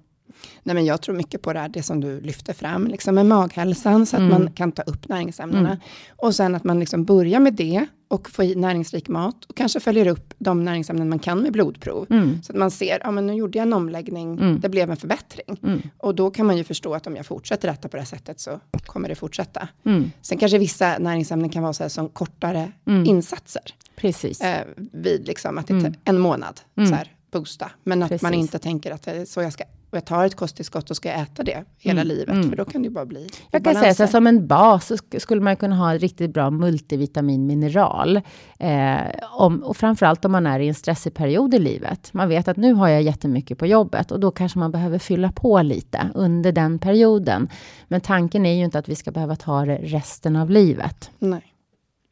Nej, 0.63 0.75
men 0.75 0.85
jag 0.85 1.03
tror 1.03 1.17
mycket 1.17 1.43
på 1.43 1.53
det 1.53 1.59
här, 1.59 1.69
det 1.69 1.83
som 1.83 2.01
du 2.01 2.21
lyfter 2.21 2.53
fram, 2.53 2.87
liksom 2.87 3.15
med 3.15 3.27
maghälsan, 3.27 4.07
så 4.07 4.17
att 4.17 4.21
mm. 4.21 4.33
man 4.33 4.53
kan 4.53 4.73
ta 4.73 4.83
upp 4.83 5.09
näringsämnena. 5.09 5.69
Mm. 5.69 5.81
Och 6.17 6.35
sen 6.35 6.55
att 6.55 6.65
man 6.65 6.81
liksom 6.81 7.05
börjar 7.05 7.41
med 7.41 7.55
det 7.55 7.87
och 8.13 8.31
får 8.31 8.45
i 8.45 8.55
näringsrik 8.55 9.09
mat 9.09 9.45
och 9.45 9.57
kanske 9.57 9.81
följer 9.81 10.07
upp 10.07 10.35
de 10.39 10.65
näringsämnen 10.65 11.09
man 11.09 11.19
kan 11.19 11.43
med 11.43 11.53
blodprov. 11.53 12.07
Mm. 12.11 12.43
Så 12.43 12.53
att 12.53 12.59
man 12.59 12.71
ser, 12.71 12.99
ja 13.03 13.11
men 13.11 13.27
nu 13.27 13.35
gjorde 13.35 13.59
jag 13.59 13.67
en 13.67 13.73
omläggning, 13.73 14.39
mm. 14.39 14.61
det 14.61 14.69
blev 14.69 14.91
en 14.91 14.97
förbättring. 14.97 15.59
Mm. 15.63 15.83
Och 15.99 16.15
då 16.15 16.31
kan 16.31 16.47
man 16.47 16.57
ju 16.57 16.65
förstå 16.65 16.95
att 16.95 17.07
om 17.07 17.17
jag 17.17 17.27
fortsätter 17.27 17.69
äta 17.69 17.89
på 17.89 17.97
det 17.97 18.01
här 18.01 18.07
sättet 18.07 18.41
så 18.41 18.61
kommer 18.87 19.09
det 19.09 19.15
fortsätta. 19.15 19.69
Mm. 19.85 20.11
Sen 20.23 20.39
kanske 20.39 20.59
vissa 20.59 20.99
näringsämnen 20.99 21.51
kan 21.51 21.63
vara 21.63 21.73
så 21.73 21.85
här 21.85 21.89
som 21.89 22.09
kortare 22.09 22.73
insatser. 23.07 23.63
Precis. 23.97 24.41
Eh, 24.41 24.67
vid 24.77 25.27
liksom 25.27 25.59
att 25.59 25.67
det 25.67 25.81
tar 25.81 25.95
en 26.05 26.19
månad, 26.19 26.61
så 26.75 26.95
här, 26.95 27.13
boosta. 27.31 27.71
Men 27.83 28.03
att 28.03 28.09
Precis. 28.09 28.23
man 28.23 28.35
inte 28.35 28.59
tänker 28.59 28.91
att 28.91 29.03
det 29.03 29.11
är 29.11 29.25
så 29.25 29.43
jag 29.43 29.53
ska 29.53 29.65
och 29.93 29.97
jag 29.97 30.05
tar 30.05 30.27
ett 30.27 30.35
kosttillskott 30.35 30.91
och 30.91 30.97
ska 30.97 31.11
äta 31.11 31.43
det 31.43 31.65
hela 31.79 32.01
mm. 32.01 32.17
livet, 32.17 32.35
mm. 32.35 32.49
för 32.49 32.57
då 32.57 32.65
kan 32.65 32.83
det 32.83 32.91
bara 32.91 33.07
bli 33.07 33.29
Jag 33.51 33.65
kan 33.65 33.75
säga 33.75 33.95
så 33.95 34.07
som 34.07 34.27
en 34.27 34.47
bas 34.47 34.93
skulle 35.19 35.41
man 35.41 35.57
kunna 35.57 35.77
ha 35.77 35.95
riktigt 35.95 36.35
bra 36.35 36.51
multivitaminmineral. 36.51 38.21
Eh, 38.59 38.99
om, 39.33 39.63
och 39.63 39.77
framförallt 39.77 40.25
om 40.25 40.33
man 40.33 40.47
är 40.47 40.61
i 40.61 40.69
en 40.69 40.75
stressig 40.75 41.15
period 41.15 41.55
i 41.55 41.59
livet. 41.59 42.13
Man 42.13 42.29
vet 42.29 42.49
att 42.49 42.57
nu 42.57 42.73
har 42.73 42.89
jag 42.89 43.03
jättemycket 43.03 43.59
på 43.59 43.67
jobbet 43.67 44.11
och 44.11 44.21
då 44.21 44.31
kanske 44.31 44.59
man 44.59 44.73
behöver 44.73 44.99
fylla 44.99 45.33
på 45.33 45.63
lite 45.63 46.11
under 46.15 46.53
den 46.53 46.79
perioden. 46.79 47.49
Men 47.89 48.01
tanken 48.01 48.47
är 48.47 48.55
ju 48.55 48.65
inte 48.65 48.79
att 48.79 48.89
vi 48.89 48.95
ska 48.95 49.11
behöva 49.11 49.37
ta 49.37 49.65
det 49.65 49.77
resten 49.77 50.37
av 50.37 50.51
livet. 50.51 51.11
Nej. 51.19 51.55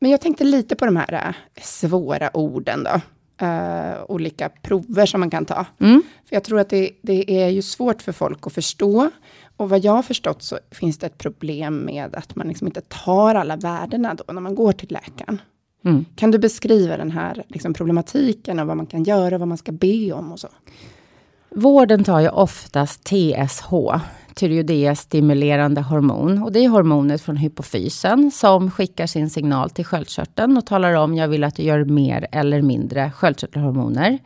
Men 0.01 0.11
jag 0.11 0.21
tänkte 0.21 0.45
lite 0.45 0.77
på 0.77 0.87
de 0.87 0.97
här 0.97 1.13
äh, 1.13 1.35
svåra 1.63 2.37
orden 2.37 2.85
då. 2.85 3.01
Eh, 3.41 4.05
olika 4.09 4.49
prover 4.49 5.07
som 5.07 5.21
man 5.21 5.31
kan 5.31 5.45
ta. 5.45 5.67
Mm. 5.79 6.03
För 6.29 6.37
jag 6.37 6.45
tror 6.45 6.61
att 6.61 6.69
det, 6.69 6.91
det 7.03 7.43
är 7.43 7.49
ju 7.49 7.63
svårt 7.63 8.03
för 8.03 8.13
folk 8.13 8.47
att 8.47 8.53
förstå. 8.53 9.11
Och 9.57 9.69
vad 9.69 9.85
jag 9.85 9.93
har 9.93 10.03
förstått 10.03 10.43
så 10.43 10.59
finns 10.71 10.99
det 10.99 11.07
ett 11.07 11.19
problem 11.19 11.77
med 11.77 12.15
att 12.15 12.37
man 12.37 12.49
liksom 12.49 12.67
inte 12.67 12.81
tar 12.81 13.35
alla 13.35 13.57
värdena 13.57 14.15
då 14.15 14.33
när 14.33 14.41
man 14.41 14.55
går 14.55 14.73
till 14.73 14.93
läkaren. 14.93 15.41
Mm. 15.85 16.05
Kan 16.17 16.31
du 16.31 16.39
beskriva 16.39 16.97
den 16.97 17.11
här 17.11 17.45
liksom, 17.49 17.75
problematiken 17.75 18.59
och 18.59 18.67
vad 18.67 18.77
man 18.77 18.87
kan 18.87 19.03
göra, 19.03 19.39
vad 19.39 19.49
man 19.49 19.59
ska 19.59 19.73
be 19.73 20.13
om 20.13 20.33
och 20.33 20.41
så? 20.41 20.49
Vården 21.51 22.05
tar 22.05 22.21
ju 22.21 22.29
oftast 22.29 23.05
TSH, 23.05 23.73
tyreoidea-stimulerande 24.41 25.81
hormon. 25.81 26.43
Och 26.43 26.53
det 26.53 26.65
är 26.65 26.69
hormonet 26.69 27.23
från 27.23 27.37
hypofysen 27.37 28.31
som 28.31 28.71
skickar 28.71 29.07
sin 29.07 29.31
signal 29.31 29.71
till 29.71 29.85
sköldkörteln 29.85 30.57
och 30.57 30.67
talar 30.67 30.95
om 30.95 31.15
jag 31.15 31.29
vill 31.29 31.45
att 31.45 31.55
du 31.57 31.63
gör 31.63 31.85
mer 31.85 32.27
eller 32.33 32.63
mindre 32.63 33.11
sköldkörtelhormoner. 33.11 34.19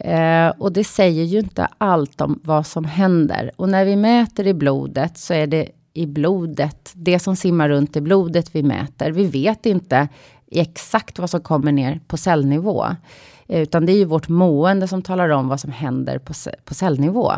Eh, 0.00 0.48
och 0.48 0.72
det 0.72 0.84
säger 0.84 1.24
ju 1.24 1.38
inte 1.38 1.68
allt 1.78 2.20
om 2.20 2.40
vad 2.44 2.66
som 2.66 2.84
händer. 2.84 3.50
Och 3.56 3.68
när 3.68 3.84
vi 3.84 3.96
mäter 3.96 4.46
i 4.46 4.54
blodet 4.54 5.18
så 5.18 5.34
är 5.34 5.46
det 5.46 5.68
i 5.92 6.06
blodet, 6.06 6.92
det 6.94 7.18
som 7.18 7.36
simmar 7.36 7.68
runt 7.68 7.96
i 7.96 8.00
blodet 8.00 8.54
vi 8.54 8.62
mäter. 8.62 9.10
Vi 9.10 9.26
vet 9.26 9.66
inte 9.66 10.08
exakt 10.50 11.18
vad 11.18 11.30
som 11.30 11.40
kommer 11.40 11.72
ner 11.72 12.00
på 12.06 12.16
cellnivå. 12.16 12.84
Eh, 13.48 13.62
utan 13.62 13.86
det 13.86 13.92
är 13.92 13.96
ju 13.96 14.04
vårt 14.04 14.28
mående 14.28 14.88
som 14.88 15.02
talar 15.02 15.28
om 15.28 15.48
vad 15.48 15.60
som 15.60 15.72
händer 15.72 16.18
på, 16.18 16.32
på 16.64 16.74
cellnivå. 16.74 17.32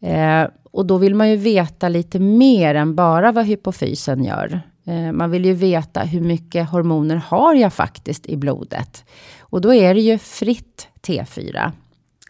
Eh, 0.00 0.46
och 0.72 0.86
då 0.86 0.98
vill 0.98 1.14
man 1.14 1.30
ju 1.30 1.36
veta 1.36 1.88
lite 1.88 2.18
mer 2.18 2.74
än 2.74 2.94
bara 2.94 3.32
vad 3.32 3.46
hypofysen 3.46 4.24
gör. 4.24 4.60
Eh, 4.84 5.12
man 5.12 5.30
vill 5.30 5.44
ju 5.44 5.52
veta 5.52 6.00
hur 6.00 6.20
mycket 6.20 6.70
hormoner 6.70 7.16
har 7.16 7.54
jag 7.54 7.72
faktiskt 7.72 8.26
i 8.26 8.36
blodet. 8.36 9.04
Och 9.40 9.60
då 9.60 9.74
är 9.74 9.94
det 9.94 10.00
ju 10.00 10.18
fritt 10.18 10.88
T4, 11.02 11.72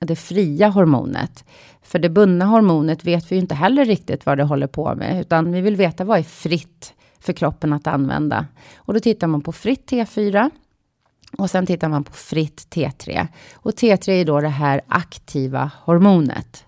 det 0.00 0.16
fria 0.16 0.68
hormonet. 0.68 1.44
För 1.82 1.98
det 1.98 2.08
bundna 2.08 2.44
hormonet 2.44 3.04
vet 3.04 3.32
vi 3.32 3.36
ju 3.36 3.40
inte 3.40 3.54
heller 3.54 3.84
riktigt 3.84 4.26
vad 4.26 4.38
det 4.38 4.44
håller 4.44 4.66
på 4.66 4.94
med, 4.94 5.20
utan 5.20 5.52
vi 5.52 5.60
vill 5.60 5.76
veta 5.76 6.04
vad 6.04 6.18
är 6.18 6.22
fritt 6.22 6.94
för 7.20 7.32
kroppen 7.32 7.72
att 7.72 7.86
använda. 7.86 8.46
Och 8.76 8.94
då 8.94 9.00
tittar 9.00 9.26
man 9.26 9.40
på 9.40 9.52
fritt 9.52 9.90
T4 9.90 10.50
och 11.38 11.50
sen 11.50 11.66
tittar 11.66 11.88
man 11.88 12.04
på 12.04 12.12
fritt 12.12 12.66
T3. 12.70 13.28
Och 13.54 13.70
T3 13.70 14.10
är 14.10 14.24
då 14.24 14.40
det 14.40 14.48
här 14.48 14.80
aktiva 14.88 15.70
hormonet. 15.84 16.64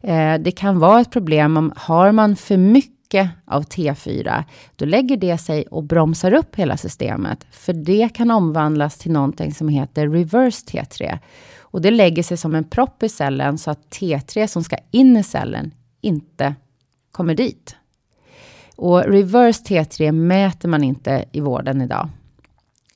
Eh, 0.00 0.34
det 0.40 0.50
kan 0.50 0.78
vara 0.78 1.00
ett 1.00 1.10
problem 1.10 1.56
om 1.56 1.72
har 1.76 2.12
man 2.12 2.36
för 2.36 2.56
mycket 2.56 3.30
av 3.46 3.64
T4, 3.64 4.44
då 4.76 4.84
lägger 4.84 5.16
det 5.16 5.38
sig 5.38 5.66
och 5.66 5.84
bromsar 5.84 6.32
upp 6.32 6.56
hela 6.56 6.76
systemet. 6.76 7.46
För 7.50 7.72
det 7.72 8.08
kan 8.14 8.30
omvandlas 8.30 8.98
till 8.98 9.12
någonting 9.12 9.54
som 9.54 9.68
heter 9.68 10.08
reverse 10.08 10.66
T3. 10.66 11.18
Och 11.60 11.82
det 11.82 11.90
lägger 11.90 12.22
sig 12.22 12.36
som 12.36 12.54
en 12.54 12.64
propp 12.64 13.02
i 13.02 13.08
cellen 13.08 13.58
så 13.58 13.70
att 13.70 13.90
T3 13.90 14.46
som 14.46 14.64
ska 14.64 14.76
in 14.90 15.16
i 15.16 15.22
cellen 15.22 15.74
inte 16.00 16.54
kommer 17.12 17.34
dit. 17.34 17.76
Och 18.76 19.04
reverse 19.04 19.64
T3 19.64 20.12
mäter 20.12 20.68
man 20.68 20.84
inte 20.84 21.24
i 21.32 21.40
vården 21.40 21.82
idag. 21.82 22.08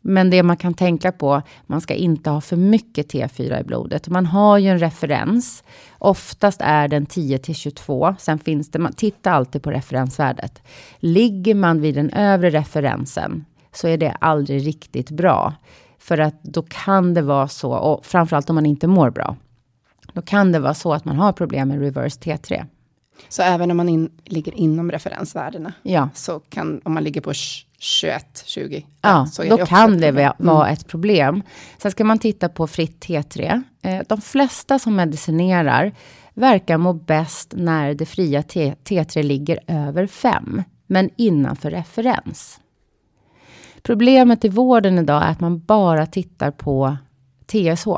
Men 0.02 0.30
det 0.30 0.42
man 0.42 0.56
kan 0.56 0.74
tänka 0.74 1.12
på, 1.12 1.42
man 1.66 1.80
ska 1.80 1.94
inte 1.94 2.30
ha 2.30 2.40
för 2.40 2.56
mycket 2.56 3.12
T4 3.12 3.60
i 3.60 3.64
blodet. 3.64 4.08
Man 4.08 4.26
har 4.26 4.58
ju 4.58 4.68
en 4.68 4.78
referens. 4.78 5.64
Oftast 5.98 6.60
är 6.64 6.88
den 6.88 7.06
10 7.06 7.38
till 7.38 7.54
22. 7.54 8.14
Sen 8.18 8.38
finns 8.38 8.70
det, 8.70 8.78
man 8.78 8.92
tittar 8.92 9.32
alltid 9.32 9.62
på 9.62 9.70
referensvärdet. 9.70 10.62
Ligger 10.98 11.54
man 11.54 11.80
vid 11.80 11.94
den 11.94 12.10
övre 12.10 12.50
referensen 12.50 13.44
så 13.72 13.88
är 13.88 13.96
det 13.96 14.10
aldrig 14.10 14.66
riktigt 14.66 15.10
bra. 15.10 15.54
För 15.98 16.18
att 16.18 16.42
då 16.42 16.62
kan 16.62 17.14
det 17.14 17.22
vara 17.22 17.48
så, 17.48 17.72
och 17.72 18.06
framförallt 18.06 18.50
om 18.50 18.54
man 18.54 18.66
inte 18.66 18.86
mår 18.86 19.10
bra. 19.10 19.36
Då 20.12 20.22
kan 20.22 20.52
det 20.52 20.58
vara 20.58 20.74
så 20.74 20.92
att 20.92 21.04
man 21.04 21.16
har 21.16 21.32
problem 21.32 21.68
med 21.68 21.80
reverse 21.80 22.20
T3. 22.20 22.66
Så 23.28 23.42
även 23.42 23.70
om 23.70 23.76
man 23.76 23.88
in, 23.88 24.10
ligger 24.24 24.54
inom 24.54 24.90
referensvärdena, 24.90 25.72
Ja. 25.82 26.08
så 26.14 26.40
kan, 26.40 26.80
om 26.84 26.94
man 26.94 27.04
ligger 27.04 27.20
på 27.20 27.32
21, 27.78 28.42
20, 28.46 28.86
Ja, 29.02 29.26
så 29.26 29.42
är 29.42 29.50
då 29.50 29.56
det 29.56 29.66
kan 29.66 29.98
det 30.00 30.06
problem. 30.08 30.32
vara 30.38 30.68
ett 30.68 30.86
problem. 30.88 31.42
Sen 31.78 31.90
ska 31.90 32.04
man 32.04 32.18
titta 32.18 32.48
på 32.48 32.66
fritt 32.66 33.00
T3. 33.06 33.62
Eh, 33.82 34.00
De 34.08 34.20
flesta 34.20 34.78
som 34.78 34.96
medicinerar 34.96 35.92
verkar 36.34 36.76
må 36.78 36.92
bäst 36.92 37.54
när 37.56 37.94
det 37.94 38.06
fria 38.06 38.42
T- 38.42 38.74
T3 38.84 39.22
ligger 39.22 39.58
över 39.66 40.06
5, 40.06 40.62
men 40.86 41.10
innanför 41.16 41.70
referens. 41.70 42.58
Problemet 43.82 44.44
i 44.44 44.48
vården 44.48 44.98
idag 44.98 45.22
är 45.22 45.26
att 45.30 45.40
man 45.40 45.60
bara 45.60 46.06
tittar 46.06 46.50
på 46.50 46.96
TSH. 47.46 47.88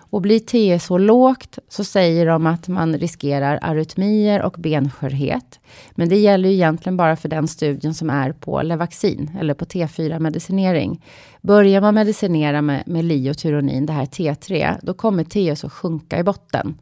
Och 0.00 0.20
blir 0.20 0.38
TSH 0.78 0.98
lågt 0.98 1.58
så 1.68 1.84
säger 1.84 2.26
de 2.26 2.46
att 2.46 2.68
man 2.68 2.98
riskerar 2.98 3.58
arytmier 3.62 4.42
och 4.42 4.56
benskörhet. 4.58 5.60
Men 5.90 6.08
det 6.08 6.16
gäller 6.16 6.48
ju 6.48 6.54
egentligen 6.54 6.96
bara 6.96 7.16
för 7.16 7.28
den 7.28 7.48
studien 7.48 7.94
som 7.94 8.10
är 8.10 8.32
på 8.32 8.62
Levaxin 8.62 9.30
eller 9.40 9.54
på 9.54 9.64
T4-medicinering. 9.64 11.04
Börjar 11.40 11.80
man 11.80 11.94
medicinera 11.94 12.62
med, 12.62 12.82
med 12.86 13.04
liotyronin, 13.04 13.86
det 13.86 13.92
här 13.92 14.06
T3, 14.06 14.76
då 14.82 14.94
kommer 14.94 15.24
TSH 15.24 15.68
sjunka 15.68 16.18
i 16.18 16.22
botten. 16.22 16.78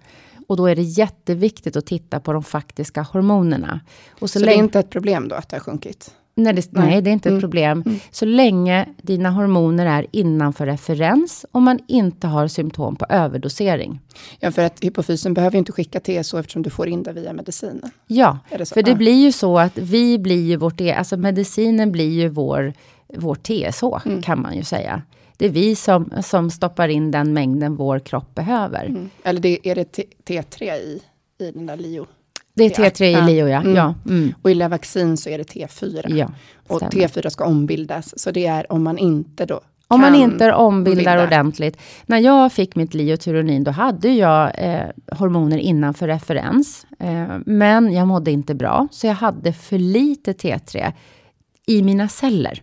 Och 0.48 0.56
då 0.56 0.66
är 0.66 0.76
det 0.76 0.82
jätteviktigt 0.82 1.76
att 1.76 1.86
titta 1.86 2.20
på 2.20 2.32
de 2.32 2.42
faktiska 2.42 3.02
hormonerna. 3.02 3.80
Och 4.20 4.30
Så 4.30 4.38
det 4.38 4.54
är 4.54 4.58
inte 4.58 4.78
ett 4.78 4.90
problem 4.90 5.28
då 5.28 5.34
att 5.34 5.48
det 5.48 5.56
har 5.56 5.60
sjunkit? 5.60 6.14
Nej, 6.38 6.52
det, 6.54 6.68
Nej. 6.72 7.02
det 7.02 7.10
är 7.10 7.12
inte 7.12 7.28
ett 7.34 7.40
problem. 7.40 7.84
Så 8.10 8.24
länge 8.24 8.86
dina 9.02 9.30
hormoner 9.30 9.86
är 9.86 10.06
innanför 10.12 10.66
referens 10.66 11.46
och 11.52 11.62
man 11.62 11.78
inte 11.88 12.26
har 12.26 12.48
symptom 12.48 12.96
på 12.96 13.06
överdosering. 13.08 14.00
Ja, 14.40 14.50
för 14.50 14.62
att 14.62 14.80
hypofysen 14.84 15.34
behöver 15.34 15.52
ju 15.54 15.58
inte 15.58 15.72
skicka 15.72 16.00
TSH 16.00 16.34
eftersom 16.34 16.62
du 16.62 16.70
får 16.70 16.88
in 16.88 17.02
det 17.02 17.12
via 17.12 17.32
medicinen. 17.32 17.90
Ja, 18.06 18.38
det 18.58 18.68
för 18.68 18.82
det 18.82 18.90
Ja. 18.90 18.96
blir 18.96 19.22
ju 19.24 19.32
så 19.32 19.58
att 19.58 19.78
vi 19.78 20.18
blir 20.18 20.42
ju 20.46 20.56
vårt, 20.56 20.80
e- 20.80 20.94
alltså 20.94 21.16
medicinen 21.16 21.92
blir 21.92 22.10
ju 22.10 22.28
vår, 22.28 22.72
vår 23.16 23.34
TSH 23.34 24.06
Mm. 24.08 24.22
kan 24.22 24.42
man 24.42 24.56
ju 24.56 24.64
säga. 24.64 25.02
Det 25.36 25.46
är 25.46 25.50
vi 25.50 25.76
som, 25.76 26.12
som 26.24 26.50
stoppar 26.50 26.88
in 26.88 27.10
den 27.10 27.32
mängden 27.32 27.76
vår 27.76 27.98
kropp 27.98 28.34
behöver. 28.34 28.84
Mm. 28.84 29.10
Eller 29.24 29.40
det, 29.40 29.58
är 29.68 29.74
det 29.74 29.84
T- 29.84 30.04
T3 30.28 30.64
i, 30.74 31.02
i 31.38 31.50
den 31.50 31.66
där 31.66 31.76
LIO? 31.76 32.06
Det 32.58 32.78
är 32.78 32.90
T3 32.90 33.02
i. 33.04 33.26
Lio, 33.26 33.48
ja. 33.48 33.60
Mm. 33.60 33.76
ja. 33.76 33.94
Mm. 34.06 34.34
Och 34.42 34.50
i 34.50 34.54
Levaxin 34.54 35.16
så 35.16 35.30
är 35.30 35.38
det 35.38 35.44
T4. 35.54 36.16
ja 36.16 36.30
och 36.68 36.76
stämmer. 36.76 37.08
T4 37.08 37.28
ska 37.28 37.44
ombildas, 37.44 38.18
så 38.18 38.30
det 38.30 38.46
är 38.46 38.72
om 38.72 38.82
man 38.82 38.98
inte 38.98 39.46
då 39.46 39.60
Om 39.88 40.00
man 40.00 40.14
inte 40.14 40.52
ombildar 40.52 41.16
bilda. 41.16 41.24
ordentligt. 41.24 41.76
När 42.06 42.18
jag 42.18 42.52
fick 42.52 42.76
mitt 42.76 42.94
liotyronin, 42.94 43.64
då 43.64 43.70
hade 43.70 44.08
jag 44.08 44.52
eh, 44.54 44.88
hormoner 45.12 45.58
innanför 45.58 46.06
referens. 46.06 46.86
Eh, 46.98 47.26
men 47.46 47.92
jag 47.92 48.08
mådde 48.08 48.30
inte 48.30 48.54
bra, 48.54 48.88
så 48.90 49.06
jag 49.06 49.14
hade 49.14 49.52
för 49.52 49.78
lite 49.78 50.32
T3 50.32 50.92
i 51.66 51.82
mina 51.82 52.08
celler. 52.08 52.62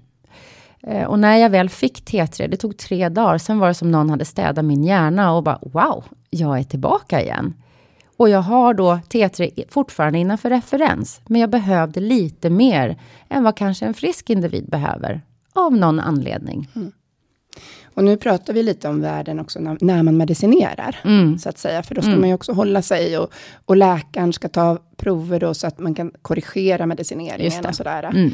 Eh, 0.87 1.03
och 1.03 1.19
när 1.19 1.37
jag 1.37 1.49
väl 1.49 1.69
fick 1.69 2.09
T3, 2.11 2.47
det 2.47 2.57
tog 2.57 2.77
tre 2.77 3.09
dagar, 3.09 3.37
sen 3.37 3.59
var 3.59 3.67
det 3.67 3.73
som 3.73 3.91
någon 3.91 4.09
hade 4.09 4.25
städat 4.25 4.65
min 4.65 4.83
hjärna 4.83 5.33
och 5.33 5.43
bara 5.43 5.59
wow, 5.61 6.03
jag 6.29 6.59
är 6.59 6.63
tillbaka 6.63 7.21
igen. 7.21 7.53
Och 8.17 8.29
jag 8.29 8.41
har 8.41 8.73
då 8.73 8.99
T3 9.09 9.43
i- 9.43 9.65
fortfarande 9.69 10.19
innanför 10.19 10.49
referens, 10.49 11.21
men 11.27 11.41
jag 11.41 11.49
behövde 11.49 11.99
lite 11.99 12.49
mer 12.49 12.97
än 13.29 13.43
vad 13.43 13.57
kanske 13.57 13.85
en 13.85 13.93
frisk 13.93 14.29
individ 14.29 14.69
behöver, 14.69 15.21
av 15.53 15.73
någon 15.77 15.99
anledning. 15.99 16.67
Och 17.95 18.03
nu 18.03 18.17
pratar 18.17 18.53
vi 18.53 18.63
lite 18.63 18.89
om 18.89 19.01
världen 19.01 19.39
också 19.39 19.59
när, 19.59 19.77
när 19.81 20.03
man 20.03 20.17
medicinerar, 20.17 20.99
Mm. 21.03 21.37
så 21.39 21.49
att 21.49 21.57
säga. 21.57 21.83
För 21.83 21.95
då 21.95 22.01
ska 22.01 22.11
man 22.19 22.29
ju 22.29 22.35
också 22.35 22.51
hålla 22.53 22.81
sig 22.81 23.17
och, 23.17 23.29
och 23.65 23.77
läkaren 23.77 24.33
ska 24.33 24.47
ta 24.49 24.77
prover 24.97 25.39
då 25.39 25.53
så 25.53 25.67
att 25.67 25.79
man 25.79 25.95
kan 25.95 26.11
korrigera 26.21 26.85
medicineringen 26.85 27.65
och 27.65 27.75
sådär. 27.75 28.03
Mm. 28.03 28.31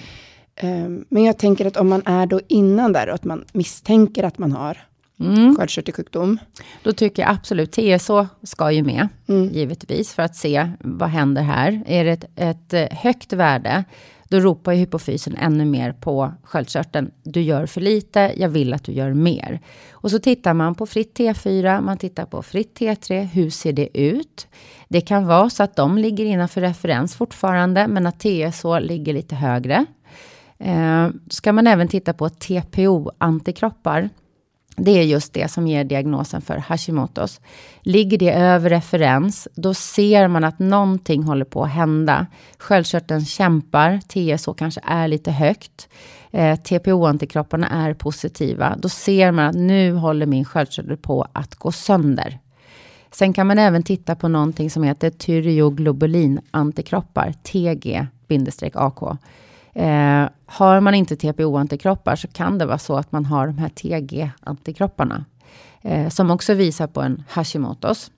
Ehm, 0.56 1.06
men 1.10 1.24
jag 1.24 1.38
tänker 1.38 1.66
att 1.66 1.78
om 1.78 1.90
man 1.90 2.02
är 2.06 2.26
då 2.26 2.40
innan 2.48 2.94
där 2.94 3.08
och 3.10 3.16
att 3.16 3.24
man 3.24 3.46
misstänker 3.54 4.24
att 4.24 4.38
man 4.38 4.52
har 4.52 4.78
Mm. 5.26 5.56
sköldkörtelsjukdom. 5.56 6.40
Då 6.84 6.92
tycker 6.92 7.22
jag 7.24 7.32
absolut 7.32 7.72
TSH 7.72 8.12
ska 8.44 8.72
ju 8.72 8.84
med, 8.84 9.08
Mm. 9.28 9.50
givetvis, 9.54 10.14
för 10.14 10.24
att 10.24 10.36
se 10.36 10.72
vad 10.80 11.10
händer 11.10 11.42
här. 11.42 11.84
Är 11.86 12.04
det 12.06 12.12
ett, 12.12 12.26
ett 12.36 12.74
eh, 12.74 12.98
högt 12.98 13.34
värde, 13.34 13.84
då 14.30 14.40
ropar 14.40 14.72
ju 14.72 14.78
hypofysen 14.80 15.36
ännu 15.38 15.66
mer 15.66 15.92
på 15.92 16.32
sköldkörteln. 16.44 17.12
Du 17.24 17.42
gör 17.42 17.66
för 17.66 17.82
lite, 17.82 18.34
jag 18.38 18.50
vill 18.50 18.74
att 18.74 18.84
du 18.84 18.92
gör 18.92 19.14
mer. 19.14 19.60
Och 19.92 20.12
så 20.12 20.20
tittar 20.20 20.54
man 20.54 20.76
på 20.76 20.86
fritt 20.86 21.18
T4, 21.20 21.82
man 21.82 21.98
tittar 21.98 22.26
på 22.26 22.42
fritt 22.42 22.80
T3, 22.80 23.24
hur 23.24 23.50
ser 23.50 23.74
det 23.74 23.98
ut? 24.00 24.48
Det 24.90 25.02
kan 25.02 25.26
vara 25.28 25.50
så 25.50 25.64
att 25.64 25.76
de 25.76 25.98
ligger 25.98 26.26
innanför 26.26 26.62
referens 26.62 27.16
fortfarande, 27.16 27.88
men 27.88 28.08
att 28.08 28.20
TSH 28.20 28.80
ligger 28.82 29.14
lite 29.14 29.36
högre. 29.36 29.86
Eh, 30.60 31.08
ska 31.30 31.54
man 31.54 31.68
även 31.68 31.88
titta 31.88 32.14
på 32.14 32.30
TPO-antikroppar 32.30 34.10
det 34.76 34.92
är 34.92 35.04
just 35.04 35.34
det 35.34 35.52
som 35.52 35.68
ger 35.68 35.84
diagnosen 35.84 36.42
för 36.42 36.58
Hashimotos. 36.58 37.42
Ligger 37.82 38.18
det 38.18 38.34
över 38.34 38.70
referens, 38.70 39.48
då 39.56 39.74
ser 39.74 40.28
man 40.28 40.44
att 40.44 40.60
någonting 40.60 41.24
håller 41.24 41.46
på 41.46 41.64
att 41.64 41.72
hända. 41.72 42.28
Sköldkörteln 42.58 43.26
kämpar, 43.26 44.00
TSH 44.08 44.50
kanske 44.58 44.82
är 44.84 45.08
lite 45.08 45.32
högt. 45.32 45.90
Eh, 46.32 46.56
TPO-antikropparna 46.56 47.70
är 47.70 47.94
positiva. 47.94 48.76
Då 48.78 48.90
ser 48.90 49.32
man 49.32 49.46
att 49.46 49.56
nu 49.56 49.94
håller 49.94 50.26
min 50.26 50.46
sköldkörtel 50.46 50.98
på 50.98 51.28
att 51.34 51.56
gå 51.56 51.72
sönder. 51.72 52.40
Sen 53.12 53.34
kan 53.34 53.48
man 53.48 53.60
även 53.60 53.84
titta 53.84 54.16
på 54.16 54.28
någonting 54.28 54.70
som 54.70 54.84
heter 54.84 55.10
tyreoglobulin-antikroppar, 55.10 57.34
TG-AK. 57.44 59.18
Eh, 59.74 60.30
har 60.46 60.80
man 60.80 60.94
inte 60.94 61.16
TPO-antikroppar 61.16 62.16
så 62.16 62.28
kan 62.28 62.58
det 62.58 62.66
vara 62.66 62.78
så 62.78 62.98
att 62.98 63.12
man 63.12 63.26
har 63.26 63.48
de 63.48 63.58
här 63.58 63.70
TG-antikropparna. 63.70 65.26
Eh, 65.82 66.10
som 66.10 66.32
också 66.32 66.54
visar 66.54 66.88
på 66.88 67.02
en 67.02 67.24
Hashimotos. 67.30 68.12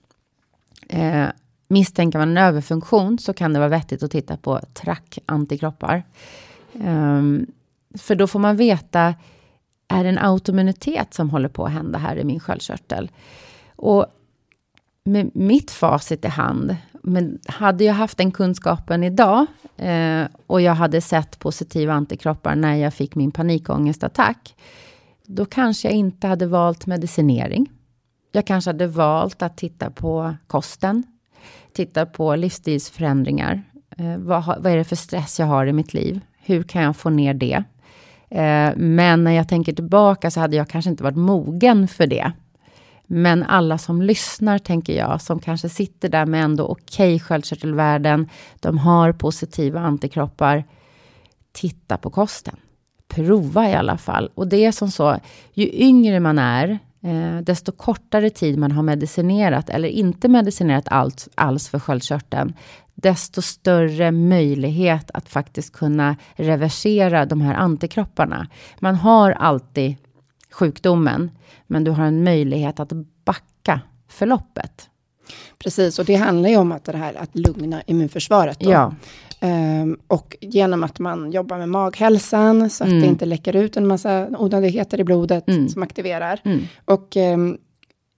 Eh, 0.90 1.28
misstänker 1.68 2.20
man 2.20 2.30
en 2.30 2.38
överfunktion 2.38 3.20
så 3.20 3.34
kan 3.34 3.54
det 3.54 3.60
vara 3.60 3.70
vettigt 3.70 4.04
att 4.04 4.12
titta 4.12 4.38
på 4.38 4.60
TRAC-antikroppar. 4.74 6.04
Ehm, 6.82 7.48
för 7.98 8.16
då 8.16 8.28
får 8.28 8.40
man 8.40 8.58
veta, 8.58 9.16
är 9.88 10.04
det 10.04 10.10
en 10.10 10.18
autoimmunitet 10.18 11.14
som 11.14 11.30
håller 11.30 11.50
på 11.50 11.66
att 11.66 11.72
hända 11.72 12.00
här 12.00 12.16
i 12.16 12.24
min 12.24 12.40
sköldkörtel? 12.40 13.12
Och 13.76 14.06
med 15.04 15.32
mitt 15.36 15.72
facit 15.72 16.26
i 16.26 16.28
hand, 16.28 16.76
men 17.04 17.40
hade 17.46 17.84
jag 17.84 17.94
haft 17.94 18.18
den 18.18 18.32
kunskapen 18.32 19.04
idag 19.04 19.46
eh, 19.78 20.24
och 20.48 20.62
jag 20.62 20.74
hade 20.74 21.02
sett 21.02 21.40
positiva 21.40 21.94
antikroppar 21.94 22.56
när 22.56 22.76
jag 22.76 22.94
fick 22.94 23.16
min 23.16 23.32
panikångestattack, 23.32 24.56
då 25.26 25.46
kanske 25.46 25.88
jag 25.88 25.96
inte 25.96 26.28
hade 26.28 26.48
valt 26.48 26.86
medicinering. 26.86 27.70
Jag 28.32 28.48
kanske 28.48 28.70
hade 28.70 28.88
valt 28.88 29.42
att 29.42 29.58
titta 29.58 29.90
på 29.90 30.36
kosten, 30.48 31.04
titta 31.74 32.06
på 32.06 32.36
livsstilsförändringar. 32.36 33.64
Eh, 33.98 34.18
vad, 34.18 34.46
vad 34.46 34.68
är 34.68 34.78
det 34.78 34.84
för 34.84 34.96
stress 34.96 35.40
jag 35.40 35.48
har 35.48 35.66
i 35.66 35.74
mitt 35.74 35.94
liv? 35.94 36.20
Hur 36.38 36.64
kan 36.64 36.82
jag 36.82 36.96
få 36.96 37.10
ner 37.10 37.34
det? 37.34 37.64
Eh, 38.30 38.72
men 38.76 39.24
när 39.24 39.32
jag 39.32 39.48
tänker 39.48 39.74
tillbaka 39.74 40.32
så 40.32 40.40
hade 40.40 40.56
jag 40.56 40.70
kanske 40.70 40.92
inte 40.92 41.04
varit 41.04 41.18
mogen 41.18 41.88
för 41.88 42.08
det. 42.08 42.32
Men 43.16 43.44
alla 43.44 43.78
som 43.78 44.02
lyssnar, 44.02 44.60
tänker 44.60 44.94
jag, 44.94 45.22
som 45.22 45.40
kanske 45.40 45.70
sitter 45.70 46.10
där 46.10 46.26
med 46.26 46.44
ändå 46.44 46.66
okej 46.66 47.16
okay 47.16 47.20
sköldkörtelvärden, 47.20 48.30
de 48.60 48.78
har 48.78 49.12
positiva 49.12 49.80
antikroppar, 49.80 50.64
titta 51.52 51.98
på 51.98 52.10
kosten. 52.10 52.56
Prova 53.08 53.70
i 53.70 53.74
alla 53.74 53.98
fall. 53.98 54.30
Och 54.36 54.48
det 54.48 54.66
är 54.66 54.72
som 54.72 54.92
så, 54.92 55.18
ju 55.54 55.70
yngre 55.74 56.20
man 56.20 56.40
är, 56.40 56.80
eh, 57.04 57.42
desto 57.42 57.72
kortare 57.72 58.30
tid 58.30 58.58
man 58.58 58.72
har 58.72 58.84
medicinerat, 58.84 59.70
eller 59.70 59.90
inte 59.90 60.28
medicinerat 60.28 60.88
allt, 60.88 61.28
alls 61.36 61.70
för 61.70 61.80
sköldkörteln, 61.80 62.54
desto 62.96 63.42
större 63.42 64.12
möjlighet 64.12 65.12
att 65.14 65.30
faktiskt 65.30 65.74
kunna 65.74 66.16
reversera 66.36 67.26
de 67.26 67.42
här 67.42 67.54
antikropparna. 67.56 68.48
Man 68.80 68.96
har 68.96 69.32
alltid 69.32 69.96
sjukdomen, 70.54 71.32
men 71.68 71.84
du 71.84 71.92
har 71.92 72.06
en 72.06 72.24
möjlighet 72.24 72.80
att 72.80 72.92
backa 73.26 73.82
förloppet. 74.08 74.90
Precis, 75.58 76.00
och 76.00 76.06
det 76.06 76.16
handlar 76.16 76.50
ju 76.50 76.58
om 76.58 76.72
att, 76.72 76.84
det 76.84 76.98
här, 76.98 77.14
att 77.14 77.36
lugna 77.36 77.82
immunförsvaret. 77.82 78.60
Då. 78.60 78.72
Ja. 78.72 78.94
Um, 79.42 79.98
och 80.08 80.36
genom 80.42 80.84
att 80.84 81.00
man 81.00 81.32
jobbar 81.32 81.58
med 81.58 81.70
maghälsan, 81.70 82.70
så 82.70 82.84
att 82.84 82.90
mm. 82.90 83.02
det 83.02 83.08
inte 83.08 83.26
läcker 83.26 83.56
ut 83.56 83.78
en 83.78 83.88
massa 83.88 84.28
onödigheter 84.38 85.00
i 85.00 85.04
blodet 85.04 85.48
mm. 85.48 85.70
som 85.70 85.84
aktiverar. 85.84 86.40
Mm. 86.44 86.62
Och 86.86 87.16
um, 87.16 87.58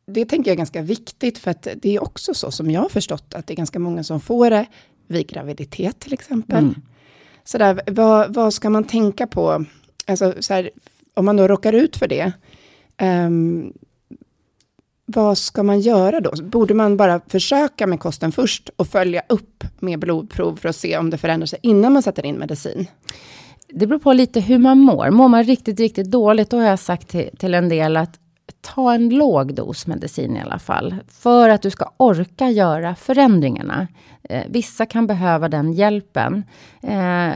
det 0.07 0.25
tänker 0.25 0.51
jag 0.51 0.53
är 0.53 0.57
ganska 0.57 0.81
viktigt, 0.81 1.38
för 1.38 1.51
att 1.51 1.67
det 1.81 1.95
är 1.95 2.03
också 2.03 2.33
så 2.33 2.51
som 2.51 2.71
jag 2.71 2.81
har 2.81 2.89
förstått, 2.89 3.33
att 3.33 3.47
det 3.47 3.53
är 3.53 3.55
ganska 3.55 3.79
många 3.79 4.03
som 4.03 4.19
får 4.19 4.49
det 4.49 4.65
vid 5.07 5.27
graviditet 5.27 5.99
till 5.99 6.13
exempel. 6.13 6.63
Mm. 6.63 6.81
Så 7.43 7.57
där, 7.57 7.81
vad, 7.88 8.33
vad 8.33 8.53
ska 8.53 8.69
man 8.69 8.83
tänka 8.83 9.27
på? 9.27 9.65
Alltså, 10.07 10.33
så 10.39 10.53
här, 10.53 10.69
om 11.16 11.26
man 11.26 11.38
då 11.38 11.47
råkar 11.47 11.74
ut 11.74 11.97
för 11.97 12.07
det, 12.07 12.32
um, 13.01 13.74
vad 15.05 15.38
ska 15.38 15.63
man 15.63 15.80
göra 15.80 16.20
då? 16.20 16.32
Borde 16.43 16.74
man 16.74 16.97
bara 16.97 17.22
försöka 17.28 17.88
med 17.88 17.99
kosten 17.99 18.32
först 18.32 18.70
och 18.76 18.88
följa 18.88 19.22
upp 19.30 19.63
med 19.80 19.99
blodprov 19.99 20.55
för 20.55 20.70
att 20.70 20.76
se 20.76 20.97
om 20.97 21.09
det 21.09 21.18
förändrar 21.18 21.45
sig 21.45 21.59
innan 21.61 21.93
man 21.93 22.01
sätter 22.01 22.26
in 22.26 22.36
medicin? 22.36 22.88
Det 23.68 23.88
beror 23.88 23.99
på 23.99 24.13
lite 24.13 24.39
hur 24.39 24.57
man 24.57 24.80
mår. 24.80 25.09
Mår 25.09 25.28
man 25.28 25.43
riktigt, 25.43 25.80
riktigt 25.80 26.11
dåligt, 26.11 26.49
då 26.49 26.57
har 26.57 26.66
jag 26.68 26.80
sagt 26.80 27.07
till, 27.07 27.30
till 27.38 27.53
en 27.53 27.70
del 27.70 27.97
att 27.97 28.20
ta 28.61 28.93
en 28.93 29.09
låg 29.09 29.53
dos 29.53 29.88
medicin 29.88 30.38
i 30.38 30.41
alla 30.41 30.59
fall. 30.59 30.95
För 31.07 31.49
att 31.49 31.61
du 31.61 31.70
ska 31.70 31.91
orka 31.97 32.49
göra 32.49 32.95
förändringarna. 32.95 33.88
Eh, 34.24 34.43
vissa 34.49 34.86
kan 34.86 35.07
behöva 35.07 35.49
den 35.49 35.74
hjälpen. 35.74 36.43
Eh, 36.82 37.34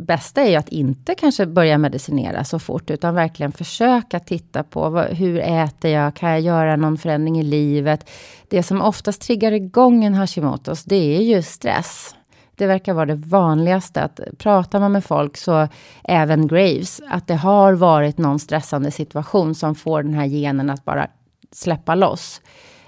bästa 0.00 0.42
är 0.42 0.50
ju 0.50 0.56
att 0.56 0.68
inte 0.68 1.14
kanske 1.14 1.46
börja 1.46 1.78
medicinera 1.78 2.44
så 2.44 2.58
fort, 2.58 2.90
utan 2.90 3.14
verkligen 3.14 3.52
försöka 3.52 4.20
titta 4.20 4.62
på 4.62 4.90
vad, 4.90 5.06
hur 5.06 5.38
äter 5.38 5.90
jag? 5.90 6.14
Kan 6.14 6.30
jag 6.30 6.40
göra 6.40 6.76
någon 6.76 6.98
förändring 6.98 7.40
i 7.40 7.42
livet? 7.42 8.10
Det 8.48 8.62
som 8.62 8.82
oftast 8.82 9.22
triggar 9.22 9.52
igång 9.52 10.04
en 10.04 10.14
Hashimotos, 10.14 10.84
det 10.84 11.16
är 11.16 11.22
ju 11.22 11.42
stress. 11.42 12.14
Det 12.54 12.66
verkar 12.66 12.94
vara 12.94 13.06
det 13.06 13.14
vanligaste. 13.14 14.02
att 14.02 14.20
Pratar 14.38 14.80
man 14.80 14.92
med 14.92 15.04
folk, 15.04 15.36
så 15.36 15.68
även 16.04 16.46
Graves, 16.46 17.00
att 17.08 17.26
det 17.26 17.34
har 17.34 17.72
varit 17.72 18.18
någon 18.18 18.38
stressande 18.38 18.90
situation 18.90 19.54
som 19.54 19.74
får 19.74 20.02
den 20.02 20.14
här 20.14 20.26
genen 20.26 20.70
att 20.70 20.84
bara 20.84 21.06
släppa 21.52 21.94
loss. 21.94 22.40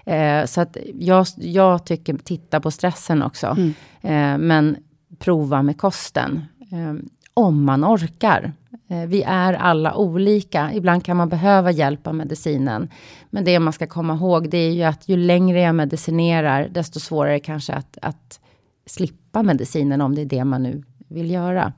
Eh, 0.06 0.44
så 0.44 0.60
att 0.60 0.76
jag, 0.94 1.26
jag 1.36 1.86
tycker 1.86 2.14
titta 2.14 2.60
på 2.60 2.70
stressen 2.70 3.22
också. 3.22 3.46
Mm. 3.46 3.74
Eh, 4.02 4.46
men 4.46 4.76
prova 5.18 5.62
med 5.62 5.78
kosten. 5.78 6.44
Eh, 6.72 6.94
om 7.34 7.64
man 7.64 7.84
orkar. 7.84 8.52
Eh, 8.88 9.06
vi 9.06 9.22
är 9.22 9.52
alla 9.52 9.94
olika. 9.96 10.72
Ibland 10.74 11.04
kan 11.04 11.16
man 11.16 11.28
behöva 11.28 11.70
hjälp 11.70 12.06
av 12.06 12.14
medicinen. 12.14 12.88
Men 13.30 13.44
det 13.44 13.58
man 13.58 13.72
ska 13.72 13.86
komma 13.86 14.14
ihåg, 14.14 14.50
det 14.50 14.58
är 14.58 14.70
ju 14.70 14.82
att 14.82 15.08
ju 15.08 15.16
längre 15.16 15.60
jag 15.60 15.74
medicinerar, 15.74 16.68
desto 16.68 17.00
svårare 17.00 17.40
kanske 17.40 17.72
att, 17.72 17.98
att 18.02 18.40
slippa 18.86 19.42
medicinen 19.42 20.00
om 20.00 20.14
det 20.14 20.20
är 20.20 20.26
det 20.26 20.44
man 20.44 20.62
nu 20.62 20.82
vill 21.08 21.30
göra. 21.30 21.72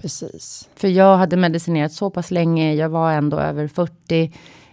Precis. 0.00 0.68
För 0.74 0.88
jag 0.88 1.16
hade 1.16 1.36
medicinerat 1.36 1.92
så 1.92 2.10
pass 2.10 2.30
länge, 2.30 2.74
jag 2.74 2.88
var 2.88 3.12
ändå 3.12 3.38
över 3.38 3.68
40. 3.68 4.32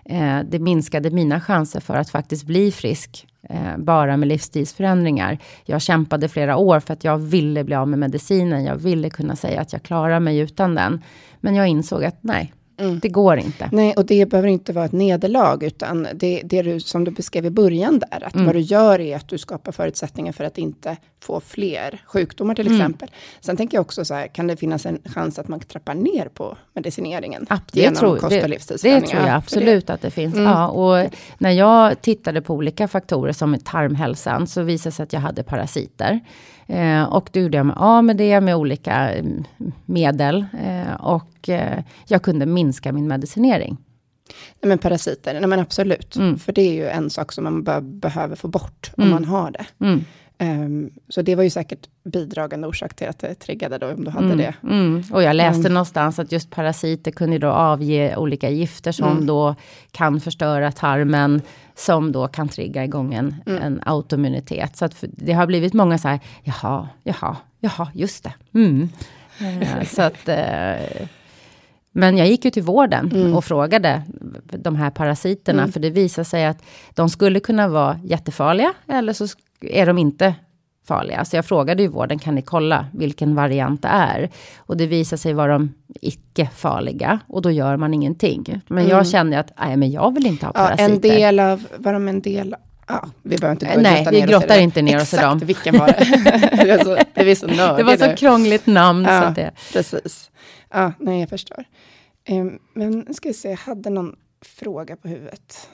Eh, 0.10 0.39
det 0.49 0.60
minskade 0.60 1.10
mina 1.10 1.41
chanser 1.41 1.80
för 1.80 1.95
att 1.95 2.10
faktiskt 2.10 2.45
bli 2.45 2.72
frisk 2.72 3.28
eh, 3.49 3.78
bara 3.78 4.18
med 4.18 4.28
livsstilsförändringar. 4.28 5.38
Jag 5.66 5.82
kämpade 5.82 6.30
flera 6.30 6.58
år 6.58 6.80
för 6.80 6.93
att 6.93 7.03
jag 7.03 7.18
ville 7.18 7.64
bli 7.64 7.76
av 7.76 7.88
med 7.88 7.99
medicinen. 7.99 8.64
Jag 8.64 8.76
ville 8.76 9.10
kunna 9.10 9.36
säga 9.36 9.62
att 9.62 9.74
jag 9.74 9.84
klarar 9.84 10.20
mig 10.20 10.38
utan 10.38 10.76
den. 10.76 11.03
Men 11.39 11.56
jag 11.56 11.68
insåg 11.68 12.03
att 12.03 12.18
nej, 12.22 12.53
Mm. 12.78 12.99
Det 12.99 13.09
går 13.09 13.38
inte. 13.38 13.69
Nej, 13.71 13.93
och 13.93 14.05
det 14.05 14.26
behöver 14.26 14.49
inte 14.49 14.73
vara 14.73 14.86
ett 14.86 14.91
nederlag, 14.91 15.63
utan 15.63 16.07
det, 16.13 16.41
det 16.45 16.61
du, 16.61 16.80
som 16.80 17.03
du 17.03 17.11
beskrev 17.11 17.45
i 17.45 17.49
början 17.49 17.99
där, 17.99 18.23
att 18.23 18.34
mm. 18.34 18.45
vad 18.45 18.55
du 18.55 18.59
gör 18.59 18.99
är 18.99 19.15
att 19.15 19.28
du 19.28 19.38
skapar 19.38 19.71
förutsättningar 19.71 20.32
för 20.32 20.43
att 20.43 20.57
inte 20.57 20.97
få 21.19 21.39
fler 21.39 22.01
sjukdomar 22.05 22.55
till 22.55 22.67
mm. 22.67 22.80
exempel. 22.80 23.11
Sen 23.39 23.57
tänker 23.57 23.78
jag 23.78 23.82
också 23.82 24.05
så 24.05 24.13
här, 24.13 24.28
kan 24.28 24.47
det 24.47 24.57
finnas 24.57 24.86
en 24.86 24.99
chans 25.05 25.39
att 25.39 25.47
man 25.47 25.59
trappar 25.59 25.93
ner 25.93 26.30
på 26.34 26.57
medicineringen? 26.73 27.45
Det 27.71 27.80
genom 27.80 27.95
tror, 27.95 28.17
kost 28.17 28.43
och 28.43 28.49
livsstilsförändringar? 28.49 29.07
Det 29.07 29.11
tror 29.11 29.28
jag 29.28 29.38
absolut 29.38 29.88
det. 29.88 29.93
att 29.93 30.01
det 30.01 30.11
finns. 30.11 30.36
Mm. 30.36 30.45
Ja, 30.45 30.67
och 30.67 31.09
när 31.38 31.51
jag 31.51 32.01
tittade 32.01 32.41
på 32.41 32.53
olika 32.53 32.88
faktorer 32.88 33.34
som 33.34 33.57
tarmhälsan, 33.59 34.47
så 34.47 34.61
visade 34.61 34.89
det 34.89 34.95
sig 34.95 35.03
att 35.03 35.13
jag 35.13 35.19
hade 35.19 35.43
parasiter. 35.43 36.19
Eh, 36.68 37.03
och 37.03 37.30
då 37.32 37.39
gjorde 37.39 37.57
jag 37.57 37.66
mig 37.66 37.76
av 37.80 38.03
med 38.03 38.18
det 38.18 38.41
med 38.41 38.55
olika 38.55 38.93
mm, 38.93 39.43
medel. 39.86 40.45
Eh, 40.63 40.93
och 40.93 41.49
eh, 41.49 41.84
jag 42.07 42.22
kunde 42.22 42.45
minska 42.45 42.91
min 42.91 43.07
medicinering. 43.07 43.78
Nej, 44.61 44.70
men 44.70 44.78
parasiter, 44.78 45.34
nej 45.34 45.47
men 45.47 45.59
absolut. 45.59 46.16
Mm. 46.16 46.39
För 46.39 46.53
det 46.53 46.61
är 46.61 46.74
ju 46.74 46.88
en 46.88 47.09
sak 47.09 47.32
som 47.32 47.43
man 47.43 47.63
be 47.63 47.82
behöver 47.82 48.36
få 48.36 48.47
bort 48.47 48.91
om 48.97 49.03
mm. 49.03 49.13
man 49.13 49.26
har 49.26 49.51
det. 49.51 49.66
Mm. 49.86 50.05
Um, 50.40 50.90
så 51.10 51.22
det 51.22 51.36
var 51.36 51.44
ju 51.44 51.50
säkert 51.50 51.90
bidragande 52.04 52.68
orsak 52.68 52.94
till 52.94 53.08
att 53.08 53.20
det 53.20 53.36
triggade 53.36 53.78
då, 53.78 53.92
om 53.92 54.04
du 54.04 54.12
hade 54.12 54.26
mm, 54.26 54.38
det. 54.38 54.54
Mm. 54.64 55.04
Och 55.12 55.24
jag 55.24 55.36
läste 55.36 55.68
um, 55.68 55.74
någonstans 55.74 56.20
att 56.20 56.32
just 56.32 56.50
parasiter 56.50 57.12
kunde 57.12 57.38
då 57.38 57.48
avge 57.48 58.16
olika 58.16 58.50
gifter 58.50 58.92
som 58.92 59.12
mm. 59.12 59.26
då 59.26 59.56
kan 59.92 60.20
förstöra 60.20 60.72
tarmen, 60.72 61.42
som 61.76 62.12
då 62.12 62.28
kan 62.28 62.48
trigga 62.48 62.84
igång 62.84 63.14
en, 63.14 63.36
mm. 63.46 63.64
en 63.64 63.82
autoimmunitet. 63.86 64.78
Så 64.78 64.86
att 64.86 64.96
det 65.02 65.34
har 65.34 65.48
blivit 65.48 65.74
många 65.74 65.98
så 65.98 66.08
här, 66.08 66.20
jaha, 66.44 66.88
jaha, 67.04 67.38
jaha, 67.60 67.88
just 67.94 68.24
det. 68.24 68.34
Mm. 68.54 68.90
uh, 69.42 69.84
så 69.88 70.02
att... 70.02 70.30
Uh, 70.30 71.08
men 71.98 72.18
jag 72.18 72.28
gick 72.28 72.46
ju 72.46 72.52
till 72.52 72.64
vården 72.64 73.12
mm. 73.16 73.36
och 73.36 73.46
frågade 73.46 74.02
de 74.44 74.76
här 74.76 74.90
parasiterna, 74.90 75.62
mm. 75.62 75.72
för 75.72 75.80
det 75.80 75.90
visade 75.90 76.26
sig 76.26 76.46
att 76.46 76.64
de 76.94 77.10
skulle 77.10 77.40
kunna 77.40 77.68
vara 77.68 78.00
jättefarliga, 78.04 78.74
eller 78.88 79.14
så 79.14 79.28
är 79.72 79.86
de 79.86 79.97
inte 79.97 80.36
farliga. 80.88 81.26
Så 81.26 81.36
jag 81.36 81.45
frågade 81.45 81.84
ju 81.84 81.89
vården, 81.89 82.20
kan 82.20 82.36
ni 82.36 82.41
kolla 82.41 82.86
vilken 82.93 83.36
variant 83.36 83.82
det 83.82 83.88
är? 83.88 84.30
Och 84.57 84.78
det 84.78 84.88
visade 84.88 85.18
sig 85.18 85.34
vara 85.34 85.53
de 85.53 85.74
icke 86.01 86.49
farliga 86.55 87.20
och 87.28 87.41
då 87.41 87.51
gör 87.51 87.78
man 87.78 87.93
ingenting. 87.93 88.61
Men 88.68 88.78
mm. 88.78 88.89
jag 88.89 89.07
kände 89.07 89.39
att, 89.39 89.51
nej 89.59 89.78
men 89.78 89.91
jag 89.91 90.13
vill 90.13 90.26
inte 90.26 90.45
ha 90.45 90.53
parasiter. 90.53 90.84
Ja, 90.84 90.95
en 90.95 91.01
del 91.01 91.39
av, 91.39 91.66
var 91.78 91.93
de 91.93 92.07
en 92.07 92.22
del 92.22 92.55
Ja, 92.88 93.09
vi 93.22 93.38
behöver 93.38 93.51
inte 93.51 93.76
gå 93.76 93.82
Nej, 93.82 94.07
vi 94.11 94.22
grottar 94.22 94.59
inte 94.59 94.82
ner 94.82 95.01
oss 95.01 95.13
i 95.13 95.18
dem. 95.18 95.38
Exakt, 95.38 95.49
vilken 95.49 95.78
var 95.78 95.88
det? 95.88 96.63
det, 96.63 96.78
var 96.78 96.84
så, 96.84 96.97
det, 97.13 97.36
så 97.36 97.47
det 97.47 97.84
var 97.84 97.97
så 97.97 98.16
krångligt 98.16 98.68
namn. 98.68 99.03
Ja, 99.03 99.22
så 99.22 99.30
det... 99.30 99.51
precis. 99.74 100.32
Ja, 100.70 100.93
nej, 100.99 101.20
jag 101.20 101.30
förstår. 101.30 101.63
Um, 102.30 102.59
men 102.74 102.99
nu 102.99 103.13
ska 103.13 103.30
vi 103.30 103.34
se, 103.34 103.49
jag 103.49 103.57
hade 103.57 103.89
någon 103.89 104.16
fråga 104.45 104.95
på 104.95 105.07
huvudet. 105.07 105.70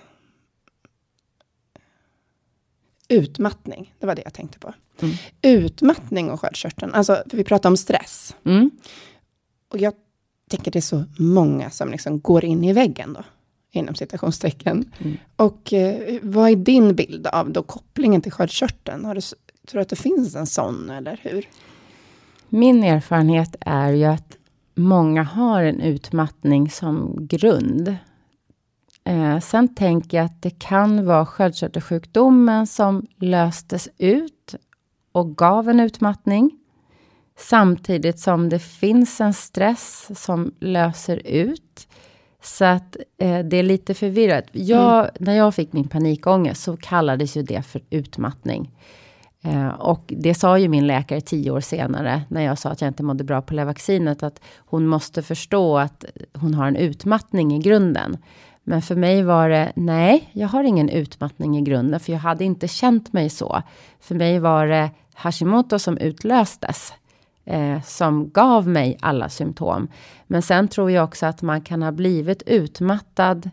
Utmattning, 3.12 3.94
det 4.00 4.06
var 4.06 4.16
det 4.16 4.22
jag 4.26 4.34
tänkte 4.34 4.60
på. 4.60 4.74
Mm. 5.02 5.16
Utmattning 5.42 6.32
och 6.32 6.40
sköldkörteln, 6.40 6.94
alltså, 6.94 7.24
för 7.30 7.38
vi 7.38 7.44
pratar 7.44 7.70
om 7.70 7.78
stress. 7.78 8.36
Mm. 8.46 8.72
Och 9.70 9.78
jag 9.78 9.94
tänker 10.50 10.72
det 10.72 10.80
är 10.80 10.82
så 10.82 11.04
många 11.20 11.70
som 11.70 11.92
liksom 11.92 12.20
går 12.20 12.46
in 12.46 12.64
i 12.64 12.74
väggen 12.74 13.14
då, 13.14 13.24
inom 13.72 13.96
citationstecken. 13.96 14.92
Mm. 14.98 15.18
Och 15.36 15.74
eh, 15.74 16.20
vad 16.22 16.52
är 16.52 16.56
din 16.56 16.96
bild 16.96 17.28
av 17.28 17.52
då 17.52 17.64
kopplingen 17.64 18.22
till 18.22 18.32
sköldkörteln? 18.32 19.06
Har 19.06 19.16
du, 19.16 19.22
tror 19.22 19.38
du 19.72 19.80
att 19.80 19.90
det 19.90 19.96
finns 19.96 20.36
en 20.36 20.48
sån, 20.48 20.90
eller 20.90 21.20
hur? 21.24 21.48
Min 22.50 22.84
erfarenhet 22.84 23.56
är 23.60 23.92
ju 23.92 24.06
att 24.06 24.38
många 24.76 25.24
har 25.24 25.64
en 25.64 25.82
utmattning 25.82 26.70
som 26.70 27.28
grund. 27.28 27.96
Eh, 29.04 29.40
sen 29.40 29.76
tänker 29.76 30.18
jag 30.18 30.26
att 30.26 30.42
det 30.42 30.60
kan 30.60 31.06
vara 31.06 31.26
sköldkörtelsjukdomen 31.26 32.68
som 32.68 33.06
löstes 33.20 33.90
ut 33.98 34.56
och 35.12 35.38
gav 35.38 35.70
en 35.70 35.80
utmattning. 35.80 36.52
Samtidigt 37.38 38.20
som 38.20 38.50
det 38.50 38.60
finns 38.60 39.22
en 39.22 39.34
stress 39.34 40.12
som 40.24 40.54
löser 40.60 41.28
ut. 41.28 41.88
Så 42.44 42.66
att 42.66 42.98
eh, 43.18 43.40
det 43.40 43.58
är 43.58 43.64
lite 43.64 43.94
förvirrat. 43.94 44.46
Jag, 44.52 45.00
mm. 45.00 45.12
När 45.20 45.34
jag 45.34 45.56
fick 45.56 45.74
min 45.74 45.88
panikångest 45.88 46.64
så 46.64 46.78
kallades 46.78 47.38
ju 47.38 47.44
det 47.44 47.62
för 47.62 47.82
utmattning. 47.90 48.72
Eh, 49.44 49.68
och 49.68 50.14
det 50.18 50.34
sa 50.34 50.58
ju 50.58 50.68
min 50.68 50.88
läkare 50.88 51.22
tio 51.22 51.52
år 51.52 51.60
senare, 51.60 52.22
när 52.28 52.42
jag 52.42 52.58
sa 52.58 52.70
att 52.70 52.82
jag 52.82 52.88
inte 52.88 53.04
mådde 53.04 53.24
bra 53.24 53.42
på 53.42 53.66
vaccinet, 53.66 54.24
att 54.24 54.42
hon 54.58 54.88
måste 54.88 55.22
förstå 55.22 55.78
att 55.78 56.06
hon 56.34 56.54
har 56.54 56.68
en 56.68 56.76
utmattning 56.76 57.54
i 57.56 57.60
grunden. 57.60 58.18
Men 58.64 58.82
för 58.82 58.96
mig 58.96 59.24
var 59.24 59.50
det, 59.50 59.72
nej, 59.76 60.30
jag 60.34 60.48
har 60.48 60.64
ingen 60.64 60.90
utmattning 60.90 61.58
i 61.58 61.62
grunden, 61.62 62.00
för 62.00 62.12
jag 62.12 62.20
hade 62.20 62.44
inte 62.44 62.68
känt 62.68 63.14
mig 63.14 63.30
så. 63.30 63.62
För 64.00 64.16
mig 64.16 64.40
var 64.40 64.68
det 64.68 64.90
Hashimoto 65.14 65.80
som 65.80 65.98
utlöstes, 65.98 66.94
eh, 67.46 67.82
som 67.82 68.30
gav 68.30 68.68
mig 68.68 68.98
alla 69.02 69.30
symptom. 69.30 69.88
Men 70.28 70.42
sen 70.42 70.68
tror 70.68 70.92
jag 70.92 71.04
också 71.04 71.26
att 71.26 71.42
man 71.42 71.62
kan 71.62 71.82
ha 71.82 71.92
blivit 71.92 72.42
utmattad 72.42 73.50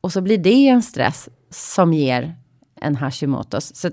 och 0.00 0.12
så 0.12 0.20
blir 0.20 0.38
det 0.38 0.68
en 0.68 0.82
stress 0.82 1.28
som 1.50 1.94
ger 1.94 2.36
en 2.82 2.96
Hashimotos. 2.96 3.76
Så 3.76 3.90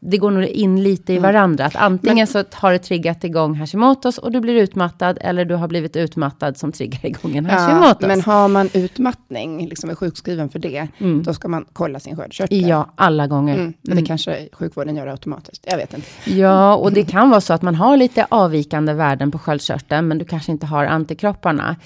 det 0.00 0.18
går 0.18 0.30
nog 0.30 0.44
in 0.44 0.82
lite 0.82 1.12
i 1.12 1.16
mm. 1.16 1.32
varandra. 1.32 1.64
Att 1.64 1.76
antingen 1.76 2.16
Men, 2.16 2.26
så 2.26 2.44
har 2.52 2.72
det 2.72 2.78
triggat 2.78 3.24
igång 3.24 3.54
Hashimotos 3.54 4.18
och 4.18 4.32
du 4.32 4.40
blir 4.40 4.54
utmattad. 4.54 5.18
Eller 5.20 5.44
du 5.44 5.54
har 5.54 5.68
blivit 5.68 5.96
utmattad 5.96 6.56
som 6.56 6.72
triggar 6.72 7.06
igång 7.06 7.36
en 7.36 7.46
Hashimotos. 7.46 7.96
Ja, 8.00 8.08
men 8.08 8.20
har 8.20 8.48
man 8.48 8.68
utmattning, 8.72 9.68
liksom 9.68 9.90
är 9.90 9.94
sjukskriven 9.94 10.48
för 10.48 10.58
det, 10.58 10.88
mm. 10.98 11.22
då 11.22 11.34
ska 11.34 11.48
man 11.48 11.64
kolla 11.72 12.00
sin 12.00 12.16
sköldkörtel. 12.16 12.68
Ja, 12.68 12.92
alla 12.94 13.26
gånger. 13.26 13.54
Mm. 13.54 13.64
Men 13.64 13.74
det 13.82 13.92
mm. 13.92 14.06
kanske 14.06 14.48
sjukvården 14.52 14.96
gör 14.96 15.06
automatiskt. 15.06 15.64
Jag 15.66 15.76
vet 15.76 15.94
inte. 15.94 16.08
Ja, 16.24 16.74
och 16.74 16.92
det 16.92 17.04
kan 17.04 17.30
vara 17.30 17.40
så 17.40 17.52
att 17.52 17.62
man 17.62 17.74
har 17.74 17.96
lite 17.96 18.26
avvikande 18.28 18.92
värden 18.92 19.30
på 19.30 19.38
sköldkörteln, 19.38 20.08
men 20.08 20.18
du 20.18 20.24
kanske 20.24 20.52
inte 20.52 20.66
har 20.66 20.84
antikropparna 20.84 21.76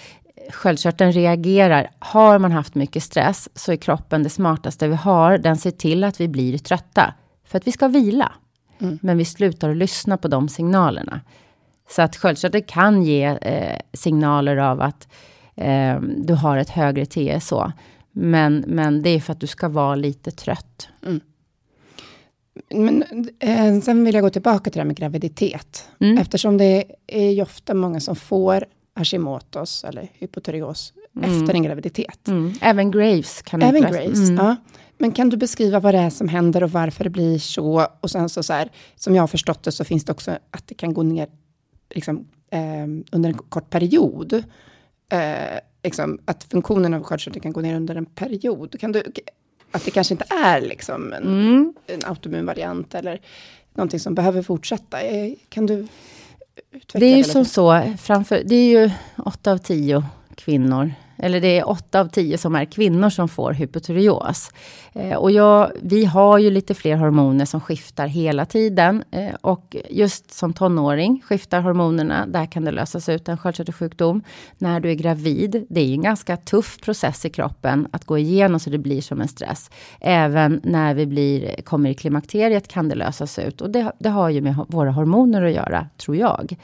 sköldkörteln 0.50 1.12
reagerar. 1.12 1.90
Har 1.98 2.38
man 2.38 2.52
haft 2.52 2.74
mycket 2.74 3.02
stress 3.02 3.48
så 3.54 3.72
är 3.72 3.76
kroppen 3.76 4.22
det 4.22 4.30
smartaste 4.30 4.88
vi 4.88 4.94
har. 4.94 5.38
Den 5.38 5.56
ser 5.56 5.70
till 5.70 6.04
att 6.04 6.20
vi 6.20 6.28
blir 6.28 6.58
trötta 6.58 7.14
för 7.44 7.58
att 7.58 7.66
vi 7.66 7.72
ska 7.72 7.88
vila. 7.88 8.32
Mm. 8.80 8.98
Men 9.02 9.18
vi 9.18 9.24
slutar 9.24 9.70
att 9.70 9.76
lyssna 9.76 10.16
på 10.16 10.28
de 10.28 10.48
signalerna. 10.48 11.20
Så 11.90 12.02
att 12.02 12.16
sköldkörteln 12.16 12.64
kan 12.64 13.02
ge 13.02 13.24
eh, 13.24 13.78
signaler 13.92 14.56
av 14.56 14.80
att 14.80 15.08
eh, 15.54 16.00
du 16.00 16.34
har 16.34 16.56
ett 16.56 16.70
högre 16.70 17.06
TSH. 17.06 17.54
Men, 18.12 18.64
men 18.66 19.02
det 19.02 19.10
är 19.10 19.20
för 19.20 19.32
att 19.32 19.40
du 19.40 19.46
ska 19.46 19.68
vara 19.68 19.94
lite 19.94 20.30
trött. 20.30 20.88
Mm. 21.06 21.20
Men 22.70 23.04
eh, 23.40 23.80
sen 23.80 24.04
vill 24.04 24.14
jag 24.14 24.24
gå 24.24 24.30
tillbaka 24.30 24.70
till 24.70 24.72
det 24.72 24.80
här 24.80 24.86
med 24.86 24.96
graviditet. 24.96 25.88
Mm. 26.00 26.18
Eftersom 26.18 26.58
det 26.58 26.84
är 27.06 27.30
ju 27.30 27.42
ofta 27.42 27.74
många 27.74 28.00
som 28.00 28.16
får 28.16 28.64
Hashimotos 28.94 29.84
eller 29.84 30.10
hypotyreos 30.12 30.92
mm. 31.16 31.30
efter 31.30 31.54
en 31.54 31.62
graviditet. 31.62 32.28
Mm. 32.28 32.54
Även 32.60 32.90
Graves 32.90 33.42
kan 33.42 33.62
Även 33.62 33.82
Graves, 33.82 34.18
mm. 34.18 34.36
ja. 34.36 34.56
Men 34.98 35.12
kan 35.12 35.28
du 35.28 35.36
beskriva 35.36 35.80
vad 35.80 35.94
det 35.94 35.98
är 35.98 36.10
som 36.10 36.28
händer 36.28 36.62
och 36.62 36.70
varför 36.70 37.04
det 37.04 37.10
blir 37.10 37.38
så? 37.38 37.86
Och 38.00 38.10
sen 38.10 38.28
så, 38.28 38.42
så 38.42 38.52
här, 38.52 38.70
som 38.96 39.14
jag 39.14 39.22
har 39.22 39.28
förstått 39.28 39.62
det, 39.62 39.72
så 39.72 39.84
finns 39.84 40.04
det 40.04 40.12
också 40.12 40.30
att 40.50 40.66
det 40.66 40.74
kan 40.74 40.94
gå 40.94 41.02
ner 41.02 41.28
liksom, 41.90 42.28
eh, 42.50 42.86
under 43.12 43.30
en 43.30 43.34
kort 43.34 43.70
period. 43.70 44.32
Eh, 45.08 45.58
liksom, 45.82 46.18
att 46.24 46.44
funktionen 46.44 46.94
av 46.94 47.02
sköldkörteln 47.02 47.42
kan 47.42 47.52
gå 47.52 47.60
ner 47.60 47.76
under 47.76 47.94
en 47.94 48.06
period. 48.06 48.80
Kan 48.80 48.92
du, 48.92 49.02
att 49.70 49.84
det 49.84 49.90
kanske 49.90 50.14
inte 50.14 50.26
är 50.44 50.60
liksom 50.60 51.12
en, 51.12 51.22
mm. 51.22 51.74
en 51.86 52.04
autoimmun 52.04 52.46
variant 52.46 52.94
eller 52.94 53.20
någonting 53.74 54.00
som 54.00 54.14
behöver 54.14 54.42
fortsätta. 54.42 55.00
Eh, 55.00 55.32
kan 55.48 55.66
du 55.66 55.86
det 56.92 57.06
är 57.06 57.16
ju 57.16 57.24
som 57.24 57.44
så, 57.44 57.94
framför, 57.98 58.42
det 58.44 58.54
är 58.54 58.80
ju 58.80 58.90
åtta 59.16 59.52
av 59.52 59.58
tio 59.58 60.04
kvinnor 60.34 60.92
eller 61.24 61.40
det 61.40 61.58
är 61.58 61.68
åtta 61.68 62.00
av 62.00 62.08
tio 62.08 62.38
som 62.38 62.54
är 62.54 62.64
kvinnor 62.64 63.10
som 63.10 63.28
får 63.28 63.52
hypotyreos. 63.52 64.50
Eh, 64.92 65.16
och 65.16 65.30
jag, 65.30 65.72
vi 65.82 66.04
har 66.04 66.38
ju 66.38 66.50
lite 66.50 66.74
fler 66.74 66.96
hormoner 66.96 67.44
som 67.44 67.60
skiftar 67.60 68.06
hela 68.06 68.46
tiden. 68.46 69.04
Eh, 69.10 69.34
och 69.40 69.76
just 69.90 70.30
som 70.30 70.52
tonåring 70.52 71.22
skiftar 71.24 71.60
hormonerna. 71.60 72.26
Där 72.26 72.46
kan 72.46 72.64
det 72.64 72.70
lösas 72.70 73.08
ut 73.08 73.28
en 73.28 73.38
sköldkörtelsjukdom. 73.38 74.22
När 74.58 74.80
du 74.80 74.90
är 74.90 74.94
gravid, 74.94 75.66
det 75.68 75.80
är 75.80 75.84
ju 75.84 75.94
en 75.94 76.02
ganska 76.02 76.36
tuff 76.36 76.80
process 76.80 77.24
i 77.24 77.30
kroppen 77.30 77.88
att 77.92 78.04
gå 78.04 78.18
igenom 78.18 78.60
så 78.60 78.70
det 78.70 78.78
blir 78.78 79.00
som 79.00 79.20
en 79.20 79.28
stress. 79.28 79.70
Även 80.00 80.60
när 80.64 80.94
vi 80.94 81.06
blir, 81.06 81.62
kommer 81.62 81.90
i 81.90 81.94
klimakteriet 81.94 82.68
kan 82.68 82.88
det 82.88 82.94
lösas 82.94 83.38
ut. 83.38 83.60
Och 83.60 83.70
det, 83.70 83.92
det 83.98 84.08
har 84.08 84.30
ju 84.30 84.40
med 84.40 84.56
våra 84.68 84.90
hormoner 84.90 85.42
att 85.42 85.52
göra, 85.52 85.88
tror 85.96 86.16
jag. 86.16 86.56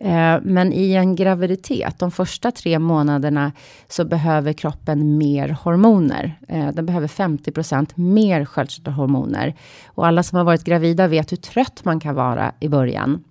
Eh, 0.00 0.36
men 0.42 0.72
i 0.72 0.92
en 0.92 1.16
graviditet, 1.16 1.98
de 1.98 2.10
första 2.10 2.50
tre 2.50 2.78
månaderna, 2.78 3.52
så 3.88 4.04
behöver 4.04 4.52
kroppen 4.52 5.18
mer 5.18 5.48
hormoner. 5.48 6.38
Eh, 6.48 6.68
den 6.68 6.86
behöver 6.86 7.08
50% 7.08 7.92
mer 7.94 8.44
sköldkörtelhormoner. 8.44 9.54
Och 9.86 10.06
alla 10.06 10.22
som 10.22 10.36
har 10.38 10.44
varit 10.44 10.64
gravida 10.64 11.06
vet 11.06 11.32
hur 11.32 11.36
trött 11.36 11.84
man 11.84 12.00
kan 12.00 12.14
vara 12.14 12.52
i 12.60 12.68
början. 12.68 13.24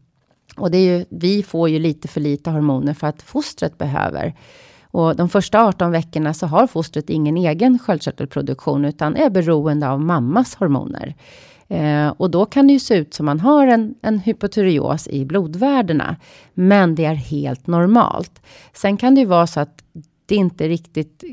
Och 0.58 0.72
det 0.72 0.78
är 0.78 0.98
ju, 0.98 1.06
vi 1.10 1.44
får 1.44 1.70
ju 1.70 1.80
lite 1.80 2.08
för 2.08 2.22
lite 2.22 2.50
hormoner 2.50 2.94
för 2.94 3.08
att 3.08 3.22
fostret 3.22 3.78
behöver. 3.78 4.34
Och 4.92 5.16
de 5.16 5.30
första 5.30 5.66
18 5.66 5.92
veckorna 5.92 6.34
så 6.34 6.48
har 6.48 6.68
fostret 6.68 7.10
ingen 7.10 7.38
egen 7.38 7.80
sköldkörtelproduktion, 7.80 8.86
utan 8.86 9.16
är 9.16 9.30
beroende 9.30 9.90
av 9.90 10.02
mammas 10.02 10.56
hormoner. 10.56 11.16
Eh, 11.68 12.08
och 12.08 12.32
då 12.32 12.46
kan 12.46 12.68
det 12.68 12.74
ju 12.74 12.80
se 12.80 12.96
ut 12.96 13.14
som 13.14 13.26
man 13.26 13.40
har 13.40 13.68
en, 13.68 13.96
en 14.02 14.20
hypotyreos 14.20 15.08
i 15.08 15.26
blodvärdena. 15.26 16.16
Men 16.54 16.96
det 16.96 17.06
är 17.06 17.14
helt 17.14 17.68
normalt. 17.68 18.42
Sen 18.74 18.98
kan 18.98 19.16
det 19.16 19.22
ju 19.22 19.28
vara 19.28 19.48
så 19.48 19.60
att 19.60 19.84
det 20.26 20.36
inte 20.36 20.68
riktigt 20.68 21.24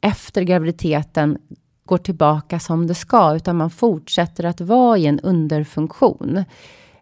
efter 0.00 0.42
graviditeten 0.42 1.38
går 1.84 1.98
tillbaka 1.98 2.60
som 2.60 2.86
det 2.86 2.94
ska, 2.94 3.36
utan 3.36 3.56
man 3.56 3.70
fortsätter 3.70 4.44
att 4.44 4.60
vara 4.60 4.98
i 4.98 5.06
en 5.06 5.20
underfunktion. 5.20 6.36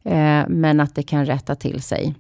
Eh, 0.03 0.49
men 0.49 0.81
att 0.81 0.95
det 0.95 1.03
kan 1.03 1.27
rätta 1.27 1.55
till 1.55 1.83
sig. 1.83 2.15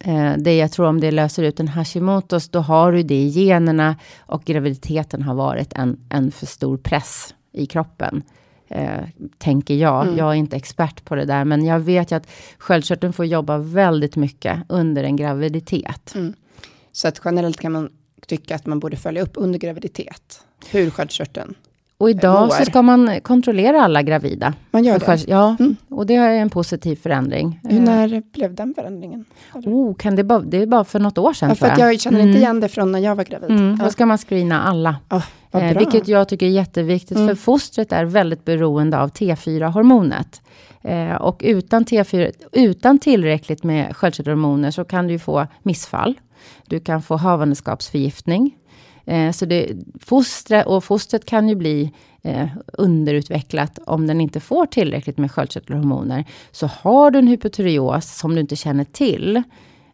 Eh, 0.00 0.32
det 0.38 0.56
jag 0.56 0.72
tror 0.72 0.86
om 0.86 1.00
det 1.00 1.10
löser 1.10 1.42
ut 1.42 1.60
en 1.60 1.68
Hashimotos, 1.68 2.48
då 2.48 2.60
har 2.60 2.92
du 2.92 3.02
det 3.02 3.14
i 3.14 3.28
generna 3.28 3.96
och 4.18 4.44
graviditeten 4.44 5.22
har 5.22 5.34
varit 5.34 5.72
en, 5.72 6.00
en 6.08 6.30
för 6.30 6.46
stor 6.46 6.76
press 6.76 7.34
i 7.52 7.66
kroppen 7.66 8.22
eh, 8.68 9.02
tänker 9.38 9.74
jag. 9.74 10.02
Mm. 10.02 10.16
Jag 10.16 10.30
är 10.30 10.34
inte 10.34 10.56
expert 10.56 11.04
på 11.04 11.14
det 11.14 11.24
där, 11.24 11.44
men 11.44 11.64
jag 11.64 11.80
vet 11.80 12.10
ju 12.10 12.16
att 12.16 12.30
sköldkörteln 12.58 13.12
får 13.12 13.24
jobba 13.24 13.58
väldigt 13.58 14.16
mycket 14.16 14.60
under 14.68 15.04
en 15.04 15.16
graviditet. 15.16 16.14
Mm. 16.14 16.34
Så 16.92 17.08
att 17.08 17.20
generellt 17.24 17.60
kan 17.60 17.72
man 17.72 17.90
tycka 18.26 18.54
att 18.54 18.66
man 18.66 18.80
borde 18.80 18.96
följa 18.96 19.22
upp 19.22 19.32
under 19.34 19.58
graviditet, 19.58 20.40
hur 20.70 20.90
sköldkörteln 20.90 21.54
och 22.04 22.10
idag 22.10 22.52
så 22.52 22.64
ska 22.64 22.82
man 22.82 23.20
kontrollera 23.20 23.82
alla 23.82 24.02
gravida. 24.02 24.54
Man 24.70 24.84
gör 24.84 24.98
det? 24.98 25.24
Ja, 25.28 25.56
mm. 25.58 25.76
och 25.88 26.06
det 26.06 26.14
är 26.14 26.32
en 26.32 26.50
positiv 26.50 26.96
förändring. 26.96 27.60
Hur 27.62 27.78
eh. 27.78 27.82
när 27.82 28.22
blev 28.32 28.54
den 28.54 28.74
förändringen? 28.74 29.24
Oh, 29.52 29.94
kan 29.94 30.16
det, 30.16 30.24
bara, 30.24 30.40
det 30.40 30.62
är 30.62 30.66
bara 30.66 30.84
för 30.84 31.00
något 31.00 31.18
år 31.18 31.32
sedan. 31.32 31.48
Ja, 31.48 31.54
för 31.54 31.66
jag. 31.66 31.78
jag 31.78 32.00
känner 32.00 32.18
inte 32.18 32.30
mm. 32.30 32.42
igen 32.42 32.60
det 32.60 32.68
från 32.68 32.92
när 32.92 32.98
jag 32.98 33.16
var 33.16 33.24
gravid. 33.24 33.50
Mm. 33.50 33.76
Ja. 33.78 33.84
Då 33.84 33.90
ska 33.90 34.06
man 34.06 34.18
screena 34.18 34.62
alla. 34.62 34.96
Oh, 35.10 35.24
eh, 35.52 35.78
vilket 35.78 36.08
jag 36.08 36.28
tycker 36.28 36.46
är 36.46 36.50
jätteviktigt, 36.50 37.16
mm. 37.16 37.28
för 37.28 37.34
fostret 37.34 37.92
är 37.92 38.04
väldigt 38.04 38.44
beroende 38.44 38.98
av 38.98 39.10
T4-hormonet. 39.10 40.42
Eh, 40.82 41.14
och 41.14 41.40
utan 41.44 41.84
T4, 41.84 42.32
utan 42.52 42.98
tillräckligt 42.98 43.64
med 43.64 43.96
sköldkörtelhormoner 43.96 44.70
så 44.70 44.84
kan 44.84 45.06
du 45.06 45.18
få 45.18 45.46
missfall. 45.62 46.14
Du 46.66 46.80
kan 46.80 47.02
få 47.02 47.16
havandeskapsförgiftning. 47.16 48.56
Eh, 49.06 49.30
så 49.30 49.46
det, 49.46 49.76
fostre, 50.00 50.64
och 50.64 50.84
fostret 50.84 51.24
kan 51.24 51.48
ju 51.48 51.54
bli 51.54 51.92
eh, 52.22 52.48
underutvecklat 52.72 53.78
om 53.86 54.06
den 54.06 54.20
inte 54.20 54.40
får 54.40 54.66
tillräckligt 54.66 55.18
med 55.18 55.32
sköldkörtelhormoner. 55.32 56.24
Så 56.52 56.66
har 56.66 57.10
du 57.10 57.18
en 57.18 57.26
hypotyreos 57.26 58.18
som 58.18 58.34
du 58.34 58.40
inte 58.40 58.56
känner 58.56 58.84
till, 58.84 59.42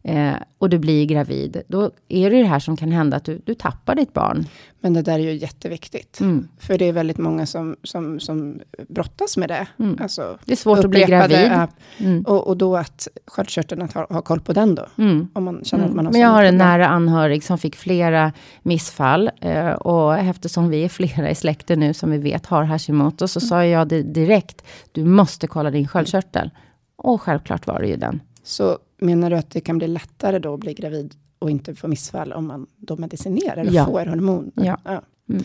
eh, 0.02 0.34
och 0.58 0.70
du 0.70 0.78
blir 0.78 1.06
gravid, 1.06 1.62
då 1.68 1.90
är 2.08 2.30
det 2.30 2.36
det 2.36 2.48
här 2.48 2.58
som 2.58 2.76
kan 2.76 2.92
hända 2.92 3.16
att 3.16 3.24
du, 3.24 3.40
du 3.44 3.54
tappar 3.54 3.94
ditt 3.94 4.12
barn. 4.12 4.46
Men 4.80 4.94
det 4.94 5.02
där 5.02 5.14
är 5.14 5.18
ju 5.18 5.32
jätteviktigt. 5.32 6.20
Mm. 6.20 6.48
För 6.58 6.78
det 6.78 6.84
är 6.84 6.92
väldigt 6.92 7.18
många 7.18 7.46
som, 7.46 7.76
som, 7.82 8.20
som 8.20 8.60
brottas 8.88 9.36
med 9.36 9.48
det. 9.48 9.66
Mm. 9.78 9.98
Alltså, 10.02 10.38
Det 10.44 10.52
är 10.52 10.56
svårt 10.56 10.84
att 10.84 10.90
bli 10.90 11.04
gravid. 11.04 11.38
ja, 11.50 11.68
Mm. 11.98 12.22
Och, 12.22 12.46
och 12.48 12.56
då 12.56 12.76
att 12.76 13.08
sköldkörteln 13.26 13.82
att 13.82 13.92
ha, 13.92 14.06
ha 14.10 14.22
koll 14.22 14.40
på 14.40 14.52
den 14.52 14.74
då. 14.74 14.86
Mm. 14.98 15.28
Om 15.32 15.44
man 15.44 15.64
känner 15.64 15.84
att 15.84 15.94
man 15.94 16.06
har 16.06 16.12
Men 16.12 16.20
jag 16.20 16.28
har 16.28 16.44
en 16.44 16.58
nära 16.58 16.88
anhörig 16.88 17.44
som 17.44 17.58
fick 17.58 17.76
flera 17.76 18.32
missfall. 18.62 19.30
Eh, 19.40 19.70
och 19.70 20.18
eftersom 20.18 20.68
vi 20.68 20.84
är 20.84 20.88
flera 20.88 21.30
i 21.30 21.34
släkten 21.34 21.80
nu 21.80 21.94
som 21.94 22.10
vi 22.10 22.18
vet 22.18 22.46
har 22.46 22.62
Hashimoto, 22.64 23.28
så 23.28 23.40
sa 23.40 23.64
jag 23.64 23.88
det 23.88 24.02
direkt. 24.02 24.64
Du 24.92 25.04
måste 25.04 25.46
kolla 25.46 25.70
din 25.70 25.88
sköldkörtel. 25.88 26.50
Och 26.96 27.22
självklart 27.22 27.66
var 27.66 27.80
det 27.80 27.88
ju 27.88 27.96
den. 27.96 28.20
Så 28.42 28.78
menar 29.00 29.30
du 29.30 29.36
att 29.36 29.50
det 29.50 29.60
kan 29.60 29.78
bli 29.78 29.88
lättare 29.88 30.38
då 30.38 30.54
att 30.54 30.60
bli 30.60 30.74
gravid 30.74 31.14
och 31.38 31.50
inte 31.50 31.74
få 31.74 31.88
missfall 31.88 32.32
om 32.32 32.46
man 32.46 32.66
då 32.76 32.96
medicinerar 32.96 33.66
och 33.66 33.72
Ja. 33.74 33.86
får 33.86 34.06
hormon? 34.06 34.52
Ja. 34.54 34.76
Mm. 35.30 35.44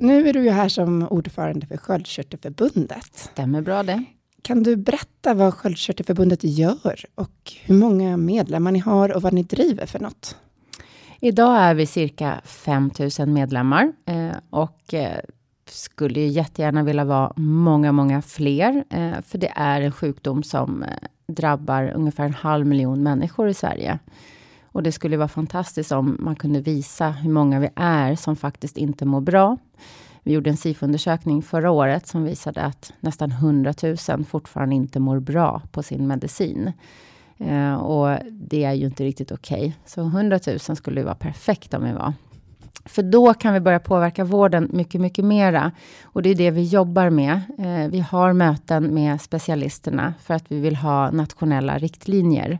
Nu 0.00 0.28
är 0.28 0.32
du 0.32 0.42
ju 0.44 0.50
här 0.50 0.68
som 0.68 1.08
ordförande 1.10 1.66
för 1.66 1.76
Sköldkörtelförbundet. 1.76 3.14
Stämmer 3.14 3.62
bra 3.62 3.82
det. 3.82 4.04
Kan 4.42 4.62
du 4.62 4.76
berätta 4.76 5.34
vad 5.34 5.54
Sköldkörtelförbundet 5.54 6.44
gör 6.44 7.04
och 7.14 7.52
hur 7.64 7.74
många 7.74 8.16
medlemmar 8.16 8.72
ni 8.72 8.78
har 8.78 9.12
och 9.16 9.22
vad 9.22 9.32
ni 9.32 9.42
driver 9.42 9.86
för 9.86 9.98
något? 9.98 10.36
Idag 11.20 11.56
är 11.56 11.74
vi 11.74 11.86
cirka 11.86 12.40
5 12.44 12.90
000 13.18 13.28
medlemmar. 13.28 13.92
Eh, 14.06 14.30
och 14.50 14.94
eh, 14.94 15.18
skulle 15.70 16.20
ju 16.20 16.26
jättegärna 16.26 16.82
vilja 16.82 17.04
vara 17.04 17.32
många, 17.36 17.92
många 17.92 18.22
fler. 18.22 18.84
Eh, 18.90 19.20
för 19.26 19.38
det 19.38 19.52
är 19.56 19.80
en 19.80 19.92
sjukdom 19.92 20.42
som 20.42 20.82
eh, 20.82 20.88
drabbar 21.26 21.92
ungefär 21.94 22.24
en 22.24 22.34
halv 22.34 22.66
miljon 22.66 23.02
människor 23.02 23.48
i 23.48 23.54
Sverige. 23.54 23.98
Och 24.64 24.82
det 24.82 24.92
skulle 24.92 25.16
vara 25.16 25.28
fantastiskt 25.28 25.92
om 25.92 26.16
man 26.20 26.36
kunde 26.36 26.60
visa 26.60 27.10
hur 27.10 27.30
många 27.30 27.60
vi 27.60 27.68
är 27.76 28.14
som 28.14 28.36
faktiskt 28.36 28.76
inte 28.76 29.04
mår 29.04 29.20
bra. 29.20 29.56
Vi 30.22 30.32
gjorde 30.32 30.50
en 30.50 30.56
SIFO-undersökning 30.56 31.42
förra 31.42 31.70
året 31.70 32.06
som 32.06 32.24
visade 32.24 32.62
att 32.62 32.92
nästan 33.00 33.30
100 33.30 33.74
000 34.08 34.24
fortfarande 34.24 34.74
inte 34.74 35.00
mår 35.00 35.20
bra 35.20 35.62
på 35.72 35.82
sin 35.82 36.06
medicin. 36.06 36.72
Eh, 37.38 37.74
och 37.74 38.18
det 38.30 38.64
är 38.64 38.72
ju 38.72 38.86
inte 38.86 39.04
riktigt 39.04 39.32
okej. 39.32 39.76
Så 39.84 40.00
100 40.00 40.40
000 40.46 40.58
skulle 40.58 41.00
ju 41.00 41.04
vara 41.04 41.14
perfekt 41.14 41.74
om 41.74 41.84
vi 41.84 41.92
var. 41.92 42.12
För 42.84 43.02
då 43.02 43.34
kan 43.34 43.54
vi 43.54 43.60
börja 43.60 43.78
påverka 43.78 44.24
vården 44.24 44.68
mycket, 44.72 45.00
mycket 45.00 45.24
mera. 45.24 45.72
Och 46.04 46.22
det 46.22 46.30
är 46.30 46.34
det 46.34 46.50
vi 46.50 46.64
jobbar 46.64 47.10
med. 47.10 47.40
Eh, 47.58 47.90
vi 47.90 48.00
har 48.00 48.32
möten 48.32 48.94
med 48.94 49.20
specialisterna 49.20 50.14
för 50.22 50.34
att 50.34 50.44
vi 50.48 50.60
vill 50.60 50.76
ha 50.76 51.10
nationella 51.10 51.78
riktlinjer. 51.78 52.58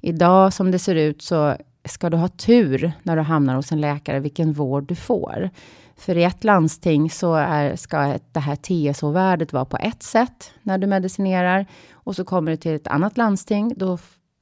Idag 0.00 0.52
som 0.52 0.70
det 0.70 0.78
ser 0.78 0.94
ut 0.94 1.22
så 1.22 1.56
ska 1.84 2.10
du 2.10 2.16
ha 2.16 2.28
tur 2.28 2.92
när 3.02 3.16
du 3.16 3.22
hamnar 3.22 3.54
hos 3.54 3.72
en 3.72 3.80
läkare 3.80 4.20
vilken 4.20 4.52
vård 4.52 4.84
du 4.84 4.94
får. 4.94 5.50
För 5.96 6.16
i 6.16 6.24
ett 6.24 6.44
landsting 6.44 7.10
så 7.10 7.34
är, 7.34 7.76
ska 7.76 8.18
det 8.32 8.40
här 8.40 8.56
TSH-värdet 8.56 9.52
vara 9.52 9.64
på 9.64 9.76
ett 9.76 10.02
sätt 10.02 10.52
när 10.62 10.78
du 10.78 10.86
medicinerar. 10.86 11.66
Och 11.92 12.16
så 12.16 12.24
kommer 12.24 12.50
du 12.50 12.56
till 12.56 12.74
ett 12.74 12.86
annat 12.86 13.16
landsting, 13.16 13.74
då 13.76 13.98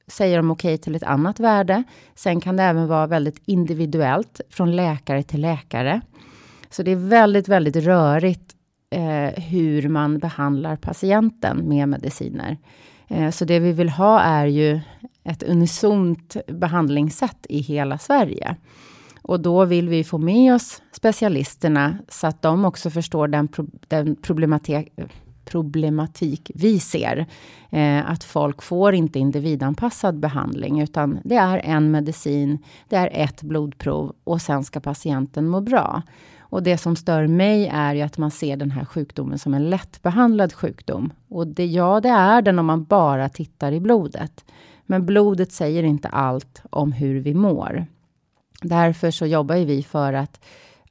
säger 0.09 0.37
de 0.37 0.51
okej 0.51 0.77
till 0.77 0.95
ett 0.95 1.03
annat 1.03 1.39
värde. 1.39 1.83
Sen 2.15 2.41
kan 2.41 2.55
det 2.55 2.63
även 2.63 2.87
vara 2.87 3.07
väldigt 3.07 3.41
individuellt 3.45 4.41
från 4.49 4.75
läkare 4.75 5.23
till 5.23 5.41
läkare. 5.41 6.01
Så 6.69 6.83
det 6.83 6.91
är 6.91 7.09
väldigt, 7.09 7.47
väldigt 7.47 7.75
rörigt 7.75 8.55
eh, 8.89 9.43
hur 9.43 9.89
man 9.89 10.19
behandlar 10.19 10.75
patienten 10.75 11.69
med 11.69 11.89
mediciner. 11.89 12.57
Eh, 13.07 13.29
så 13.29 13.45
det 13.45 13.59
vi 13.59 13.71
vill 13.71 13.89
ha 13.89 14.19
är 14.19 14.45
ju 14.45 14.79
ett 15.23 15.43
unisont 15.43 16.37
behandlingssätt 16.47 17.45
i 17.49 17.59
hela 17.59 17.97
Sverige. 17.97 18.55
Och 19.21 19.39
då 19.39 19.65
vill 19.65 19.89
vi 19.89 20.03
få 20.03 20.17
med 20.17 20.55
oss 20.55 20.81
specialisterna 20.91 21.97
så 22.09 22.27
att 22.27 22.41
de 22.41 22.65
också 22.65 22.89
förstår 22.89 23.27
den, 23.27 23.47
pro 23.47 23.65
den 23.87 24.15
problematik, 24.15 24.93
problematik 25.51 26.51
vi 26.55 26.79
ser. 26.79 27.25
Eh, 27.69 28.11
att 28.11 28.23
folk 28.23 28.61
får 28.61 28.93
inte 28.93 29.19
individanpassad 29.19 30.19
behandling, 30.19 30.81
utan 30.81 31.19
det 31.23 31.35
är 31.35 31.57
en 31.57 31.91
medicin, 31.91 32.57
det 32.89 32.95
är 32.95 33.09
ett 33.13 33.41
blodprov 33.41 34.15
och 34.23 34.41
sen 34.41 34.63
ska 34.63 34.79
patienten 34.79 35.47
må 35.47 35.61
bra. 35.61 36.01
Och 36.39 36.63
det 36.63 36.77
som 36.77 36.95
stör 36.95 37.27
mig 37.27 37.67
är 37.73 37.95
ju 37.95 38.01
att 38.01 38.17
man 38.17 38.31
ser 38.31 38.57
den 38.57 38.71
här 38.71 38.85
sjukdomen 38.85 39.39
som 39.39 39.53
en 39.53 39.69
lättbehandlad 39.69 40.53
sjukdom. 40.53 41.13
Och 41.27 41.47
det, 41.47 41.65
ja, 41.65 41.99
det 41.99 42.09
är 42.09 42.41
den 42.41 42.59
om 42.59 42.65
man 42.65 42.83
bara 42.83 43.29
tittar 43.29 43.71
i 43.71 43.79
blodet. 43.79 44.45
Men 44.85 45.05
blodet 45.05 45.51
säger 45.51 45.83
inte 45.83 46.07
allt 46.07 46.61
om 46.69 46.91
hur 46.91 47.19
vi 47.19 47.33
mår. 47.33 47.85
Därför 48.61 49.11
så 49.11 49.25
jobbar 49.25 49.55
ju 49.55 49.65
vi 49.65 49.83
för 49.83 50.13
att 50.13 50.39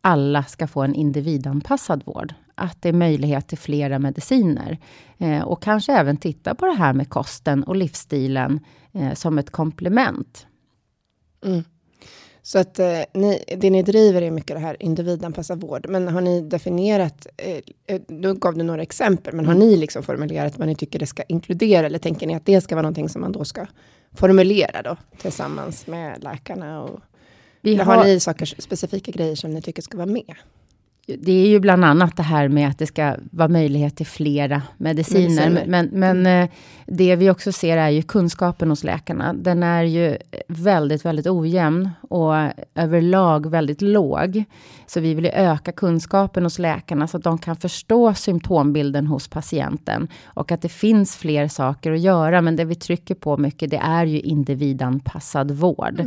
alla 0.01 0.45
ska 0.45 0.67
få 0.67 0.83
en 0.83 0.95
individanpassad 0.95 2.03
vård. 2.07 2.35
Att 2.55 2.83
det 2.83 2.89
är 2.89 2.93
möjlighet 2.93 3.49
till 3.49 3.59
flera 3.59 3.99
mediciner. 3.99 4.79
Eh, 5.19 5.43
och 5.43 5.63
kanske 5.63 5.93
även 5.93 6.17
titta 6.17 6.55
på 6.55 6.67
det 6.67 6.73
här 6.73 6.93
med 6.93 7.09
kosten 7.09 7.63
och 7.63 7.77
livsstilen 7.77 8.61
eh, 8.93 9.15
som 9.15 9.39
ett 9.39 9.51
komplement. 9.51 10.47
Mm. 11.45 11.65
Så 12.43 12.59
att 12.59 12.79
eh, 12.79 13.01
ni, 13.15 13.45
det 13.57 13.71
ni 13.71 13.83
driver 13.83 14.23
är 14.23 14.31
mycket 14.31 14.57
det 14.57 14.61
här 14.61 14.83
individanpassad 14.83 15.61
vård. 15.61 15.87
Men 15.89 16.09
har 16.09 16.21
ni 16.21 16.41
definierat, 16.41 17.27
eh, 17.37 17.61
eh 17.87 18.01
då 18.09 18.35
gav 18.35 18.55
du 18.55 18.63
några 18.63 18.83
exempel, 18.83 19.35
men 19.35 19.47
har 19.47 19.55
ni 19.55 19.77
liksom 19.77 20.03
formulerat 20.03 20.59
vad 20.59 20.69
ni 20.69 20.75
tycker 20.75 20.99
det 20.99 21.07
ska 21.07 21.23
inkludera? 21.23 21.87
Eller 21.87 21.99
tänker 21.99 22.27
ni 22.27 22.35
att 22.35 22.47
det 22.47 22.61
ska 22.61 22.75
vara 22.75 22.83
någonting 22.83 23.09
som 23.09 23.21
man 23.21 23.33
då 23.33 23.45
ska 23.45 23.67
formulera 24.13 24.83
då 24.83 24.97
tillsammans 25.19 25.87
med 25.87 26.23
läkarna? 26.25 26.83
Och, 26.83 27.01
vi 27.71 27.77
har- 27.77 27.97
har 27.97 28.05
ni 28.05 28.21
saker, 28.21 28.47
specifika 28.59 29.11
grejer 29.13 29.35
som 29.35 29.51
ni 29.51 29.63
tycker 29.63 29.83
ska 29.83 29.97
vara 29.97 30.07
med? 30.07 30.35
Det 31.19 31.33
är 31.33 31.47
ju 31.49 31.61
bland 31.61 31.85
annat 31.85 32.17
det 32.17 32.23
här 32.23 32.49
med 32.49 32.69
att 32.69 32.79
det 32.79 32.87
ska 32.87 33.17
vara 33.31 33.49
möjlighet 33.49 33.97
till 33.97 34.07
flera 34.07 34.63
mediciner. 34.77 35.29
Mediciner. 35.51 35.65
Men, 35.67 35.87
men 35.93 36.27
eh, 36.27 36.49
det 36.87 37.17
vi 37.17 37.31
också 37.31 37.53
ser 37.53 37.77
är 37.77 37.89
ju 37.89 38.03
kunskapen 38.03 38.71
hos 38.71 38.85
läkarna. 38.85 39.33
Den 39.33 39.63
är 39.63 39.83
ju 39.83 40.17
väldigt, 40.49 41.05
väldigt 41.05 41.27
ojämn 41.27 41.91
och 42.09 42.35
överlag 42.75 43.51
väldigt 43.51 43.83
låg. 43.83 44.45
Så 44.87 45.01
vi 45.01 45.15
vill 45.15 45.25
ju 45.25 45.31
öka 45.31 45.73
kunskapen 45.73 46.43
hos 46.45 46.59
läkarna 46.59 47.07
så 47.07 47.17
att 47.17 47.25
de 47.25 47.39
kan 47.39 47.57
förstå 47.57 48.15
symptombilden 48.15 49.07
hos 49.07 49.29
patienten. 49.29 50.09
Och 50.25 50.53
att 50.53 50.63
det 50.63 50.69
finns 50.69 51.17
fler 51.17 51.49
saker 51.49 51.93
att 51.93 52.01
göra. 52.01 52.41
Men 52.41 52.57
det 52.57 52.65
vi 52.65 52.75
trycker 52.75 53.15
på 53.15 53.37
mycket, 53.37 53.71
det 53.71 53.81
är 53.85 54.05
ju 54.07 54.21
individanpassad 54.21 55.51
vård. 55.51 56.01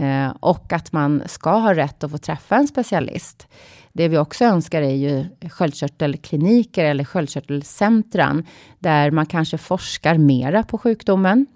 Eh, 0.00 0.34
och 0.40 0.72
att 0.72 0.92
man 0.92 1.22
ska 1.26 1.50
ha 1.50 1.74
rätt 1.74 2.04
att 2.04 2.10
få 2.10 2.18
träffa 2.18 2.56
en 2.56 2.68
specialist. 2.68 3.48
Det 3.92 4.08
vi 4.08 4.18
också 4.18 4.44
önskar 4.44 4.82
är 4.82 4.94
ju 4.94 5.24
sköldkörtelkliniker 5.50 6.84
eller 6.84 7.04
sköldkörtelcentran, 7.04 8.44
där 8.78 9.10
man 9.10 9.26
kanske 9.26 9.58
forskar 9.58 10.18
mera 10.18 10.62
på 10.62 10.78
sjukdomen. 10.78 11.46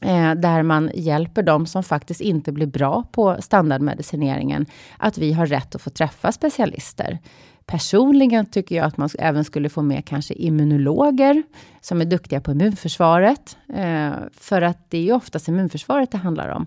Eh, 0.00 0.34
där 0.34 0.62
man 0.62 0.90
hjälper 0.94 1.42
dem 1.42 1.66
som 1.66 1.82
faktiskt 1.82 2.20
inte 2.20 2.52
blir 2.52 2.66
bra 2.66 3.04
på 3.12 3.36
standardmedicineringen, 3.40 4.66
att 4.98 5.18
vi 5.18 5.32
har 5.32 5.46
rätt 5.46 5.74
att 5.74 5.82
få 5.82 5.90
träffa 5.90 6.32
specialister. 6.32 7.18
Personligen 7.66 8.46
tycker 8.46 8.76
jag 8.76 8.86
att 8.86 8.96
man 8.96 9.08
även 9.18 9.44
skulle 9.44 9.68
få 9.68 9.82
med 9.82 10.04
kanske 10.04 10.34
immunologer, 10.34 11.42
som 11.80 12.00
är 12.00 12.04
duktiga 12.04 12.40
på 12.40 12.50
immunförsvaret. 12.50 13.56
Eh, 13.74 14.12
för 14.32 14.62
att 14.62 14.90
det 14.90 14.98
är 14.98 15.02
ju 15.02 15.12
oftast 15.12 15.48
immunförsvaret 15.48 16.10
det 16.10 16.18
handlar 16.18 16.48
om. 16.48 16.66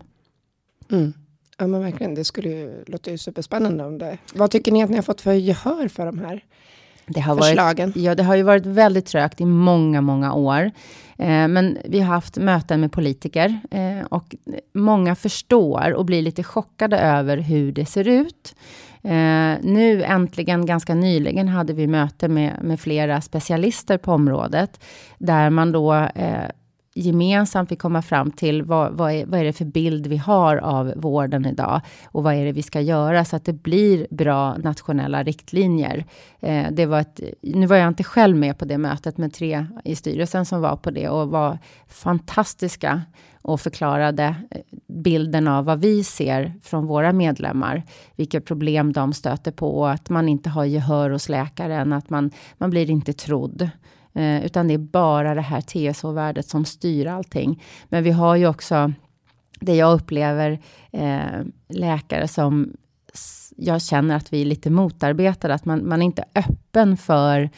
Mm. 0.91 1.13
Ja 1.57 1.67
men 1.67 1.81
verkligen, 1.81 2.15
det 2.15 2.23
skulle 2.23 2.49
ju, 2.49 2.83
låter 2.87 3.11
ju 3.11 3.17
superspännande 3.17 3.85
om 3.85 3.97
det. 3.97 4.17
Vad 4.33 4.51
tycker 4.51 4.71
ni 4.71 4.83
att 4.83 4.89
ni 4.89 4.95
har 4.95 5.03
fått 5.03 5.21
för 5.21 5.33
gehör 5.33 5.87
för 5.87 6.05
de 6.05 6.19
här 6.19 6.43
Det 7.07 7.19
har 7.19 7.35
förslagen? 7.37 7.89
Varit, 7.89 8.03
ja, 8.03 8.15
det 8.15 8.23
har 8.23 8.35
ju 8.35 8.43
varit 8.43 8.65
väldigt 8.65 9.05
trögt 9.05 9.41
i 9.41 9.45
många, 9.45 10.01
många 10.01 10.33
år. 10.33 10.71
Eh, 11.17 11.47
men 11.47 11.77
vi 11.85 11.99
har 11.99 12.13
haft 12.13 12.37
möten 12.37 12.81
med 12.81 12.91
politiker 12.91 13.59
eh, 13.71 14.05
och 14.09 14.35
många 14.73 15.15
förstår 15.15 15.93
och 15.93 16.05
blir 16.05 16.21
lite 16.21 16.43
chockade 16.43 16.99
över 16.99 17.37
hur 17.37 17.71
det 17.71 17.85
ser 17.85 18.07
ut. 18.07 18.55
Eh, 19.03 19.53
nu 19.61 20.03
äntligen, 20.03 20.65
ganska 20.65 20.95
nyligen, 20.95 21.47
hade 21.47 21.73
vi 21.73 21.87
möte 21.87 22.27
med, 22.27 22.57
med 22.61 22.79
flera 22.79 23.21
specialister 23.21 23.97
på 23.97 24.11
området, 24.11 24.83
där 25.17 25.49
man 25.49 25.71
då 25.71 25.93
eh, 25.93 26.49
gemensamt 26.93 27.71
vi 27.71 27.75
komma 27.75 28.01
fram 28.01 28.31
till 28.31 28.63
vad, 28.63 28.93
vad, 28.93 29.11
är, 29.11 29.25
vad 29.25 29.39
är 29.39 29.43
det 29.43 29.53
för 29.53 29.65
bild 29.65 30.07
vi 30.07 30.17
har 30.17 30.57
av 30.57 30.93
vården 30.95 31.45
idag 31.45 31.81
och 32.05 32.23
vad 32.23 32.33
är 32.33 32.45
det 32.45 32.51
vi 32.51 32.63
ska 32.63 32.81
göra 32.81 33.25
så 33.25 33.35
att 33.35 33.45
det 33.45 33.53
blir 33.53 34.07
bra 34.09 34.57
nationella 34.57 35.23
riktlinjer. 35.23 36.05
Eh, 36.39 36.71
det 36.71 36.85
var 36.85 36.99
ett, 36.99 37.19
nu 37.41 37.65
var 37.65 37.75
jag 37.75 37.87
inte 37.87 38.03
själv 38.03 38.37
med 38.37 38.57
på 38.57 38.65
det 38.65 38.77
mötet 38.77 39.17
med 39.17 39.33
tre 39.33 39.65
i 39.83 39.95
styrelsen 39.95 40.45
som 40.45 40.61
var 40.61 40.75
på 40.75 40.91
det 40.91 41.09
och 41.09 41.29
var 41.29 41.59
fantastiska 41.87 43.01
och 43.41 43.61
förklarade 43.61 44.35
eh, 44.51 44.61
bilden 44.87 45.47
av 45.47 45.65
vad 45.65 45.81
vi 45.81 46.03
ser 46.03 46.53
från 46.63 46.85
våra 46.85 47.13
medlemmar. 47.13 47.83
Vilka 48.15 48.41
problem 48.41 48.93
de 48.93 49.13
stöter 49.13 49.51
på, 49.51 49.85
att 49.85 50.09
man 50.09 50.29
inte 50.29 50.49
har 50.49 50.65
gehör 50.65 51.09
hos 51.09 51.29
läkaren, 51.29 51.93
att 51.93 52.09
man, 52.09 52.31
man 52.57 52.69
blir 52.69 52.89
inte 52.89 53.13
trodd. 53.13 53.69
Eh, 54.13 54.45
utan 54.45 54.67
det 54.67 54.73
är 54.73 54.77
bara 54.77 55.35
det 55.35 55.41
här 55.41 55.61
TSH-värdet 55.61 56.47
som 56.47 56.65
styr 56.65 57.05
allting. 57.05 57.63
Men 57.89 58.03
vi 58.03 58.11
har 58.11 58.35
ju 58.35 58.47
också 58.47 58.93
det 59.59 59.75
jag 59.75 59.93
upplever 59.93 60.59
eh, 60.91 61.41
läkare 61.69 62.27
som 62.27 62.73
jag 63.57 63.81
känner 63.81 64.15
att 64.15 64.33
vi 64.33 64.41
är 64.41 64.45
lite 64.45 64.69
motarbetade, 64.69 65.53
att 65.53 65.65
man, 65.65 65.87
man 65.87 66.01
är 66.01 66.05
inte 66.05 66.25
öppen 66.35 66.97
för 66.97 67.49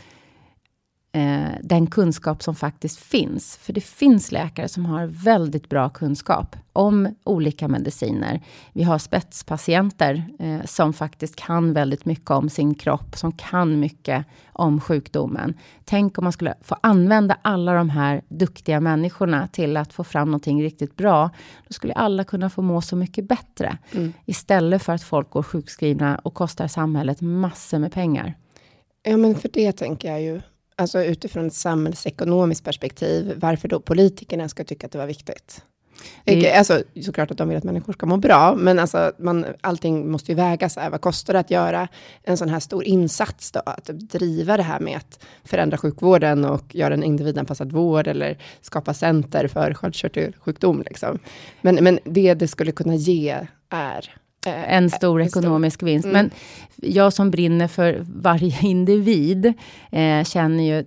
eh, 1.13 1.51
den 1.61 1.87
kunskap 1.87 2.43
som 2.43 2.55
faktiskt 2.55 2.99
finns. 2.99 3.57
För 3.57 3.73
det 3.73 3.81
finns 3.81 4.31
läkare 4.31 4.67
som 4.67 4.85
har 4.85 5.05
väldigt 5.05 5.69
bra 5.69 5.89
kunskap 5.89 6.55
om 6.73 7.15
olika 7.23 7.67
mediciner. 7.67 8.41
Vi 8.73 8.83
har 8.83 8.97
spetspatienter 8.97 10.25
eh, 10.39 10.65
som 10.65 10.93
faktiskt 10.93 11.35
kan 11.35 11.73
väldigt 11.73 12.05
mycket 12.05 12.31
om 12.31 12.49
sin 12.49 12.75
kropp, 12.75 13.15
som 13.15 13.31
kan 13.31 13.79
mycket 13.79 14.25
om 14.53 14.81
sjukdomen. 14.81 15.53
Tänk 15.85 16.17
om 16.17 16.23
man 16.23 16.33
skulle 16.33 16.53
få 16.61 16.75
använda 16.81 17.37
alla 17.41 17.73
de 17.73 17.89
här 17.89 18.21
duktiga 18.27 18.79
människorna 18.79 19.47
till 19.47 19.77
att 19.77 19.93
få 19.93 20.03
fram 20.03 20.27
någonting 20.27 20.63
riktigt 20.63 20.95
bra. 20.95 21.29
Då 21.67 21.73
skulle 21.73 21.93
alla 21.93 22.23
kunna 22.23 22.49
få 22.49 22.61
må 22.61 22.81
så 22.81 22.95
mycket 22.95 23.27
bättre. 23.27 23.77
Mm. 23.91 24.13
Istället 24.25 24.83
för 24.83 24.93
att 24.93 25.03
folk 25.03 25.29
går 25.29 25.43
sjukskrivna 25.43 26.17
och 26.17 26.33
kostar 26.33 26.67
samhället 26.67 27.21
massor 27.21 27.79
med 27.79 27.91
pengar. 27.91 28.33
Ja, 29.03 29.17
men 29.17 29.35
för 29.35 29.49
det 29.53 29.71
tänker 29.71 30.11
jag 30.11 30.21
ju 30.21 30.41
alltså 30.75 31.03
utifrån 31.03 31.47
ett 31.47 31.53
samhällsekonomiskt 31.53 32.65
perspektiv, 32.65 33.33
varför 33.37 33.67
då 33.67 33.79
politikerna 33.79 34.49
ska 34.49 34.63
tycka 34.63 34.85
att 34.85 34.91
det 34.91 34.97
var 34.97 35.07
viktigt. 35.07 35.63
Det... 36.23 36.53
Alltså, 36.53 36.83
såklart 37.01 37.31
att 37.31 37.37
de 37.37 37.49
vill 37.49 37.57
att 37.57 37.63
människor 37.63 37.93
ska 37.93 38.05
må 38.05 38.17
bra, 38.17 38.55
men 38.55 38.79
alltså, 38.79 39.11
man, 39.19 39.45
allting 39.61 40.11
måste 40.11 40.31
ju 40.31 40.35
vägas. 40.35 40.77
Vad 40.91 41.01
kostar 41.01 41.33
det 41.33 41.39
att 41.39 41.51
göra 41.51 41.87
en 42.23 42.37
sån 42.37 42.49
här 42.49 42.59
stor 42.59 42.83
insats 42.83 43.51
då? 43.51 43.61
Att 43.65 43.85
driva 43.85 44.57
det 44.57 44.63
här 44.63 44.79
med 44.79 44.97
att 44.97 45.23
förändra 45.43 45.77
sjukvården 45.77 46.45
och 46.45 46.75
göra 46.75 46.93
en 46.93 47.03
individanpassad 47.03 47.71
vård 47.71 48.07
eller 48.07 48.37
skapa 48.61 48.93
center 48.93 49.47
för 49.47 49.73
sköldkörtelsjukdom. 49.73 50.83
Liksom. 50.85 51.19
Men, 51.61 51.75
men 51.75 51.99
det 52.05 52.33
det 52.33 52.47
skulle 52.47 52.71
kunna 52.71 52.95
ge 52.95 53.47
är 53.69 54.15
en 54.45 54.89
stor 54.89 55.21
en 55.21 55.27
ekonomisk 55.27 55.79
stor. 55.79 55.85
vinst. 55.87 56.05
Mm. 56.05 56.13
Men 56.13 56.31
jag 56.75 57.13
som 57.13 57.31
brinner 57.31 57.67
för 57.67 58.05
varje 58.15 58.59
individ 58.61 59.53
eh, 59.91 60.23
känner 60.23 60.63
ju, 60.63 60.79
eh, 60.79 60.83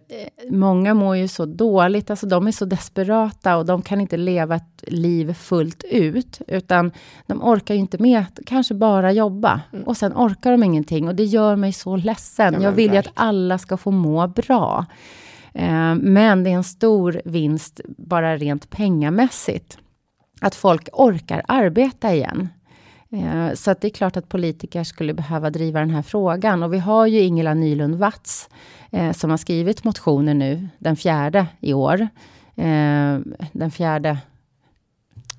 många 0.51 0.95
mår 0.95 1.17
ju 1.17 1.29
så 1.29 1.47
dåligt, 1.47 2.11
alltså 2.11 2.27
de 2.27 2.47
är 2.47 2.53
så 2.53 2.65
desperata 2.65 3.57
och 3.57 3.67
de 3.67 3.83
kan 3.83 4.01
inte 4.01 4.17
leva 4.17 4.57
ett 4.57 4.85
liv 4.87 5.35
fullt 5.35 5.85
ut, 5.91 6.41
utan 6.47 6.91
de 7.27 7.43
orkar 7.43 7.75
ju 7.75 7.81
inte 7.81 7.99
med 7.99 8.21
att 8.21 8.39
kanske 8.47 8.75
bara 8.75 9.13
jobba 9.13 9.61
mm. 9.73 9.85
och 9.85 9.97
sen 9.97 10.13
orkar 10.13 10.51
de 10.51 10.63
ingenting 10.63 11.09
och 11.09 11.15
det 11.15 11.25
gör 11.25 11.57
mig 11.57 11.73
så 11.73 11.97
ledsen. 11.97 12.55
Ja, 12.55 12.63
jag 12.63 12.73
vill 12.73 12.93
ju 12.93 12.99
att 12.99 13.11
alla 13.15 13.59
ska 13.59 13.77
få 13.77 13.91
må 13.91 14.27
bra. 14.27 14.87
Eh, 15.55 15.95
men 15.95 16.45
det 16.45 16.51
är 16.51 16.55
en 16.55 16.65
stor 16.65 17.23
vinst 17.25 17.81
bara 17.87 18.37
rent 18.37 18.71
pengamässigt. 18.71 19.79
Att 20.41 20.55
folk 20.55 20.89
orkar 20.93 21.43
arbeta 21.49 22.15
igen. 22.15 22.49
Eh, 23.13 23.55
så 23.55 23.71
att 23.71 23.81
det 23.81 23.89
är 23.89 23.91
klart 23.91 24.17
att 24.17 24.29
politiker 24.29 24.85
skulle 24.85 25.15
behöva 25.15 25.51
driva 25.51 25.81
den 25.81 25.91
här 25.91 26.03
frågan. 26.03 26.63
Och 26.63 26.73
vi 26.73 26.79
har 26.79 27.07
ju 27.07 27.21
Ingela 27.21 27.55
Nylund 27.55 27.95
Watz 27.95 28.49
eh, 28.93 29.13
som 29.13 29.31
har 29.31 29.37
skrivit 29.37 29.85
motioner 29.85 30.35
nu, 30.35 30.69
den 30.79 30.97
fjärde 30.97 31.47
i 31.61 31.73
år. 31.73 32.01
Eh, 32.57 33.19
den 33.53 33.71
fjärde 33.71 34.19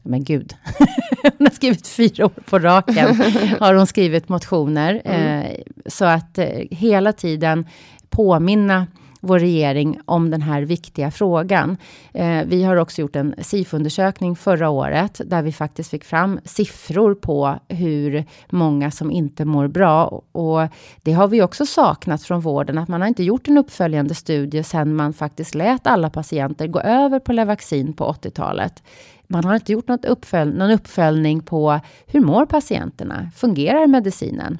men 0.03 0.23
gud, 0.23 0.53
hon 1.37 1.47
har 1.47 1.53
skrivit 1.55 1.87
fyra 1.87 2.25
år 2.25 2.41
på 2.45 2.59
raken, 2.59 3.15
har 3.59 3.73
hon 3.73 3.87
skrivit 3.87 4.29
motioner. 4.29 5.01
Mm. 5.05 5.55
så 5.85 6.05
att 6.05 6.39
hela 6.71 7.13
tiden 7.13 7.65
påminna 8.09 8.87
vår 9.19 9.39
regering 9.39 9.99
om 10.05 10.29
den 10.29 10.41
här 10.41 10.61
viktiga 10.61 11.11
frågan. 11.11 11.77
Eh, 12.13 12.41
vi 12.45 12.63
har 12.63 12.75
också 12.75 13.01
gjort 13.01 13.15
en 13.15 13.35
SIFO-undersökning 13.37 14.35
förra 14.35 14.69
året, 14.69 15.21
där 15.25 15.41
vi 15.41 15.51
faktiskt 15.51 15.89
fick 15.89 16.03
fram 16.03 16.39
siffror 16.43 17.15
på 17.15 17.59
hur 17.67 18.25
många 18.49 18.91
som 18.91 19.11
inte 19.11 19.45
mår 19.45 19.67
bra. 19.67 20.21
Och 20.31 20.67
det 21.01 21.13
har 21.13 21.27
vi 21.27 21.41
också 21.41 21.65
saknat 21.65 22.23
från 22.23 22.41
vården, 22.41 22.77
att 22.77 22.87
man 22.87 23.01
har 23.01 23.07
inte 23.07 23.23
gjort 23.23 23.47
en 23.47 23.57
uppföljande 23.57 24.15
studie 24.15 24.63
sedan 24.63 24.95
man 24.95 25.13
faktiskt 25.13 25.55
lät 25.55 25.87
alla 25.87 26.09
patienter 26.09 26.67
gå 26.67 26.79
över 26.79 27.19
på 27.19 27.33
Levaxin 27.33 27.93
på 27.93 28.11
80-talet. 28.11 28.83
Man 29.27 29.45
har 29.45 29.55
inte 29.55 29.71
gjort 29.71 29.87
något 29.87 30.05
uppfölj 30.05 30.53
någon 30.53 30.71
uppföljning 30.71 31.41
på 31.41 31.79
hur 32.07 32.19
mår 32.19 32.45
patienterna? 32.45 33.31
Fungerar 33.35 33.87
medicinen? 33.87 34.57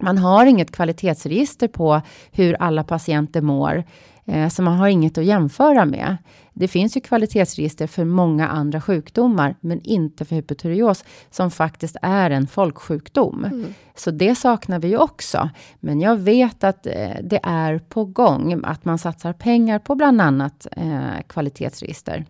Man 0.00 0.18
har 0.18 0.46
inget 0.46 0.72
kvalitetsregister 0.72 1.68
på 1.68 2.00
hur 2.32 2.54
alla 2.54 2.84
patienter 2.84 3.40
mår, 3.40 3.84
eh, 4.24 4.48
så 4.48 4.62
man 4.62 4.76
har 4.76 4.88
inget 4.88 5.18
att 5.18 5.24
jämföra 5.24 5.84
med. 5.84 6.16
Det 6.52 6.68
finns 6.68 6.96
ju 6.96 7.00
kvalitetsregister 7.00 7.86
för 7.86 8.04
många 8.04 8.48
andra 8.48 8.80
sjukdomar, 8.80 9.56
men 9.60 9.80
inte 9.80 10.24
för 10.24 10.36
hypotyreos, 10.36 11.04
som 11.30 11.50
faktiskt 11.50 11.96
är 12.02 12.30
en 12.30 12.46
folksjukdom. 12.46 13.44
Mm. 13.44 13.74
Så 13.94 14.10
det 14.10 14.34
saknar 14.34 14.78
vi 14.78 14.88
ju 14.88 14.98
också. 14.98 15.50
Men 15.80 16.00
jag 16.00 16.16
vet 16.16 16.64
att 16.64 16.86
eh, 16.86 17.10
det 17.22 17.40
är 17.42 17.78
på 17.78 18.04
gång, 18.04 18.62
att 18.64 18.84
man 18.84 18.98
satsar 18.98 19.32
pengar 19.32 19.78
på 19.78 19.94
bland 19.94 20.20
annat 20.20 20.66
eh, 20.76 21.22
kvalitetsregister. 21.26 22.24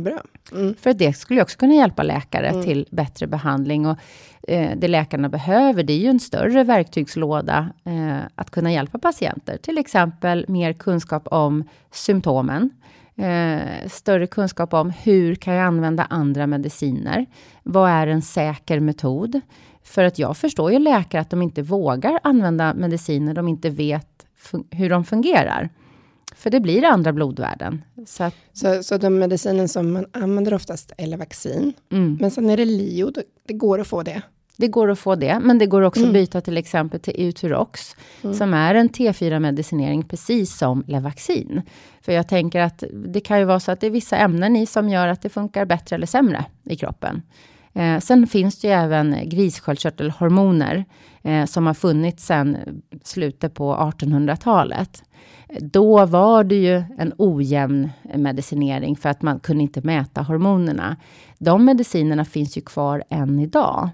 Bra. 0.00 0.22
Mm. 0.52 0.74
För 0.74 0.94
det 0.94 1.12
skulle 1.12 1.42
också 1.42 1.58
kunna 1.58 1.74
hjälpa 1.74 2.02
läkare 2.02 2.48
mm. 2.48 2.62
till 2.62 2.86
bättre 2.90 3.26
behandling. 3.26 3.86
Och 3.86 3.98
eh, 4.48 4.70
det 4.76 4.88
läkarna 4.88 5.28
behöver, 5.28 5.82
det 5.82 5.92
är 5.92 5.98
ju 5.98 6.08
en 6.08 6.20
större 6.20 6.64
verktygslåda 6.64 7.68
eh, 7.84 8.18
att 8.34 8.50
kunna 8.50 8.72
hjälpa 8.72 8.98
patienter. 8.98 9.56
Till 9.56 9.78
exempel 9.78 10.44
mer 10.48 10.72
kunskap 10.72 11.28
om 11.30 11.64
symptomen. 11.90 12.70
Eh, 13.16 13.88
större 13.88 14.26
kunskap 14.26 14.74
om 14.74 14.90
hur 14.90 15.34
kan 15.34 15.54
jag 15.54 15.66
använda 15.66 16.06
andra 16.10 16.46
mediciner? 16.46 17.26
Vad 17.62 17.90
är 17.90 18.06
en 18.06 18.22
säker 18.22 18.80
metod? 18.80 19.40
För 19.84 20.04
att 20.04 20.18
jag 20.18 20.36
förstår 20.36 20.72
ju 20.72 20.78
läkare 20.78 21.20
att 21.20 21.30
de 21.30 21.42
inte 21.42 21.62
vågar 21.62 22.18
använda 22.22 22.74
mediciner 22.74 23.34
de 23.34 23.48
inte 23.48 23.70
vet 23.70 24.26
hur 24.70 24.90
de 24.90 25.04
fungerar. 25.04 25.68
För 26.34 26.50
det 26.50 26.60
blir 26.60 26.84
andra 26.84 27.12
blodvärden. 27.12 27.84
Så, 28.06 28.24
att, 28.24 28.34
så, 28.52 28.82
så 28.82 28.96
de 28.96 29.18
medicinen 29.18 29.68
som 29.68 29.92
man 29.92 30.06
använder 30.12 30.54
oftast 30.54 30.92
är 30.96 31.16
vaccin. 31.16 31.72
Mm. 31.92 32.18
Men 32.20 32.30
sen 32.30 32.50
är 32.50 32.56
det 32.56 32.64
LIO, 32.64 33.12
det 33.46 33.54
går 33.54 33.80
att 33.80 33.86
få 33.86 34.02
det. 34.02 34.22
Det 34.56 34.68
går 34.68 34.90
att 34.90 34.98
få 34.98 35.14
det, 35.14 35.40
men 35.42 35.58
det 35.58 35.66
går 35.66 35.82
också 35.82 36.00
mm. 36.00 36.10
att 36.10 36.14
byta 36.14 36.40
till 36.40 36.56
exempel 36.56 37.00
till 37.00 37.26
Euturox, 37.26 37.96
mm. 38.22 38.34
som 38.34 38.54
är 38.54 38.74
en 38.74 38.90
T4-medicinering, 38.90 40.02
precis 40.02 40.58
som 40.58 40.84
Levaxin. 40.86 41.62
För 42.00 42.12
jag 42.12 42.28
tänker 42.28 42.60
att 42.60 42.84
det 42.92 43.20
kan 43.20 43.38
ju 43.38 43.44
vara 43.44 43.60
så 43.60 43.72
att 43.72 43.80
det 43.80 43.86
är 43.86 43.90
vissa 43.90 44.16
ämnen 44.16 44.56
i 44.56 44.66
som 44.66 44.88
gör 44.88 45.08
att 45.08 45.22
det 45.22 45.28
funkar 45.28 45.64
bättre 45.64 45.96
eller 45.96 46.06
sämre 46.06 46.44
i 46.64 46.76
kroppen. 46.76 47.22
Eh, 47.74 47.98
sen 47.98 48.26
finns 48.26 48.60
det 48.60 48.68
ju 48.68 48.74
även 48.74 49.28
grissköldkörtelhormoner 49.28 50.84
eh, 51.22 51.44
som 51.44 51.66
har 51.66 51.74
funnits 51.74 52.26
sedan 52.26 52.56
slutet 53.04 53.54
på 53.54 53.74
1800-talet. 53.74 55.02
Då 55.60 56.06
var 56.06 56.44
det 56.44 56.54
ju 56.54 56.84
en 56.98 57.12
ojämn 57.18 57.90
medicinering 58.16 58.96
för 58.96 59.08
att 59.08 59.22
man 59.22 59.40
kunde 59.40 59.62
inte 59.62 59.80
mäta 59.80 60.22
hormonerna. 60.22 60.96
De 61.38 61.64
medicinerna 61.64 62.24
finns 62.24 62.56
ju 62.56 62.60
kvar 62.60 63.04
än 63.10 63.40
idag. 63.40 63.90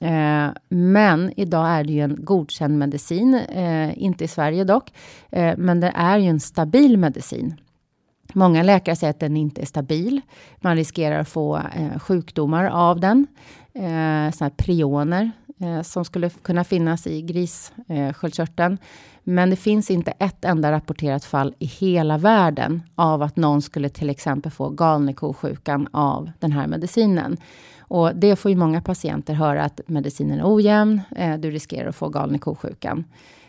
Eh, 0.00 0.48
men 0.68 1.32
idag 1.36 1.68
är 1.68 1.84
det 1.84 1.92
ju 1.92 2.00
en 2.00 2.24
godkänd 2.24 2.78
medicin, 2.78 3.34
eh, 3.34 4.02
inte 4.02 4.24
i 4.24 4.28
Sverige 4.28 4.64
dock, 4.64 4.92
eh, 5.30 5.54
men 5.56 5.80
det 5.80 5.92
är 5.94 6.18
ju 6.18 6.28
en 6.28 6.40
stabil 6.40 6.96
medicin. 6.96 7.54
Många 8.34 8.62
läkare 8.62 8.96
säger 8.96 9.10
att 9.10 9.20
den 9.20 9.36
inte 9.36 9.60
är 9.60 9.66
stabil. 9.66 10.20
Man 10.56 10.76
riskerar 10.76 11.20
att 11.20 11.28
få 11.28 11.56
eh, 11.56 11.98
sjukdomar 11.98 12.64
av 12.64 13.00
den. 13.00 13.26
Eh, 13.74 14.32
såna 14.32 14.50
prioner 14.56 15.30
eh, 15.60 15.82
som 15.82 16.04
skulle 16.04 16.30
kunna 16.30 16.64
finnas 16.64 17.06
i 17.06 17.22
grissköldkörteln. 17.22 18.72
Eh, 18.72 18.78
Men 19.24 19.50
det 19.50 19.56
finns 19.56 19.90
inte 19.90 20.10
ett 20.10 20.44
enda 20.44 20.72
rapporterat 20.72 21.24
fall 21.24 21.54
i 21.58 21.66
hela 21.66 22.18
världen 22.18 22.82
av 22.94 23.22
att 23.22 23.36
någon 23.36 23.62
skulle 23.62 23.88
till 23.88 24.10
exempel 24.10 24.52
få 24.52 24.68
galnekosjukan 24.70 25.88
av 25.92 26.30
den 26.38 26.52
här 26.52 26.66
medicinen. 26.66 27.36
Och 27.80 28.16
det 28.16 28.36
får 28.36 28.50
ju 28.50 28.56
många 28.56 28.80
patienter 28.80 29.34
höra 29.34 29.64
att 29.64 29.80
medicinen 29.86 30.38
är 30.40 30.54
ojämn, 30.54 31.00
eh, 31.16 31.36
du 31.38 31.50
riskerar 31.50 31.88
att 31.88 31.96
få 31.96 32.08
galnekosjukan. 32.08 33.04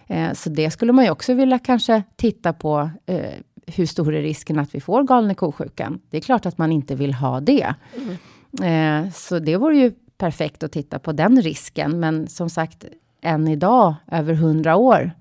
Eh, 0.08 0.34
så 0.34 0.50
det 0.50 0.72
skulle 0.72 0.94
man 0.94 1.06
ju 1.06 1.12
också 1.12 1.34
vilja 1.34 1.60
kanske 1.60 2.04
titta 2.16 2.54
på. 2.54 2.90
Eh, 3.06 3.34
hur 3.76 3.86
stor 3.86 4.15
är 4.15 4.22
risken 4.22 4.59
att 4.59 4.76
vi 4.76 4.82
får 4.82 5.03
galna 5.03 5.34
ko-sjukan? 5.34 5.99
Det 6.09 6.17
är 6.17 6.22
klart 6.22 6.45
att 6.45 6.57
man 6.57 6.72
inte 6.72 6.95
vill 6.95 7.13
ha 7.13 7.39
det. 7.39 7.74
Mm. 7.95 9.05
Eh, 9.05 9.11
så 9.11 9.39
det 9.39 9.57
vore 9.57 9.78
ju 9.78 9.91
perfekt 10.17 10.63
att 10.63 10.72
titta 10.72 10.99
på 10.99 11.11
den 11.11 11.41
risken. 11.41 11.99
Men 11.99 12.28
som 12.28 12.49
sagt, 12.49 12.86
än 13.22 13.47
idag, 13.47 13.95
över 14.11 14.34
hundra 14.34 14.76
år, 14.76 15.11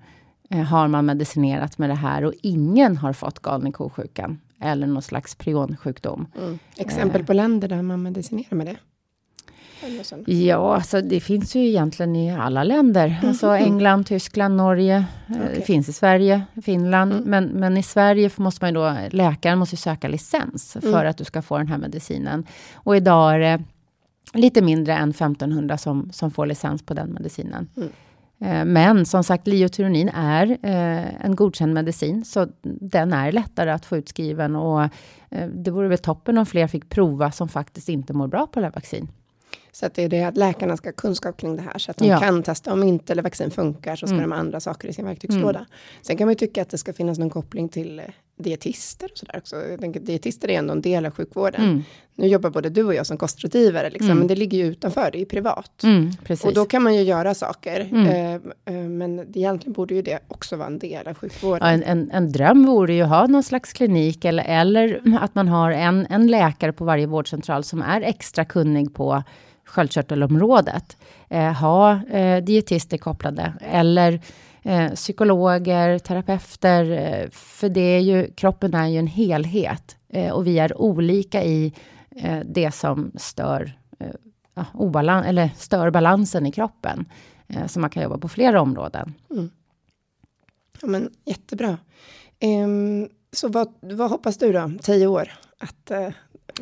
eh, 0.49 0.61
har 0.61 0.87
man 0.87 1.05
medicinerat 1.05 1.77
med 1.77 1.89
det 1.89 1.95
här 1.95 2.25
och 2.25 2.33
ingen 2.41 2.97
har 2.97 3.13
fått 3.13 3.39
galna 3.39 3.71
ko-sjukan 3.71 4.39
eller 4.61 4.87
någon 4.87 5.01
slags 5.01 5.35
prionsjukdom. 5.35 6.27
Mm. 6.37 6.59
Exempel 6.77 7.25
på 7.25 7.33
länder 7.33 7.67
där 7.67 7.81
man 7.81 8.03
medicinerar 8.03 8.55
med 8.55 8.67
det? 8.67 8.77
Ja, 10.25 10.75
alltså 10.75 11.01
det 11.01 11.19
finns 11.19 11.55
ju 11.55 11.67
egentligen 11.67 12.15
i 12.15 12.35
alla 12.35 12.63
länder. 12.63 13.07
Mm. 13.07 13.29
Alltså 13.29 13.47
England, 13.47 14.05
Tyskland, 14.05 14.55
Norge, 14.55 15.05
eh, 15.27 15.35
okay. 15.35 15.61
finns 15.61 15.89
i 15.89 15.93
Sverige, 15.93 16.41
Finland. 16.63 17.13
Mm. 17.13 17.23
Men, 17.23 17.45
men 17.45 17.77
i 17.77 17.83
Sverige 17.83 18.29
måste 18.35 18.65
man 18.65 18.73
då, 18.73 18.95
läkaren 19.09 19.59
måste 19.59 19.77
söka 19.77 20.07
licens 20.07 20.77
för 20.81 20.87
mm. 20.87 21.09
att 21.09 21.17
du 21.17 21.23
ska 21.23 21.41
få 21.41 21.57
den 21.57 21.67
här 21.67 21.77
medicinen. 21.77 22.45
Och 22.73 22.95
idag 22.95 23.35
är 23.35 23.39
det 23.39 23.63
lite 24.33 24.61
mindre 24.61 24.93
än 24.93 25.09
1500 25.09 25.77
som, 25.77 26.09
som 26.11 26.31
får 26.31 26.45
licens 26.45 26.83
på 26.85 26.93
den 26.93 27.13
medicinen. 27.13 27.69
Mm. 27.77 27.89
Eh, 28.41 28.65
men 28.65 29.05
som 29.05 29.23
sagt, 29.23 29.47
liotyronin 29.47 30.09
är 30.09 30.57
eh, 30.63 31.25
en 31.25 31.35
godkänd 31.35 31.73
medicin, 31.73 32.25
så 32.25 32.47
den 32.63 33.13
är 33.13 33.31
lättare 33.31 33.71
att 33.71 33.85
få 33.85 33.97
utskriven. 33.97 34.55
Och 34.55 34.83
eh, 35.29 35.47
det 35.53 35.71
vore 35.71 35.87
väl 35.87 35.97
toppen 35.97 36.37
om 36.37 36.45
fler 36.45 36.67
fick 36.67 36.89
prova 36.89 37.31
som 37.31 37.49
faktiskt 37.49 37.89
inte 37.89 38.13
mår 38.13 38.27
bra 38.27 38.47
på 38.47 38.59
Levaxin. 38.59 39.07
Så 39.71 39.85
att 39.85 39.93
det 39.93 40.03
är 40.03 40.09
det 40.09 40.23
att 40.23 40.37
läkarna 40.37 40.77
ska 40.77 40.87
ha 40.89 40.93
kunskap 40.93 41.37
kring 41.37 41.55
det 41.55 41.61
här, 41.61 41.77
så 41.77 41.91
att 41.91 41.97
de 41.97 42.07
ja. 42.07 42.19
kan 42.19 42.43
testa. 42.43 42.73
Om 42.73 42.83
inte 42.83 43.15
Levaxin 43.15 43.51
funkar, 43.51 43.95
så 43.95 44.07
ska 44.07 44.15
mm. 44.15 44.29
de 44.29 44.35
ha 44.35 44.39
andra 44.39 44.59
saker 44.59 44.87
i 44.87 44.93
sin 44.93 45.05
verktygslåda. 45.05 45.59
Mm. 45.59 45.71
Sen 46.01 46.17
kan 46.17 46.27
man 46.27 46.31
ju 46.31 46.35
tycka 46.35 46.61
att 46.61 46.69
det 46.69 46.77
ska 46.77 46.93
finnas 46.93 47.19
någon 47.19 47.29
koppling 47.29 47.69
till 47.69 48.01
dietister 48.43 49.09
och 49.11 49.17
sådär 49.17 49.37
också. 49.37 49.55
Jag 49.55 49.79
tänker, 49.79 49.99
dietister 49.99 50.49
är 50.49 50.57
ändå 50.57 50.73
en 50.73 50.81
del 50.81 51.05
av 51.05 51.11
sjukvården. 51.11 51.63
Mm. 51.63 51.83
Nu 52.15 52.27
jobbar 52.27 52.49
både 52.49 52.69
du 52.69 52.83
och 52.83 52.93
jag 52.93 53.05
som 53.05 53.17
kostrådgivare, 53.17 53.89
liksom, 53.89 54.05
mm. 54.05 54.17
men 54.17 54.27
det 54.27 54.35
ligger 54.35 54.57
ju 54.57 54.65
utanför, 54.65 55.09
det 55.11 55.21
är 55.21 55.25
privat. 55.25 55.83
Mm, 55.83 56.11
och 56.43 56.53
då 56.53 56.65
kan 56.65 56.83
man 56.83 56.95
ju 56.95 57.01
göra 57.01 57.33
saker. 57.33 57.87
Mm. 57.91 58.07
Eh, 58.07 58.33
eh, 58.75 58.89
men 58.89 59.19
egentligen 59.19 59.73
borde 59.73 59.95
ju 59.95 60.01
det 60.01 60.19
också 60.27 60.55
vara 60.55 60.67
en 60.67 60.79
del 60.79 61.07
av 61.07 61.13
sjukvården. 61.13 61.67
Ja, 61.67 61.73
en, 61.73 61.83
en, 61.83 62.11
en, 62.11 62.31
dröm 62.31 62.65
vore 62.65 62.93
ju 62.93 63.01
att 63.01 63.09
ha 63.09 63.27
någon 63.27 63.43
slags 63.43 63.73
klinik, 63.73 64.25
eller, 64.25 64.43
eller 64.43 65.17
att 65.21 65.35
man 65.35 65.47
har 65.47 65.71
en, 65.71 66.07
en 66.09 66.27
läkare 66.27 66.73
på 66.73 66.85
varje 66.85 67.07
vårdcentral 67.07 67.63
som 67.63 67.81
är 67.81 68.01
extra 68.01 68.45
kunnig 68.45 68.93
på 68.93 69.23
sköldkörtelområdet. 69.65 70.97
Eh, 71.29 71.53
ha 71.53 72.05
eh, 72.07 72.43
dietister 72.43 72.97
kopplade, 72.97 73.53
eller 73.71 74.21
eh, 74.63 74.91
psykologer, 74.91 75.99
terapeuter. 75.99 76.91
Eh, 76.91 77.29
för 77.31 77.69
det 77.69 77.81
är 77.81 77.99
ju, 77.99 78.31
kroppen 78.33 78.73
är 78.73 78.87
ju 78.87 78.99
en 78.99 79.07
helhet 79.07 79.97
eh, 80.09 80.31
och 80.31 80.47
vi 80.47 80.59
är 80.59 80.81
olika 80.81 81.43
i 81.43 81.73
eh, 82.15 82.39
det 82.45 82.71
som 82.71 83.11
stör, 83.15 83.77
eh, 83.99 84.07
ah, 84.53 84.65
obalans, 84.73 85.25
eller 85.27 85.49
stör 85.57 85.91
balansen 85.91 86.45
i 86.45 86.51
kroppen. 86.51 87.05
Eh, 87.47 87.67
så 87.67 87.79
man 87.79 87.89
kan 87.89 88.03
jobba 88.03 88.17
på 88.17 88.29
flera 88.29 88.61
områden. 88.61 89.13
Mm. 89.31 89.49
Ja, 90.81 90.87
men, 90.87 91.09
jättebra. 91.25 91.77
Um, 92.41 93.09
så 93.31 93.47
vad, 93.47 93.73
vad 93.81 94.09
hoppas 94.09 94.37
du 94.37 94.51
då, 94.51 94.71
tio 94.81 95.07
år, 95.07 95.31
att 95.57 95.91
uh, 95.91 96.09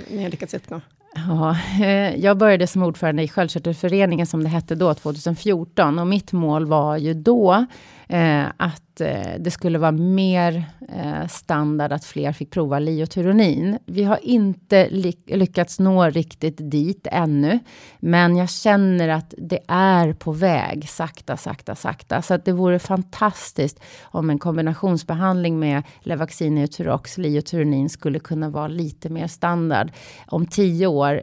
ni 0.10 0.24
har 0.24 0.30
lyckats 0.30 0.54
uppnå? 0.54 0.82
Ja, 1.16 1.58
eh, 1.82 2.16
jag 2.16 2.38
började 2.38 2.68
som 2.68 2.84
ordförande 2.84 3.24
i 3.24 3.28
Sköldkörtelföreningen, 3.28 4.28
som 4.28 4.44
det 4.44 4.50
hette 4.50 4.76
då, 4.76 4.94
2014. 4.94 6.00
Och 6.00 6.08
mitt 6.08 6.32
mål 6.32 6.66
var 6.66 6.98
ju 6.98 7.14
då 7.14 7.66
eh, 8.08 8.46
att 8.58 9.02
eh, 9.02 9.34
det 9.40 9.52
skulle 9.52 9.80
vara 9.80 9.92
mer 9.92 10.66
eh, 10.90 11.28
standard 11.28 11.92
att 11.92 12.06
fler 12.06 12.32
fick 12.32 12.52
prova 12.52 12.80
liotyronin. 12.80 13.78
Vi 13.86 14.04
har 14.04 14.20
inte 14.24 14.90
ly 14.90 15.14
lyckats 15.26 15.80
nå 15.80 16.10
riktigt 16.10 16.72
dit 16.72 17.08
ännu, 17.12 17.60
men 18.00 18.38
jag 18.38 18.50
känner 18.50 19.10
att 19.10 19.34
det 19.38 19.60
är 19.68 20.14
på 20.14 20.32
väg, 20.32 20.90
sakta, 20.90 21.38
sakta, 21.38 21.76
sakta. 21.76 22.22
Så 22.22 22.34
att 22.34 22.46
det 22.46 22.52
vore 22.52 22.80
fantastiskt 22.80 23.80
om 24.02 24.30
en 24.30 24.40
kombinationsbehandling 24.40 25.60
med 25.60 25.84
Levaxin, 26.02 26.58
Eutyrox, 26.58 27.18
liotyronin 27.18 27.90
skulle 27.90 28.20
kunna 28.20 28.50
vara 28.50 28.68
lite 28.68 29.10
mer 29.10 29.28
standard. 29.28 29.92
Om 30.28 30.46
tio 30.46 30.88
år 30.88 31.22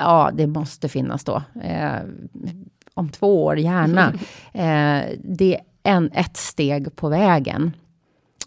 Ja, 0.00 0.30
det 0.34 0.46
måste 0.46 0.88
finnas 0.88 1.24
då. 1.24 1.42
Eh, 1.62 2.00
om 2.94 3.08
två 3.08 3.44
år, 3.44 3.58
gärna. 3.58 4.12
Eh, 4.52 5.02
det 5.24 5.60
en, 5.88 6.10
ett 6.12 6.36
steg 6.36 6.96
på 6.96 7.08
vägen. 7.08 7.72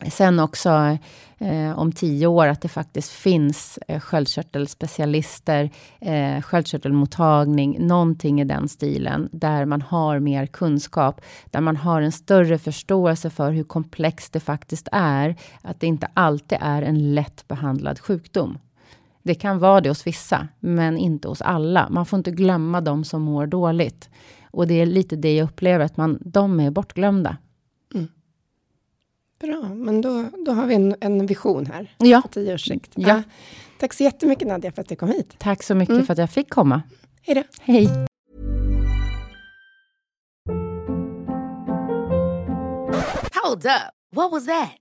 Sen 0.10 0.40
också 0.40 0.98
eh, 1.38 1.80
om 1.80 1.92
tio 1.92 2.28
år 2.28 2.48
att 2.48 2.62
det 2.62 2.68
faktiskt 2.68 3.12
finns 3.12 3.80
eh, 3.88 4.00
sköldkörtelspecialister, 4.00 5.70
eh, 6.00 6.42
sköldkörtelmottagning, 6.42 7.88
någonting 7.88 8.42
i 8.42 8.44
den 8.44 8.68
stilen, 8.70 9.30
där 9.32 9.66
man 9.66 9.82
har 9.82 10.20
mer 10.20 10.46
kunskap, 10.46 11.22
där 11.46 11.62
man 11.62 11.78
har 11.78 12.02
en 12.02 12.12
större 12.12 12.58
förståelse 12.58 13.30
för 13.30 13.52
hur 13.52 13.64
komplext 13.64 14.34
det 14.34 14.40
faktiskt 14.40 14.88
är, 14.92 15.36
att 15.62 15.80
det 15.80 15.88
inte 15.88 16.08
alltid 16.14 16.58
är 16.62 16.82
en 16.82 17.16
lätt 17.16 17.48
behandlad 17.48 18.00
sjukdom. 18.00 18.58
Det 19.24 19.36
kan 19.36 19.60
vara 19.60 19.82
det 19.82 19.90
hos 19.90 20.08
vissa, 20.08 20.48
men 20.60 20.98
inte 20.98 21.28
hos 21.28 21.42
alla. 21.42 21.90
Man 21.90 22.06
får 22.06 22.18
inte 22.18 22.32
glömma 22.32 22.82
de 22.82 23.04
som 23.04 23.22
mår 23.22 23.48
dåligt. 23.48 24.10
Och 24.52 24.68
det 24.68 24.74
är 24.74 24.86
lite 24.86 25.16
det 25.16 25.36
jag 25.36 25.46
upplever, 25.46 25.86
att 25.86 25.98
man, 25.98 26.18
de 26.22 26.60
är 26.60 26.72
bortglömda. 26.72 27.38
Mm. 27.94 28.08
Bra, 29.40 29.70
men 29.76 30.02
då, 30.02 30.30
då 30.46 30.52
har 30.52 30.66
vi 30.66 30.76
en, 30.76 30.96
en 31.02 31.26
vision 31.26 31.66
här. 31.66 31.96
Ja. 31.98 32.22
Tio 32.32 32.54
års 32.54 32.66
sikt. 32.66 32.92
Ja. 32.96 33.08
ja. 33.08 33.24
Tack 33.80 33.94
så 33.94 34.04
jättemycket 34.04 34.48
Nadja 34.48 34.72
för 34.72 34.82
att 34.82 34.90
du 34.90 34.96
kom 34.96 35.10
hit. 35.10 35.36
Tack 35.38 35.64
så 35.64 35.76
mycket 35.76 35.94
mm. 35.94 36.06
för 36.06 36.14
att 36.14 36.20
jag 36.20 36.30
fick 36.30 36.50
komma. 36.50 36.82
Hej 37.22 37.36
då. 37.36 37.44
Hej. 37.62 37.90
Hold 43.44 43.66
up. 43.66 43.92
What 44.16 44.32
was 44.32 44.46
that? 44.46 44.81